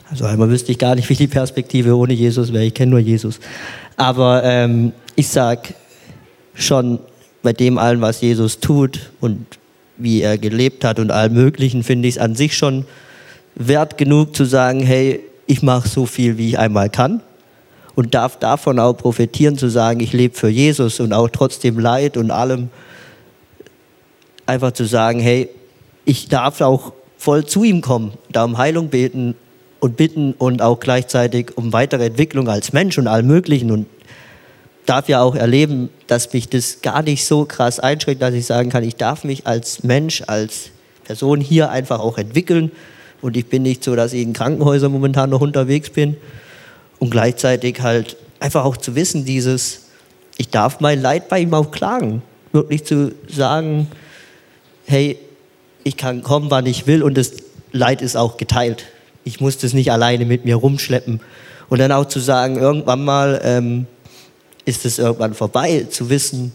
Also 0.10 0.26
einmal 0.26 0.50
wüsste 0.50 0.72
ich 0.72 0.78
gar 0.78 0.96
nicht, 0.96 1.10
wie 1.10 1.16
die 1.16 1.28
Perspektive 1.28 1.96
ohne 1.96 2.14
Jesus 2.14 2.54
wäre. 2.54 2.66
Ich 2.66 2.74
kenne 2.74 2.92
nur 2.92 3.00
Jesus. 3.00 3.40
Aber 3.98 4.44
ähm, 4.44 4.94
ich 5.16 5.28
sage 5.28 5.74
schon, 6.54 7.00
bei 7.42 7.54
dem 7.54 7.78
allen, 7.78 8.02
was 8.02 8.22
Jesus 8.22 8.60
tut 8.60 9.12
und 9.22 9.46
wie 9.98 10.22
er 10.22 10.38
gelebt 10.38 10.84
hat 10.84 11.00
und 11.00 11.12
allem 11.12 11.34
Möglichen, 11.34 11.84
finde 11.84 12.08
ich 12.08 12.16
es 12.16 12.22
an 12.22 12.36
sich 12.36 12.58
schon 12.58 12.86
wert 13.56 13.98
genug 13.98 14.36
zu 14.36 14.46
sagen, 14.46 14.82
hey, 14.82 15.22
ich 15.46 15.62
mache 15.64 15.88
so 15.88 16.06
viel, 16.06 16.38
wie 16.38 16.50
ich 16.50 16.60
einmal 16.60 16.90
kann 16.90 17.22
und 17.96 18.14
darf 18.14 18.40
davon 18.40 18.80
auch 18.80 18.94
profitieren, 18.94 19.58
zu 19.58 19.68
sagen, 19.68 20.00
ich 20.00 20.14
lebe 20.14 20.34
für 20.34 20.48
Jesus 20.48 21.00
und 21.00 21.12
auch 21.12 21.28
trotzdem 21.30 21.80
Leid 21.80 22.16
und 22.16 22.32
allem 22.32 22.70
einfach 24.46 24.72
zu 24.72 24.86
sagen, 24.86 25.20
hey, 25.20 25.50
ich 26.06 26.30
darf 26.30 26.62
auch 26.62 26.94
voll 27.18 27.46
zu 27.46 27.64
ihm 27.64 27.82
kommen, 27.82 28.14
da 28.32 28.46
um 28.46 28.58
Heilung 28.58 28.88
beten 28.88 29.36
und 29.80 29.98
bitten 29.98 30.34
und 30.34 30.62
auch 30.62 30.80
gleichzeitig 30.80 31.58
um 31.58 31.74
weitere 31.74 32.06
Entwicklung 32.06 32.50
als 32.50 32.74
Mensch 32.74 32.98
und 32.98 33.08
allem 33.08 33.28
Möglichen. 33.28 33.72
Und 33.72 33.88
darf 34.86 35.08
ja 35.08 35.22
auch 35.22 35.36
erleben, 35.36 35.90
dass 36.08 36.34
mich 36.34 36.50
das 36.50 36.82
gar 36.82 37.04
nicht 37.04 37.26
so 37.26 37.46
krass 37.46 37.80
einschränkt, 37.80 38.22
dass 38.22 38.34
ich 38.34 38.46
sagen 38.46 38.70
kann, 38.70 38.84
ich 38.84 38.96
darf 38.96 39.24
mich 39.24 39.46
als 39.46 39.84
Mensch, 39.84 40.24
als 40.26 40.72
Person 41.04 41.42
hier 41.42 41.70
einfach 41.70 42.00
auch 42.00 42.18
entwickeln. 42.18 42.72
Und 43.22 43.38
ich 43.38 43.46
bin 43.48 43.64
nicht 43.64 43.84
so, 43.84 43.96
dass 43.96 44.14
ich 44.14 44.24
in 44.24 44.34
Krankenhäusern 44.34 44.92
momentan 44.92 45.30
noch 45.30 45.42
unterwegs 45.42 45.90
bin. 45.90 46.18
Und 46.98 47.12
gleichzeitig 47.12 47.82
halt 47.82 48.18
einfach 48.40 48.66
auch 48.66 48.78
zu 48.78 48.96
wissen, 48.96 49.26
dieses, 49.26 49.88
ich 50.38 50.50
darf 50.50 50.80
mein 50.80 51.02
Leid 51.02 51.30
bei 51.30 51.40
ihm 51.40 51.54
auch 51.54 51.72
klagen, 51.72 52.22
wirklich 52.52 52.84
zu 52.84 53.12
sagen, 53.28 53.88
hey, 54.86 55.20
ich 55.84 55.98
kann 55.98 56.24
kommen, 56.24 56.50
wann 56.50 56.66
ich 56.66 56.88
will 56.88 57.04
und 57.04 57.18
es 57.18 57.34
Leid 57.72 58.02
ist 58.02 58.16
auch 58.16 58.38
geteilt. 58.38 58.86
Ich 59.24 59.40
muss 59.40 59.58
das 59.58 59.74
nicht 59.74 59.92
alleine 59.92 60.26
mit 60.26 60.46
mir 60.46 60.56
rumschleppen. 60.56 61.20
Und 61.70 61.80
dann 61.80 61.92
auch 61.92 62.06
zu 62.06 62.20
sagen, 62.20 62.58
irgendwann 62.58 63.04
mal 63.04 63.40
ähm, 63.44 63.86
ist 64.66 64.86
es 64.86 65.00
irgendwann 65.00 65.34
vorbei, 65.34 65.86
zu 65.90 66.10
wissen, 66.10 66.54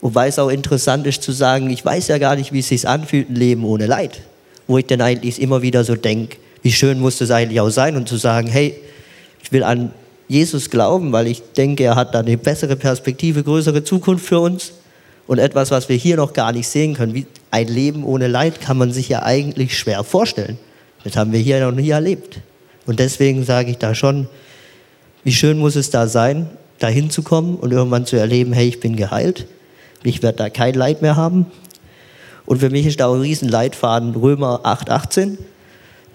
Wobei 0.00 0.28
es 0.28 0.38
auch 0.38 0.48
interessant 0.48 1.06
ist 1.06 1.22
zu 1.22 1.32
sagen, 1.32 1.68
ich 1.70 1.84
weiß 1.84 2.08
ja 2.08 2.18
gar 2.18 2.36
nicht, 2.36 2.52
wie 2.52 2.60
es 2.60 2.68
sich 2.68 2.88
anfühlt, 2.88 3.28
ein 3.28 3.36
Leben 3.36 3.64
ohne 3.64 3.86
Leid. 3.86 4.22
Wo 4.66 4.78
ich 4.78 4.86
dann 4.86 5.00
eigentlich 5.00 5.40
immer 5.40 5.62
wieder 5.62 5.84
so 5.84 5.94
denke, 5.94 6.38
wie 6.62 6.72
schön 6.72 7.00
muss 7.00 7.18
das 7.18 7.30
eigentlich 7.30 7.60
auch 7.60 7.70
sein 7.70 7.96
und 7.96 8.08
zu 8.08 8.16
sagen, 8.16 8.48
hey, 8.48 8.74
ich 9.42 9.52
will 9.52 9.62
an 9.62 9.92
Jesus 10.28 10.70
glauben, 10.70 11.12
weil 11.12 11.26
ich 11.26 11.42
denke, 11.56 11.84
er 11.84 11.96
hat 11.96 12.14
da 12.14 12.20
eine 12.20 12.38
bessere 12.38 12.76
Perspektive, 12.76 13.42
größere 13.42 13.84
Zukunft 13.84 14.26
für 14.26 14.40
uns 14.40 14.72
und 15.26 15.38
etwas, 15.38 15.70
was 15.70 15.88
wir 15.88 15.96
hier 15.96 16.16
noch 16.16 16.32
gar 16.32 16.52
nicht 16.52 16.68
sehen 16.68 16.94
können. 16.94 17.14
Wie 17.14 17.26
ein 17.50 17.66
Leben 17.66 18.04
ohne 18.04 18.28
Leid 18.28 18.60
kann 18.60 18.78
man 18.78 18.92
sich 18.92 19.08
ja 19.08 19.22
eigentlich 19.22 19.76
schwer 19.76 20.04
vorstellen. 20.04 20.58
Das 21.04 21.16
haben 21.16 21.32
wir 21.32 21.40
hier 21.40 21.60
noch 21.60 21.72
nie 21.72 21.90
erlebt. 21.90 22.40
Und 22.86 22.98
deswegen 22.98 23.44
sage 23.44 23.70
ich 23.70 23.78
da 23.78 23.94
schon, 23.94 24.28
wie 25.24 25.32
schön 25.32 25.58
muss 25.58 25.76
es 25.76 25.90
da 25.90 26.06
sein, 26.06 26.48
da 26.78 26.88
hinzukommen 26.88 27.56
und 27.56 27.72
irgendwann 27.72 28.06
zu 28.06 28.16
erleben, 28.16 28.52
hey, 28.52 28.68
ich 28.68 28.80
bin 28.80 28.96
geheilt 28.96 29.46
ich 30.02 30.22
werde 30.22 30.38
da 30.38 30.50
kein 30.50 30.74
Leid 30.74 31.02
mehr 31.02 31.16
haben. 31.16 31.46
Und 32.46 32.58
für 32.58 32.70
mich 32.70 32.86
ist 32.86 33.00
da 33.00 33.06
auch 33.06 33.14
ein 33.14 33.20
Riesenleitfaden 33.20 34.14
Römer 34.14 34.60
8,18. 34.64 35.38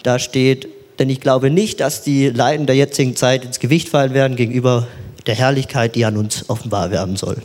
Da 0.04 0.19
steht, 0.19 0.67
denn 1.00 1.10
ich 1.10 1.21
glaube 1.21 1.50
nicht, 1.50 1.80
dass 1.80 2.04
die 2.04 2.30
Leiden 2.30 2.65
der 2.65 2.76
jetzigen 2.76 3.15
Zeit 3.15 3.45
ins 3.45 3.60
Gewicht 3.60 3.89
fallen 3.89 4.13
werden 4.13 4.36
gegenüber 4.36 4.88
der 5.28 5.36
Herrlichkeit, 5.36 5.95
die 5.95 6.06
an 6.06 6.17
uns 6.17 6.50
offenbar 6.50 6.91
werden 6.91 7.15
soll. 7.15 7.38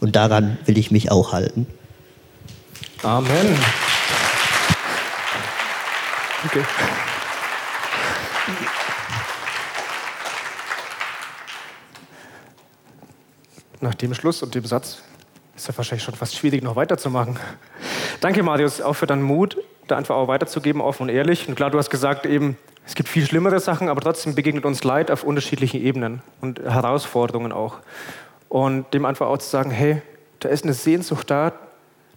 Und 0.00 0.16
daran 0.16 0.58
will 0.64 0.78
ich 0.78 0.90
mich 0.90 1.10
auch 1.10 1.32
halten. 1.32 1.66
Amen. 3.02 3.56
Okay. 6.46 6.64
Nach 13.80 13.94
dem 13.94 14.14
Schluss 14.14 14.42
und 14.42 14.54
dem 14.54 14.64
Satz 14.64 15.02
ist 15.56 15.68
ja 15.68 15.76
wahrscheinlich 15.76 16.04
schon 16.04 16.14
fast 16.14 16.36
schwierig, 16.36 16.62
noch 16.62 16.76
weiterzumachen. 16.76 17.38
Danke, 18.20 18.42
Marius, 18.42 18.80
auch 18.80 18.94
für 18.94 19.06
deinen 19.06 19.22
Mut, 19.22 19.56
da 19.88 19.96
einfach 19.96 20.14
auch 20.14 20.28
weiterzugeben, 20.28 20.80
offen 20.80 21.04
und 21.04 21.08
ehrlich. 21.08 21.48
Und 21.48 21.54
klar, 21.54 21.70
du 21.70 21.78
hast 21.78 21.90
gesagt, 21.90 22.26
eben, 22.26 22.56
es 22.86 22.94
gibt 22.94 23.08
viel 23.08 23.26
schlimmere 23.26 23.60
Sachen, 23.60 23.88
aber 23.88 24.00
trotzdem 24.00 24.34
begegnet 24.34 24.64
uns 24.64 24.84
Leid 24.84 25.10
auf 25.10 25.24
unterschiedlichen 25.24 25.80
Ebenen 25.80 26.22
und 26.40 26.60
Herausforderungen 26.60 27.52
auch. 27.52 27.78
Und 28.48 28.92
dem 28.94 29.04
einfach 29.04 29.26
auch 29.26 29.38
zu 29.38 29.48
sagen, 29.48 29.70
hey, 29.70 30.02
da 30.40 30.48
ist 30.48 30.64
eine 30.64 30.72
Sehnsucht 30.72 31.30
da, 31.30 31.52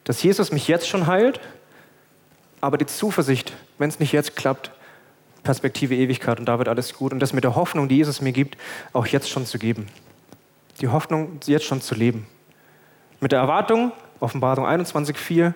dass 0.03 0.21
Jesus 0.23 0.51
mich 0.51 0.67
jetzt 0.67 0.87
schon 0.87 1.07
heilt, 1.07 1.39
aber 2.61 2.77
die 2.77 2.85
Zuversicht, 2.85 3.53
wenn 3.81 3.89
es 3.89 3.99
nicht 3.99 4.11
jetzt 4.11 4.35
klappt, 4.35 4.71
Perspektive 5.43 5.95
Ewigkeit 5.95 6.39
und 6.39 6.45
da 6.45 6.59
wird 6.59 6.67
alles 6.67 6.93
gut. 6.93 7.13
Und 7.13 7.19
das 7.19 7.33
mit 7.33 7.43
der 7.43 7.55
Hoffnung, 7.55 7.89
die 7.89 7.97
Jesus 7.97 8.21
mir 8.21 8.31
gibt, 8.31 8.57
auch 8.93 9.07
jetzt 9.07 9.29
schon 9.29 9.45
zu 9.45 9.57
geben. 9.57 9.87
Die 10.79 10.87
Hoffnung, 10.87 11.39
jetzt 11.45 11.65
schon 11.65 11.81
zu 11.81 11.95
leben. 11.95 12.27
Mit 13.19 13.31
der 13.31 13.39
Erwartung, 13.39 13.91
Offenbarung 14.19 14.65
21,4, 14.65 15.53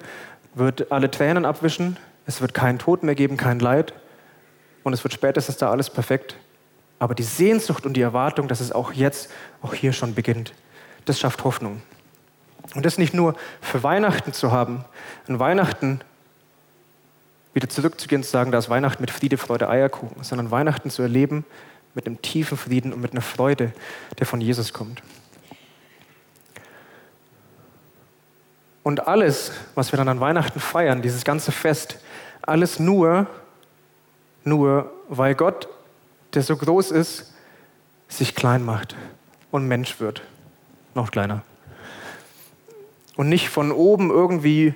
wird 0.55 0.91
alle 0.91 1.11
Tränen 1.11 1.45
abwischen, 1.45 1.97
es 2.25 2.41
wird 2.41 2.53
keinen 2.53 2.79
Tod 2.79 3.03
mehr 3.03 3.15
geben, 3.15 3.37
kein 3.37 3.59
Leid 3.59 3.93
und 4.83 4.93
es 4.93 5.03
wird 5.03 5.13
spätestens 5.13 5.57
da 5.57 5.69
alles 5.69 5.89
perfekt. 5.89 6.35
Aber 6.97 7.13
die 7.13 7.23
Sehnsucht 7.23 7.85
und 7.85 7.93
die 7.93 8.01
Erwartung, 8.01 8.47
dass 8.47 8.61
es 8.61 8.71
auch 8.71 8.93
jetzt, 8.93 9.29
auch 9.61 9.73
hier 9.73 9.93
schon 9.93 10.15
beginnt, 10.15 10.53
das 11.05 11.19
schafft 11.19 11.43
Hoffnung. 11.43 11.81
Und 12.73 12.85
das 12.85 12.97
nicht 12.97 13.13
nur 13.13 13.35
für 13.61 13.83
Weihnachten 13.83 14.33
zu 14.33 14.51
haben, 14.51 14.83
an 15.27 15.39
Weihnachten 15.39 16.01
wieder 17.55 17.69
zurückzugehen 17.69 18.19
und 18.19 18.25
zu 18.25 18.31
sagen, 18.31 18.51
da 18.51 18.57
ist 18.57 18.69
Weihnachten 18.69 19.01
mit 19.01 19.09
Friede, 19.09 19.37
Freude, 19.37 19.69
Eierkuchen, 19.69 20.23
sondern 20.23 20.51
Weihnachten 20.51 20.89
zu 20.89 21.01
erleben 21.01 21.45
mit 21.95 22.05
einem 22.05 22.21
tiefen 22.21 22.57
Frieden 22.57 22.93
und 22.93 23.01
mit 23.01 23.13
einer 23.13 23.21
Freude, 23.21 23.71
der 24.19 24.27
von 24.27 24.41
Jesus 24.41 24.73
kommt. 24.73 25.01
Und 28.83 29.07
alles, 29.07 29.51
was 29.73 29.93
wir 29.93 29.97
dann 29.97 30.09
an 30.09 30.19
Weihnachten 30.19 30.59
feiern, 30.59 31.01
dieses 31.01 31.23
ganze 31.23 31.51
Fest, 31.53 31.97
alles 32.41 32.77
nur, 32.77 33.25
nur 34.43 34.91
weil 35.07 35.33
Gott, 35.33 35.69
der 36.33 36.43
so 36.43 36.55
groß 36.57 36.91
ist, 36.91 37.33
sich 38.09 38.35
klein 38.35 38.63
macht 38.63 38.95
und 39.49 39.67
Mensch 39.67 39.99
wird. 39.99 40.21
Noch 40.93 41.09
kleiner. 41.09 41.41
Und 43.15 43.29
nicht 43.29 43.49
von 43.49 43.71
oben 43.71 44.09
irgendwie 44.09 44.75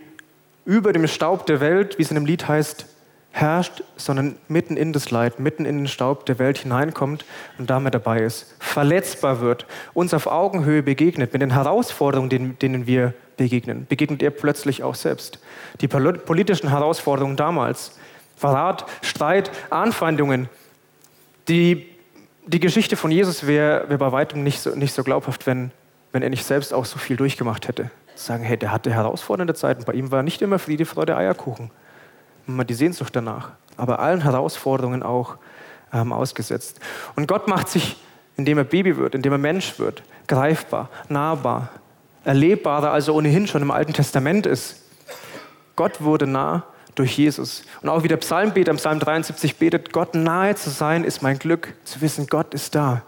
über 0.65 0.93
dem 0.93 1.07
Staub 1.07 1.45
der 1.45 1.59
Welt, 1.59 1.97
wie 1.97 2.03
es 2.03 2.11
in 2.11 2.15
dem 2.15 2.25
Lied 2.25 2.47
heißt, 2.47 2.85
herrscht, 3.31 3.83
sondern 3.95 4.37
mitten 4.47 4.75
in 4.75 4.91
das 4.91 5.11
Leid, 5.11 5.39
mitten 5.39 5.65
in 5.65 5.77
den 5.77 5.87
Staub 5.87 6.25
der 6.25 6.39
Welt 6.39 6.57
hineinkommt 6.57 7.25
und 7.57 7.69
damit 7.69 7.93
dabei 7.93 8.21
ist, 8.21 8.55
verletzbar 8.59 9.39
wird, 9.39 9.65
uns 9.93 10.13
auf 10.13 10.27
Augenhöhe 10.27 10.83
begegnet, 10.83 11.33
mit 11.33 11.41
den 11.41 11.53
Herausforderungen, 11.53 12.57
denen, 12.59 12.87
wir 12.87 13.13
begegnen, 13.37 13.85
begegnet 13.87 14.23
er 14.23 14.31
plötzlich 14.31 14.83
auch 14.83 14.95
selbst. 14.95 15.39
Die 15.81 15.87
politischen 15.87 16.69
Herausforderungen 16.69 17.37
damals, 17.37 17.97
Verrat, 18.35 18.85
Streit, 19.01 19.51
Anfeindungen, 19.69 20.49
die, 21.49 21.87
die 22.47 22.59
Geschichte 22.59 22.95
von 22.95 23.11
Jesus 23.11 23.45
wäre 23.45 23.89
wär 23.89 23.97
bei 23.97 24.11
weitem 24.11 24.43
nicht 24.43 24.61
so, 24.61 24.75
nicht 24.75 24.93
so 24.93 25.03
glaubhaft, 25.03 25.45
wenn, 25.45 25.71
wenn 26.11 26.23
er 26.23 26.29
nicht 26.29 26.45
selbst 26.45 26.73
auch 26.73 26.85
so 26.85 26.97
viel 26.97 27.17
durchgemacht 27.17 27.67
hätte. 27.67 27.91
Sagen, 28.25 28.43
hey, 28.43 28.57
der 28.57 28.71
hatte 28.71 28.91
herausfordernde 28.91 29.53
Zeiten, 29.53 29.83
bei 29.85 29.93
ihm 29.93 30.11
war 30.11 30.23
nicht 30.23 30.41
immer 30.41 30.59
Friede, 30.59 30.85
Freude, 30.85 31.15
Eierkuchen 31.15 31.71
immer 32.49 32.65
die 32.65 32.73
Sehnsucht 32.73 33.15
danach, 33.15 33.51
aber 33.77 33.99
allen 33.99 34.21
Herausforderungen 34.21 35.03
auch 35.03 35.37
ähm, 35.93 36.11
ausgesetzt. 36.11 36.79
Und 37.15 37.27
Gott 37.27 37.47
macht 37.47 37.69
sich, 37.69 37.97
indem 38.35 38.57
er 38.57 38.63
Baby 38.63 38.97
wird, 38.97 39.15
indem 39.15 39.31
er 39.31 39.37
Mensch 39.37 39.79
wird, 39.79 40.03
greifbar, 40.27 40.89
nahbar, 41.07 41.69
erlebbarer, 42.25 42.91
als 42.91 43.07
er 43.07 43.15
ohnehin 43.15 43.47
schon 43.47 43.61
im 43.61 43.71
Alten 43.71 43.93
Testament 43.93 44.45
ist. 44.45 44.83
Gott 45.75 46.01
wurde 46.01 46.27
nah 46.27 46.63
durch 46.95 47.17
Jesus. 47.17 47.63
Und 47.81 47.89
auch 47.89 48.03
wie 48.03 48.09
der 48.09 48.17
Psalmbeter 48.17 48.71
im 48.71 48.77
Psalm 48.77 48.99
73 48.99 49.57
betet, 49.57 49.93
Gott 49.93 50.15
nahe 50.15 50.55
zu 50.55 50.69
sein, 50.69 51.03
ist 51.05 51.21
mein 51.21 51.39
Glück, 51.39 51.75
zu 51.85 52.01
wissen, 52.01 52.27
Gott 52.27 52.53
ist 52.53 52.75
da. 52.75 53.03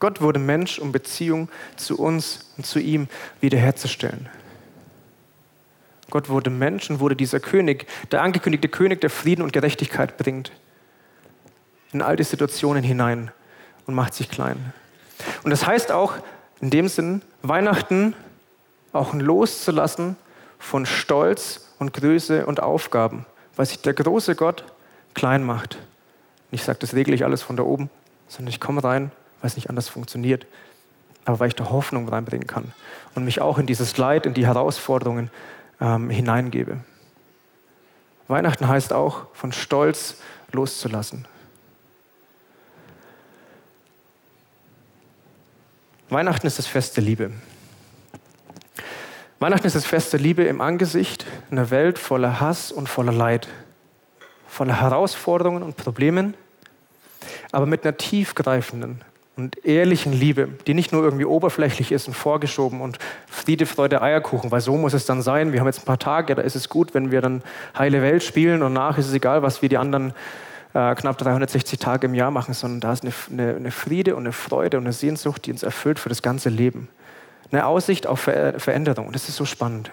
Gott 0.00 0.20
wurde 0.20 0.38
Mensch, 0.38 0.78
um 0.78 0.92
Beziehung 0.92 1.48
zu 1.76 1.98
uns 1.98 2.50
und 2.56 2.66
zu 2.66 2.78
ihm 2.78 3.08
wiederherzustellen. 3.40 4.28
Gott 6.10 6.28
wurde 6.28 6.50
Mensch 6.50 6.88
und 6.88 7.00
wurde 7.00 7.16
dieser 7.16 7.40
König, 7.40 7.86
der 8.10 8.22
angekündigte 8.22 8.68
König, 8.68 9.00
der 9.00 9.10
Frieden 9.10 9.42
und 9.42 9.52
Gerechtigkeit 9.52 10.16
bringt, 10.16 10.52
in 11.92 12.02
all 12.02 12.16
die 12.16 12.24
Situationen 12.24 12.82
hinein 12.82 13.30
und 13.86 13.94
macht 13.94 14.14
sich 14.14 14.30
klein. 14.30 14.72
Und 15.42 15.50
das 15.50 15.66
heißt 15.66 15.92
auch 15.92 16.14
in 16.60 16.70
dem 16.70 16.88
Sinn, 16.88 17.22
Weihnachten 17.42 18.14
auch 18.92 19.14
loszulassen 19.14 20.16
von 20.58 20.86
Stolz 20.86 21.68
und 21.78 21.92
Größe 21.92 22.46
und 22.46 22.60
Aufgaben, 22.62 23.26
weil 23.56 23.66
sich 23.66 23.80
der 23.80 23.94
große 23.94 24.34
Gott 24.34 24.64
klein 25.14 25.44
macht. 25.44 25.78
ich 26.50 26.64
sage 26.64 26.78
das 26.80 26.94
regel 26.94 27.14
ich 27.14 27.24
alles 27.24 27.42
von 27.42 27.56
da 27.56 27.62
oben, 27.62 27.90
sondern 28.28 28.50
ich 28.50 28.60
komme 28.60 28.82
rein, 28.82 29.10
weil 29.40 29.48
es 29.48 29.56
nicht 29.56 29.70
anders 29.70 29.88
funktioniert, 29.88 30.46
aber 31.24 31.40
weil 31.40 31.48
ich 31.48 31.54
da 31.54 31.70
Hoffnung 31.70 32.08
reinbringen 32.08 32.46
kann 32.46 32.72
und 33.14 33.24
mich 33.24 33.40
auch 33.40 33.58
in 33.58 33.66
dieses 33.66 33.96
Leid, 33.96 34.26
in 34.26 34.34
die 34.34 34.46
Herausforderungen 34.46 35.30
ähm, 35.80 36.10
hineingebe. 36.10 36.78
Weihnachten 38.28 38.68
heißt 38.68 38.92
auch, 38.92 39.26
von 39.34 39.52
Stolz 39.52 40.16
loszulassen. 40.52 41.26
Weihnachten 46.10 46.46
ist 46.46 46.58
das 46.58 46.66
Fest 46.66 46.96
der 46.96 47.04
Liebe. 47.04 47.32
Weihnachten 49.40 49.66
ist 49.66 49.76
das 49.76 49.84
Fest 49.84 50.12
der 50.12 50.20
Liebe 50.20 50.44
im 50.44 50.60
Angesicht 50.60 51.26
einer 51.50 51.70
Welt 51.70 51.98
voller 51.98 52.40
Hass 52.40 52.72
und 52.72 52.88
voller 52.88 53.12
Leid, 53.12 53.48
voller 54.48 54.80
Herausforderungen 54.80 55.62
und 55.62 55.76
Problemen, 55.76 56.34
aber 57.52 57.66
mit 57.66 57.84
einer 57.84 57.96
tiefgreifenden 57.96 59.04
und 59.38 59.64
ehrlichen 59.64 60.12
Liebe, 60.12 60.48
die 60.66 60.74
nicht 60.74 60.92
nur 60.92 61.04
irgendwie 61.04 61.24
oberflächlich 61.24 61.92
ist 61.92 62.08
und 62.08 62.14
vorgeschoben 62.14 62.80
und 62.80 62.98
Friede, 63.28 63.66
Freude, 63.66 64.02
Eierkuchen, 64.02 64.50
weil 64.50 64.60
so 64.60 64.76
muss 64.76 64.94
es 64.94 65.06
dann 65.06 65.22
sein. 65.22 65.52
Wir 65.52 65.60
haben 65.60 65.68
jetzt 65.68 65.78
ein 65.78 65.84
paar 65.84 66.00
Tage, 66.00 66.34
da 66.34 66.42
ist 66.42 66.56
es 66.56 66.68
gut, 66.68 66.92
wenn 66.92 67.12
wir 67.12 67.20
dann 67.20 67.42
heile 67.78 68.02
Welt 68.02 68.24
spielen 68.24 68.64
und 68.64 68.72
nach 68.72 68.98
ist 68.98 69.06
es 69.06 69.14
egal, 69.14 69.42
was 69.42 69.62
wir 69.62 69.68
die 69.68 69.78
anderen 69.78 70.12
äh, 70.74 70.92
knapp 70.96 71.18
360 71.18 71.78
Tage 71.78 72.08
im 72.08 72.14
Jahr 72.14 72.32
machen, 72.32 72.52
sondern 72.52 72.80
da 72.80 72.92
ist 72.92 73.04
eine, 73.04 73.12
eine, 73.30 73.56
eine, 73.56 73.70
Friede 73.70 74.16
und 74.16 74.24
eine 74.24 74.32
Freude 74.32 74.76
und 74.76 74.84
eine 74.84 74.92
Sehnsucht, 74.92 75.46
die 75.46 75.52
uns 75.52 75.62
erfüllt 75.62 76.00
für 76.00 76.08
das 76.08 76.20
ganze 76.20 76.48
Leben. 76.48 76.88
Eine 77.52 77.64
Aussicht 77.64 78.08
auf 78.08 78.20
Ver 78.20 78.58
Veränderung 78.58 79.06
und 79.06 79.14
das 79.14 79.28
ist 79.28 79.36
so 79.36 79.44
spannend. 79.44 79.92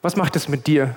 Was 0.00 0.16
macht 0.16 0.36
es 0.36 0.48
mit 0.48 0.66
dir, 0.66 0.96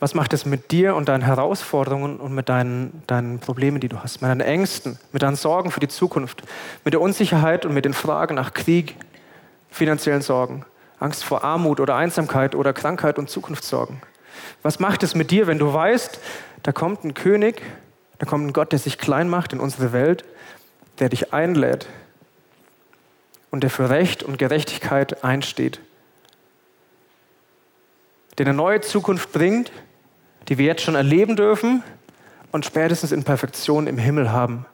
was 0.00 0.14
macht 0.14 0.32
es 0.32 0.46
mit 0.46 0.70
dir 0.70 0.96
und 0.96 1.08
deinen 1.10 1.22
Herausforderungen 1.22 2.18
und 2.18 2.34
mit 2.34 2.48
deinen, 2.48 3.02
deinen 3.06 3.38
Problemen, 3.38 3.80
die 3.80 3.88
du 3.88 4.02
hast, 4.02 4.22
mit 4.22 4.30
deinen 4.30 4.40
Ängsten, 4.40 4.98
mit 5.12 5.22
deinen 5.22 5.36
Sorgen 5.36 5.70
für 5.70 5.80
die 5.80 5.88
Zukunft, 5.88 6.42
mit 6.84 6.94
der 6.94 7.02
Unsicherheit 7.02 7.66
und 7.66 7.74
mit 7.74 7.84
den 7.84 7.92
Fragen 7.92 8.34
nach 8.34 8.54
Krieg, 8.54 8.96
finanziellen 9.70 10.22
Sorgen, 10.22 10.64
Angst 10.98 11.22
vor 11.22 11.44
Armut 11.44 11.80
oder 11.80 11.96
Einsamkeit 11.96 12.54
oder 12.54 12.72
Krankheit 12.72 13.18
und 13.18 13.28
Zukunftssorgen. 13.28 14.00
Was 14.62 14.80
macht 14.80 15.02
es 15.02 15.14
mit 15.14 15.30
dir, 15.30 15.46
wenn 15.46 15.58
du 15.58 15.72
weißt, 15.72 16.18
da 16.62 16.72
kommt 16.72 17.04
ein 17.04 17.12
König, 17.12 17.60
da 18.18 18.24
kommt 18.24 18.46
ein 18.46 18.52
Gott, 18.54 18.72
der 18.72 18.78
sich 18.78 18.96
klein 18.96 19.28
macht 19.28 19.52
in 19.52 19.60
unsere 19.60 19.92
Welt, 19.92 20.24
der 20.98 21.10
dich 21.10 21.34
einlädt 21.34 21.86
und 23.50 23.62
der 23.62 23.70
für 23.70 23.90
Recht 23.90 24.22
und 24.22 24.38
Gerechtigkeit 24.38 25.24
einsteht, 25.24 25.80
der 28.38 28.46
eine 28.46 28.54
neue 28.54 28.80
Zukunft 28.80 29.32
bringt, 29.32 29.70
die 30.48 30.58
wir 30.58 30.66
jetzt 30.66 30.82
schon 30.82 30.94
erleben 30.94 31.36
dürfen 31.36 31.82
und 32.52 32.64
spätestens 32.64 33.12
in 33.12 33.24
Perfektion 33.24 33.86
im 33.86 33.98
Himmel 33.98 34.32
haben. 34.32 34.66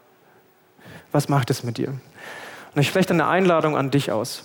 Was 1.13 1.29
macht 1.29 1.51
es 1.51 1.63
mit 1.63 1.79
dir? 1.79 1.89
Und 1.89 2.81
ich 2.81 2.89
spreche 2.89 3.09
dann 3.09 3.21
eine 3.21 3.31
Einladung 3.31 3.77
an 3.77 3.91
dich 3.91 4.13
aus. 4.13 4.45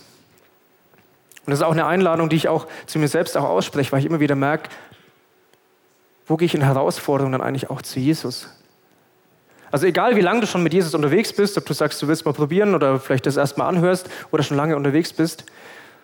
Und 1.45 1.51
das 1.51 1.59
ist 1.59 1.65
auch 1.65 1.71
eine 1.71 1.85
Einladung, 1.85 2.29
die 2.29 2.35
ich 2.35 2.47
auch 2.47 2.67
zu 2.85 2.99
mir 2.99 3.07
selbst 3.07 3.35
auch 3.35 3.43
ausspreche, 3.43 3.91
weil 3.91 3.99
ich 3.99 4.05
immer 4.05 4.19
wieder 4.19 4.35
merke, 4.35 4.69
wo 6.27 6.37
gehe 6.37 6.45
ich 6.45 6.55
in 6.55 6.61
Herausforderungen 6.61 7.33
dann 7.33 7.41
eigentlich 7.41 7.69
auch 7.69 7.81
zu 7.81 7.99
Jesus? 7.99 8.47
Also 9.71 9.87
egal, 9.87 10.15
wie 10.15 10.21
lange 10.21 10.41
du 10.41 10.47
schon 10.47 10.63
mit 10.63 10.73
Jesus 10.73 10.93
unterwegs 10.93 11.33
bist, 11.33 11.57
ob 11.57 11.65
du 11.65 11.73
sagst, 11.73 12.01
du 12.01 12.07
willst 12.07 12.25
mal 12.25 12.33
probieren 12.33 12.75
oder 12.75 12.99
vielleicht 12.99 13.25
das 13.25 13.37
erstmal 13.37 13.67
anhörst 13.67 14.09
oder 14.31 14.43
schon 14.43 14.57
lange 14.57 14.75
unterwegs 14.75 15.13
bist, 15.13 15.45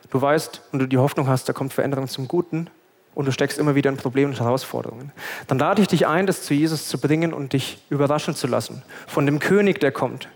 du 0.10 0.22
weißt 0.22 0.62
und 0.72 0.80
du 0.80 0.86
die 0.88 0.98
Hoffnung 0.98 1.28
hast, 1.28 1.48
da 1.50 1.54
kommt 1.54 1.74
Veränderung 1.74 2.08
zum 2.08 2.28
Guten 2.28 2.70
und 3.18 3.26
du 3.26 3.32
steckst 3.32 3.58
immer 3.58 3.76
wieder 3.76 3.90
in 3.90 3.98
Problemen 3.98 4.32
und 4.34 4.40
Herausforderungen. 4.40 5.12
Dann 5.48 5.58
lade 5.58 5.82
ich 5.82 5.88
dich 5.88 6.06
ein, 6.06 6.28
das 6.28 6.44
zu 6.44 6.54
Jesus 6.54 6.88
zu 6.88 7.00
bringen 7.00 7.34
und 7.34 7.54
dich 7.54 7.80
überraschen 7.90 8.36
zu 8.36 8.48
lassen 8.48 8.84
von 9.08 9.26
dem 9.26 9.40
König, 9.40 9.80
der 9.80 9.92
kommt, 9.92 10.30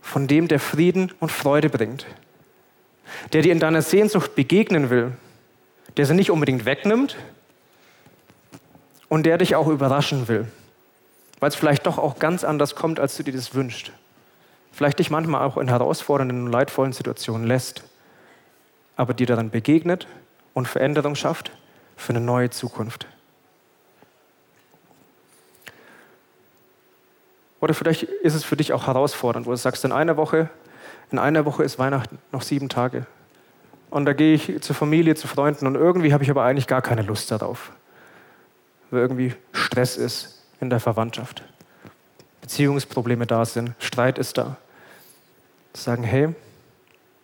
von 0.00 0.26
dem, 0.26 0.46
der 0.46 0.60
Frieden 0.60 1.12
und 1.20 1.32
Freude 1.32 1.68
bringt, 1.68 2.06
der 3.32 3.42
dir 3.42 3.52
in 3.52 3.60
deiner 3.60 3.82
Sehnsucht 3.82 4.34
begegnen 4.34 4.88
will, 4.88 5.12
der 5.96 6.06
sie 6.06 6.14
nicht 6.14 6.30
unbedingt 6.30 6.64
wegnimmt 6.64 7.16
und 9.08 9.26
der 9.26 9.38
dich 9.38 9.56
auch 9.56 9.66
überraschen 9.66 10.28
will 10.28 10.46
weil 11.40 11.48
es 11.48 11.54
vielleicht 11.54 11.86
doch 11.86 11.98
auch 11.98 12.18
ganz 12.18 12.44
anders 12.44 12.74
kommt, 12.74 13.00
als 13.00 13.16
du 13.16 13.22
dir 13.22 13.32
das 13.32 13.54
wünschst. 13.54 13.92
Vielleicht 14.72 14.98
dich 14.98 15.10
manchmal 15.10 15.42
auch 15.42 15.56
in 15.56 15.68
herausfordernden 15.68 16.46
und 16.46 16.52
leidvollen 16.52 16.92
Situationen 16.92 17.46
lässt, 17.46 17.84
aber 18.96 19.14
dir 19.14 19.26
daran 19.26 19.50
begegnet 19.50 20.06
und 20.54 20.66
Veränderung 20.66 21.14
schafft 21.14 21.52
für 21.98 22.10
eine 22.10 22.20
neue 22.20 22.48
Zukunft. 22.48 23.06
Oder 27.60 27.74
vielleicht 27.74 28.04
ist 28.04 28.34
es 28.34 28.44
für 28.44 28.56
dich 28.56 28.72
auch 28.72 28.86
herausfordernd, 28.86 29.46
wo 29.46 29.50
du 29.50 29.56
sagst, 29.56 29.84
in 29.84 29.92
einer 29.92 30.16
Woche, 30.16 30.48
in 31.10 31.18
einer 31.18 31.44
Woche 31.44 31.64
ist 31.64 31.78
Weihnachten, 31.78 32.18
noch 32.32 32.42
sieben 32.42 32.68
Tage. 32.68 33.04
Und 33.90 34.04
da 34.04 34.12
gehe 34.12 34.34
ich 34.34 34.60
zur 34.62 34.76
Familie, 34.76 35.16
zu 35.16 35.26
Freunden 35.26 35.66
und 35.66 35.74
irgendwie 35.74 36.12
habe 36.12 36.22
ich 36.22 36.30
aber 36.30 36.44
eigentlich 36.44 36.66
gar 36.66 36.82
keine 36.82 37.02
Lust 37.02 37.30
darauf. 37.30 37.72
Weil 38.90 39.00
irgendwie 39.00 39.34
Stress 39.52 39.96
ist, 39.96 40.44
in 40.60 40.70
der 40.70 40.80
Verwandtschaft. 40.80 41.42
Beziehungsprobleme 42.40 43.26
da 43.26 43.44
sind, 43.44 43.74
Streit 43.78 44.18
ist 44.18 44.38
da. 44.38 44.56
Sagen, 45.72 46.02
hey, 46.02 46.34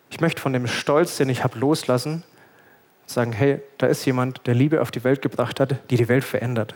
ich 0.09 0.21
möchte 0.21 0.41
von 0.41 0.53
dem 0.53 0.67
Stolz, 0.67 1.17
den 1.17 1.29
ich 1.29 1.43
habe, 1.43 1.57
loslassen. 1.57 2.23
Sagen, 3.05 3.31
hey, 3.33 3.61
da 3.77 3.87
ist 3.87 4.05
jemand, 4.05 4.47
der 4.47 4.55
Liebe 4.55 4.81
auf 4.81 4.91
die 4.91 5.03
Welt 5.03 5.21
gebracht 5.21 5.59
hat, 5.59 5.75
die 5.89 5.97
die 5.97 6.07
Welt 6.07 6.23
verändert. 6.23 6.75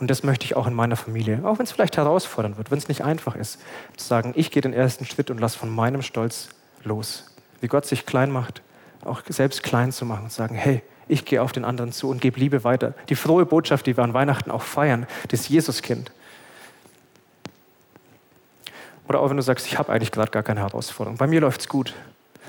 Und 0.00 0.10
das 0.10 0.22
möchte 0.22 0.46
ich 0.46 0.56
auch 0.56 0.66
in 0.66 0.74
meiner 0.74 0.96
Familie, 0.96 1.40
auch 1.44 1.58
wenn 1.58 1.64
es 1.64 1.72
vielleicht 1.72 1.98
herausfordernd 1.98 2.56
wird, 2.56 2.70
wenn 2.70 2.78
es 2.78 2.88
nicht 2.88 3.04
einfach 3.04 3.36
ist, 3.36 3.60
zu 3.96 4.06
sagen, 4.06 4.32
ich 4.34 4.50
gehe 4.50 4.62
den 4.62 4.72
ersten 4.72 5.04
Schritt 5.04 5.30
und 5.30 5.38
lasse 5.38 5.58
von 5.58 5.68
meinem 5.68 6.00
Stolz 6.00 6.48
los. 6.84 7.26
Wie 7.60 7.68
Gott 7.68 7.84
sich 7.84 8.06
klein 8.06 8.30
macht, 8.30 8.62
auch 9.04 9.22
selbst 9.28 9.62
klein 9.62 9.92
zu 9.92 10.06
machen 10.06 10.24
und 10.24 10.32
sagen, 10.32 10.54
hey, 10.54 10.82
ich 11.06 11.24
gehe 11.24 11.42
auf 11.42 11.52
den 11.52 11.64
anderen 11.64 11.92
zu 11.92 12.08
und 12.08 12.20
gebe 12.20 12.40
Liebe 12.40 12.64
weiter. 12.64 12.94
Die 13.08 13.14
frohe 13.14 13.44
Botschaft, 13.44 13.86
die 13.86 13.96
wir 13.96 14.04
an 14.04 14.14
Weihnachten 14.14 14.50
auch 14.50 14.62
feiern, 14.62 15.06
das 15.28 15.48
Jesuskind. 15.48 16.10
Oder 19.08 19.20
auch 19.20 19.28
wenn 19.28 19.36
du 19.36 19.42
sagst, 19.42 19.66
ich 19.66 19.76
habe 19.76 19.92
eigentlich 19.92 20.12
gerade 20.12 20.30
gar 20.30 20.44
keine 20.44 20.60
Herausforderung. 20.60 21.18
Bei 21.18 21.26
mir 21.26 21.40
läuft 21.40 21.60
es 21.62 21.68
gut. 21.68 21.94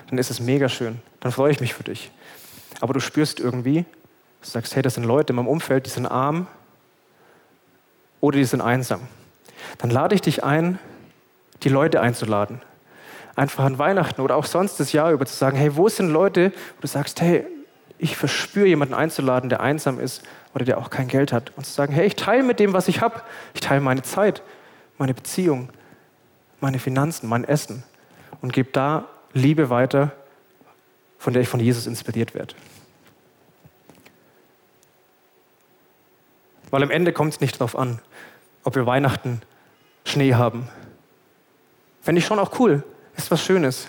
Dann 0.10 0.20
ist 0.20 0.30
es 0.30 0.40
mega 0.40 0.70
schön. 0.70 1.02
Dann 1.20 1.32
freue 1.32 1.52
ich 1.52 1.60
mich 1.60 1.74
für 1.74 1.84
dich. 1.84 2.12
Aber 2.80 2.94
du 2.94 3.00
spürst 3.00 3.40
irgendwie, 3.40 3.86
du 4.42 4.48
sagst, 4.50 4.76
hey, 4.76 4.82
das 4.82 4.96
sind 4.96 5.04
Leute 5.04 5.34
in 5.34 5.36
meinem 5.36 5.48
Umfeld, 5.48 5.86
die 5.86 5.90
sind 5.90 6.06
arm 6.06 6.48
oder 8.20 8.38
die 8.38 8.46
sind 8.46 8.62
einsam. 8.62 9.02
Dann 9.78 9.90
lade 9.90 10.16
ich 10.16 10.22
dich 10.22 10.44
ein, 10.44 10.80
die 11.64 11.70
Leute 11.70 12.02
einzuladen. 12.02 12.62
Einfach 13.36 13.64
an 13.64 13.78
Weihnachten 13.80 14.22
oder 14.22 14.36
auch 14.36 14.46
sonst 14.46 14.80
das 14.80 14.92
Jahr 14.92 15.12
über 15.12 15.26
zu 15.26 15.36
sagen, 15.36 15.58
hey, 15.58 15.76
wo 15.76 15.90
sind 15.90 16.10
Leute, 16.10 16.52
wo 16.52 16.82
du 16.82 16.88
sagst, 16.88 17.22
hey, 17.22 17.46
ich 17.98 18.18
verspüre, 18.18 18.68
jemanden 18.68 18.94
einzuladen, 18.94 19.50
der 19.50 19.62
einsam 19.62 20.00
ist 20.00 20.24
oder 20.54 20.66
der 20.66 20.80
auch 20.80 20.90
kein 20.90 21.08
Geld 21.08 21.32
hat. 21.32 21.52
Und 21.56 21.66
zu 21.66 21.72
sagen, 21.72 21.94
hey, 21.94 22.08
ich 22.08 22.16
teile 22.16 22.44
mit 22.44 22.60
dem, 22.60 22.74
was 22.74 22.88
ich 22.88 23.00
habe. 23.02 23.22
Ich 23.54 23.62
teile 23.62 23.80
meine 23.82 24.02
Zeit, 24.02 24.42
meine 24.98 25.14
Beziehung, 25.14 25.70
meine 26.60 26.80
Finanzen, 26.80 27.30
mein 27.30 27.44
Essen 27.44 27.84
und 28.42 28.54
gebe 28.54 28.72
da 28.72 29.06
Liebe 29.34 29.70
weiter, 29.70 30.12
von 31.22 31.34
der 31.34 31.44
ich 31.44 31.48
von 31.48 31.60
Jesus 31.60 31.86
inspiriert 31.86 32.34
werde. 32.34 32.56
Weil 36.72 36.82
am 36.82 36.90
Ende 36.90 37.14
kommt 37.14 37.34
es 37.34 37.42
nicht 37.42 37.58
darauf 37.58 37.78
an, 37.78 38.00
ob 38.64 38.74
wir 38.74 38.88
Weihnachten 38.88 39.40
Schnee 40.04 40.34
haben. 40.34 40.68
Fände 42.02 42.18
ich 42.18 42.26
schon 42.26 42.40
auch 42.40 42.60
cool. 42.60 42.84
Ist 43.18 43.30
was 43.30 43.44
Schönes. 43.44 43.88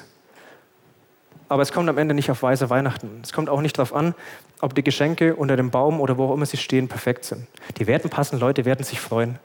Aber 1.48 1.62
es 1.62 1.72
kommt 1.72 1.88
am 1.88 1.96
Ende 1.96 2.12
nicht 2.12 2.30
auf 2.30 2.42
weiße 2.42 2.68
Weihnachten. 2.68 3.20
Es 3.22 3.32
kommt 3.32 3.48
auch 3.48 3.62
nicht 3.62 3.78
darauf 3.78 3.94
an, 3.94 4.14
ob 4.60 4.74
die 4.74 4.84
Geschenke 4.84 5.34
unter 5.34 5.56
dem 5.56 5.70
Baum 5.70 6.02
oder 6.02 6.18
wo 6.18 6.26
auch 6.26 6.34
immer 6.34 6.44
sie 6.44 6.58
stehen 6.58 6.88
perfekt 6.88 7.24
sind. 7.24 7.46
Die 7.78 7.86
werden 7.86 8.10
passen, 8.10 8.38
Leute 8.38 8.66
werden 8.66 8.84
sich 8.84 9.00
freuen. 9.00 9.38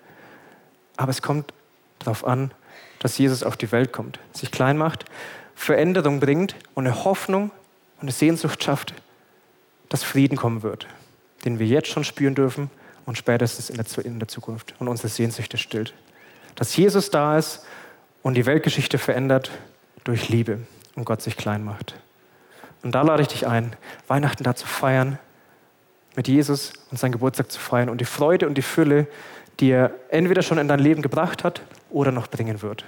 Aber 0.97 1.11
es 1.11 1.21
kommt 1.21 1.53
darauf 1.99 2.27
an, 2.27 2.51
dass 2.99 3.17
Jesus 3.17 3.43
auf 3.43 3.55
die 3.55 3.71
Welt 3.71 3.93
kommt, 3.93 4.19
sich 4.33 4.51
klein 4.51 4.77
macht, 4.77 5.05
Veränderung 5.55 6.19
bringt 6.19 6.57
und 6.73 6.85
eine 6.85 7.05
Hoffnung 7.05 7.51
und 7.97 8.03
eine 8.03 8.11
Sehnsucht 8.11 8.63
schafft, 8.63 8.93
dass 9.89 10.03
Frieden 10.03 10.37
kommen 10.37 10.63
wird, 10.63 10.87
den 11.45 11.59
wir 11.59 11.67
jetzt 11.67 11.89
schon 11.89 12.03
spüren 12.03 12.35
dürfen 12.35 12.69
und 13.05 13.17
spätestens 13.17 13.69
in 13.69 13.77
der, 13.77 14.05
in 14.05 14.19
der 14.19 14.27
Zukunft 14.27 14.75
und 14.79 14.87
unsere 14.87 15.07
Sehnsüchte 15.07 15.57
stillt. 15.57 15.93
Dass 16.55 16.75
Jesus 16.75 17.09
da 17.09 17.37
ist 17.37 17.65
und 18.21 18.35
die 18.35 18.45
Weltgeschichte 18.45 18.97
verändert 18.97 19.51
durch 20.03 20.29
Liebe 20.29 20.59
und 20.95 21.05
Gott 21.05 21.21
sich 21.21 21.37
klein 21.37 21.63
macht. 21.63 21.95
Und 22.83 22.93
da 22.93 23.01
lade 23.01 23.21
ich 23.21 23.27
dich 23.27 23.47
ein, 23.47 23.75
Weihnachten 24.07 24.43
da 24.43 24.55
zu 24.55 24.67
feiern, 24.67 25.17
mit 26.15 26.27
Jesus 26.27 26.73
und 26.89 26.97
seinen 26.97 27.11
Geburtstag 27.11 27.51
zu 27.51 27.59
feiern 27.59 27.89
und 27.89 28.01
die 28.01 28.05
Freude 28.05 28.47
und 28.47 28.55
die 28.55 28.63
Fülle, 28.63 29.07
die 29.59 29.69
er 29.69 29.91
entweder 30.09 30.41
schon 30.41 30.57
in 30.57 30.67
dein 30.67 30.79
Leben 30.79 31.01
gebracht 31.01 31.43
hat 31.43 31.61
oder 31.89 32.11
noch 32.11 32.27
bringen 32.27 32.61
wird. 32.61 32.83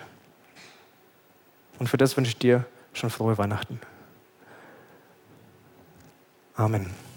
Und 1.77 1.87
für 1.87 1.97
das 1.97 2.17
wünsche 2.17 2.29
ich 2.29 2.37
dir 2.37 2.65
schon 2.93 3.09
frohe 3.09 3.37
Weihnachten. 3.37 3.79
Amen. 6.59 7.08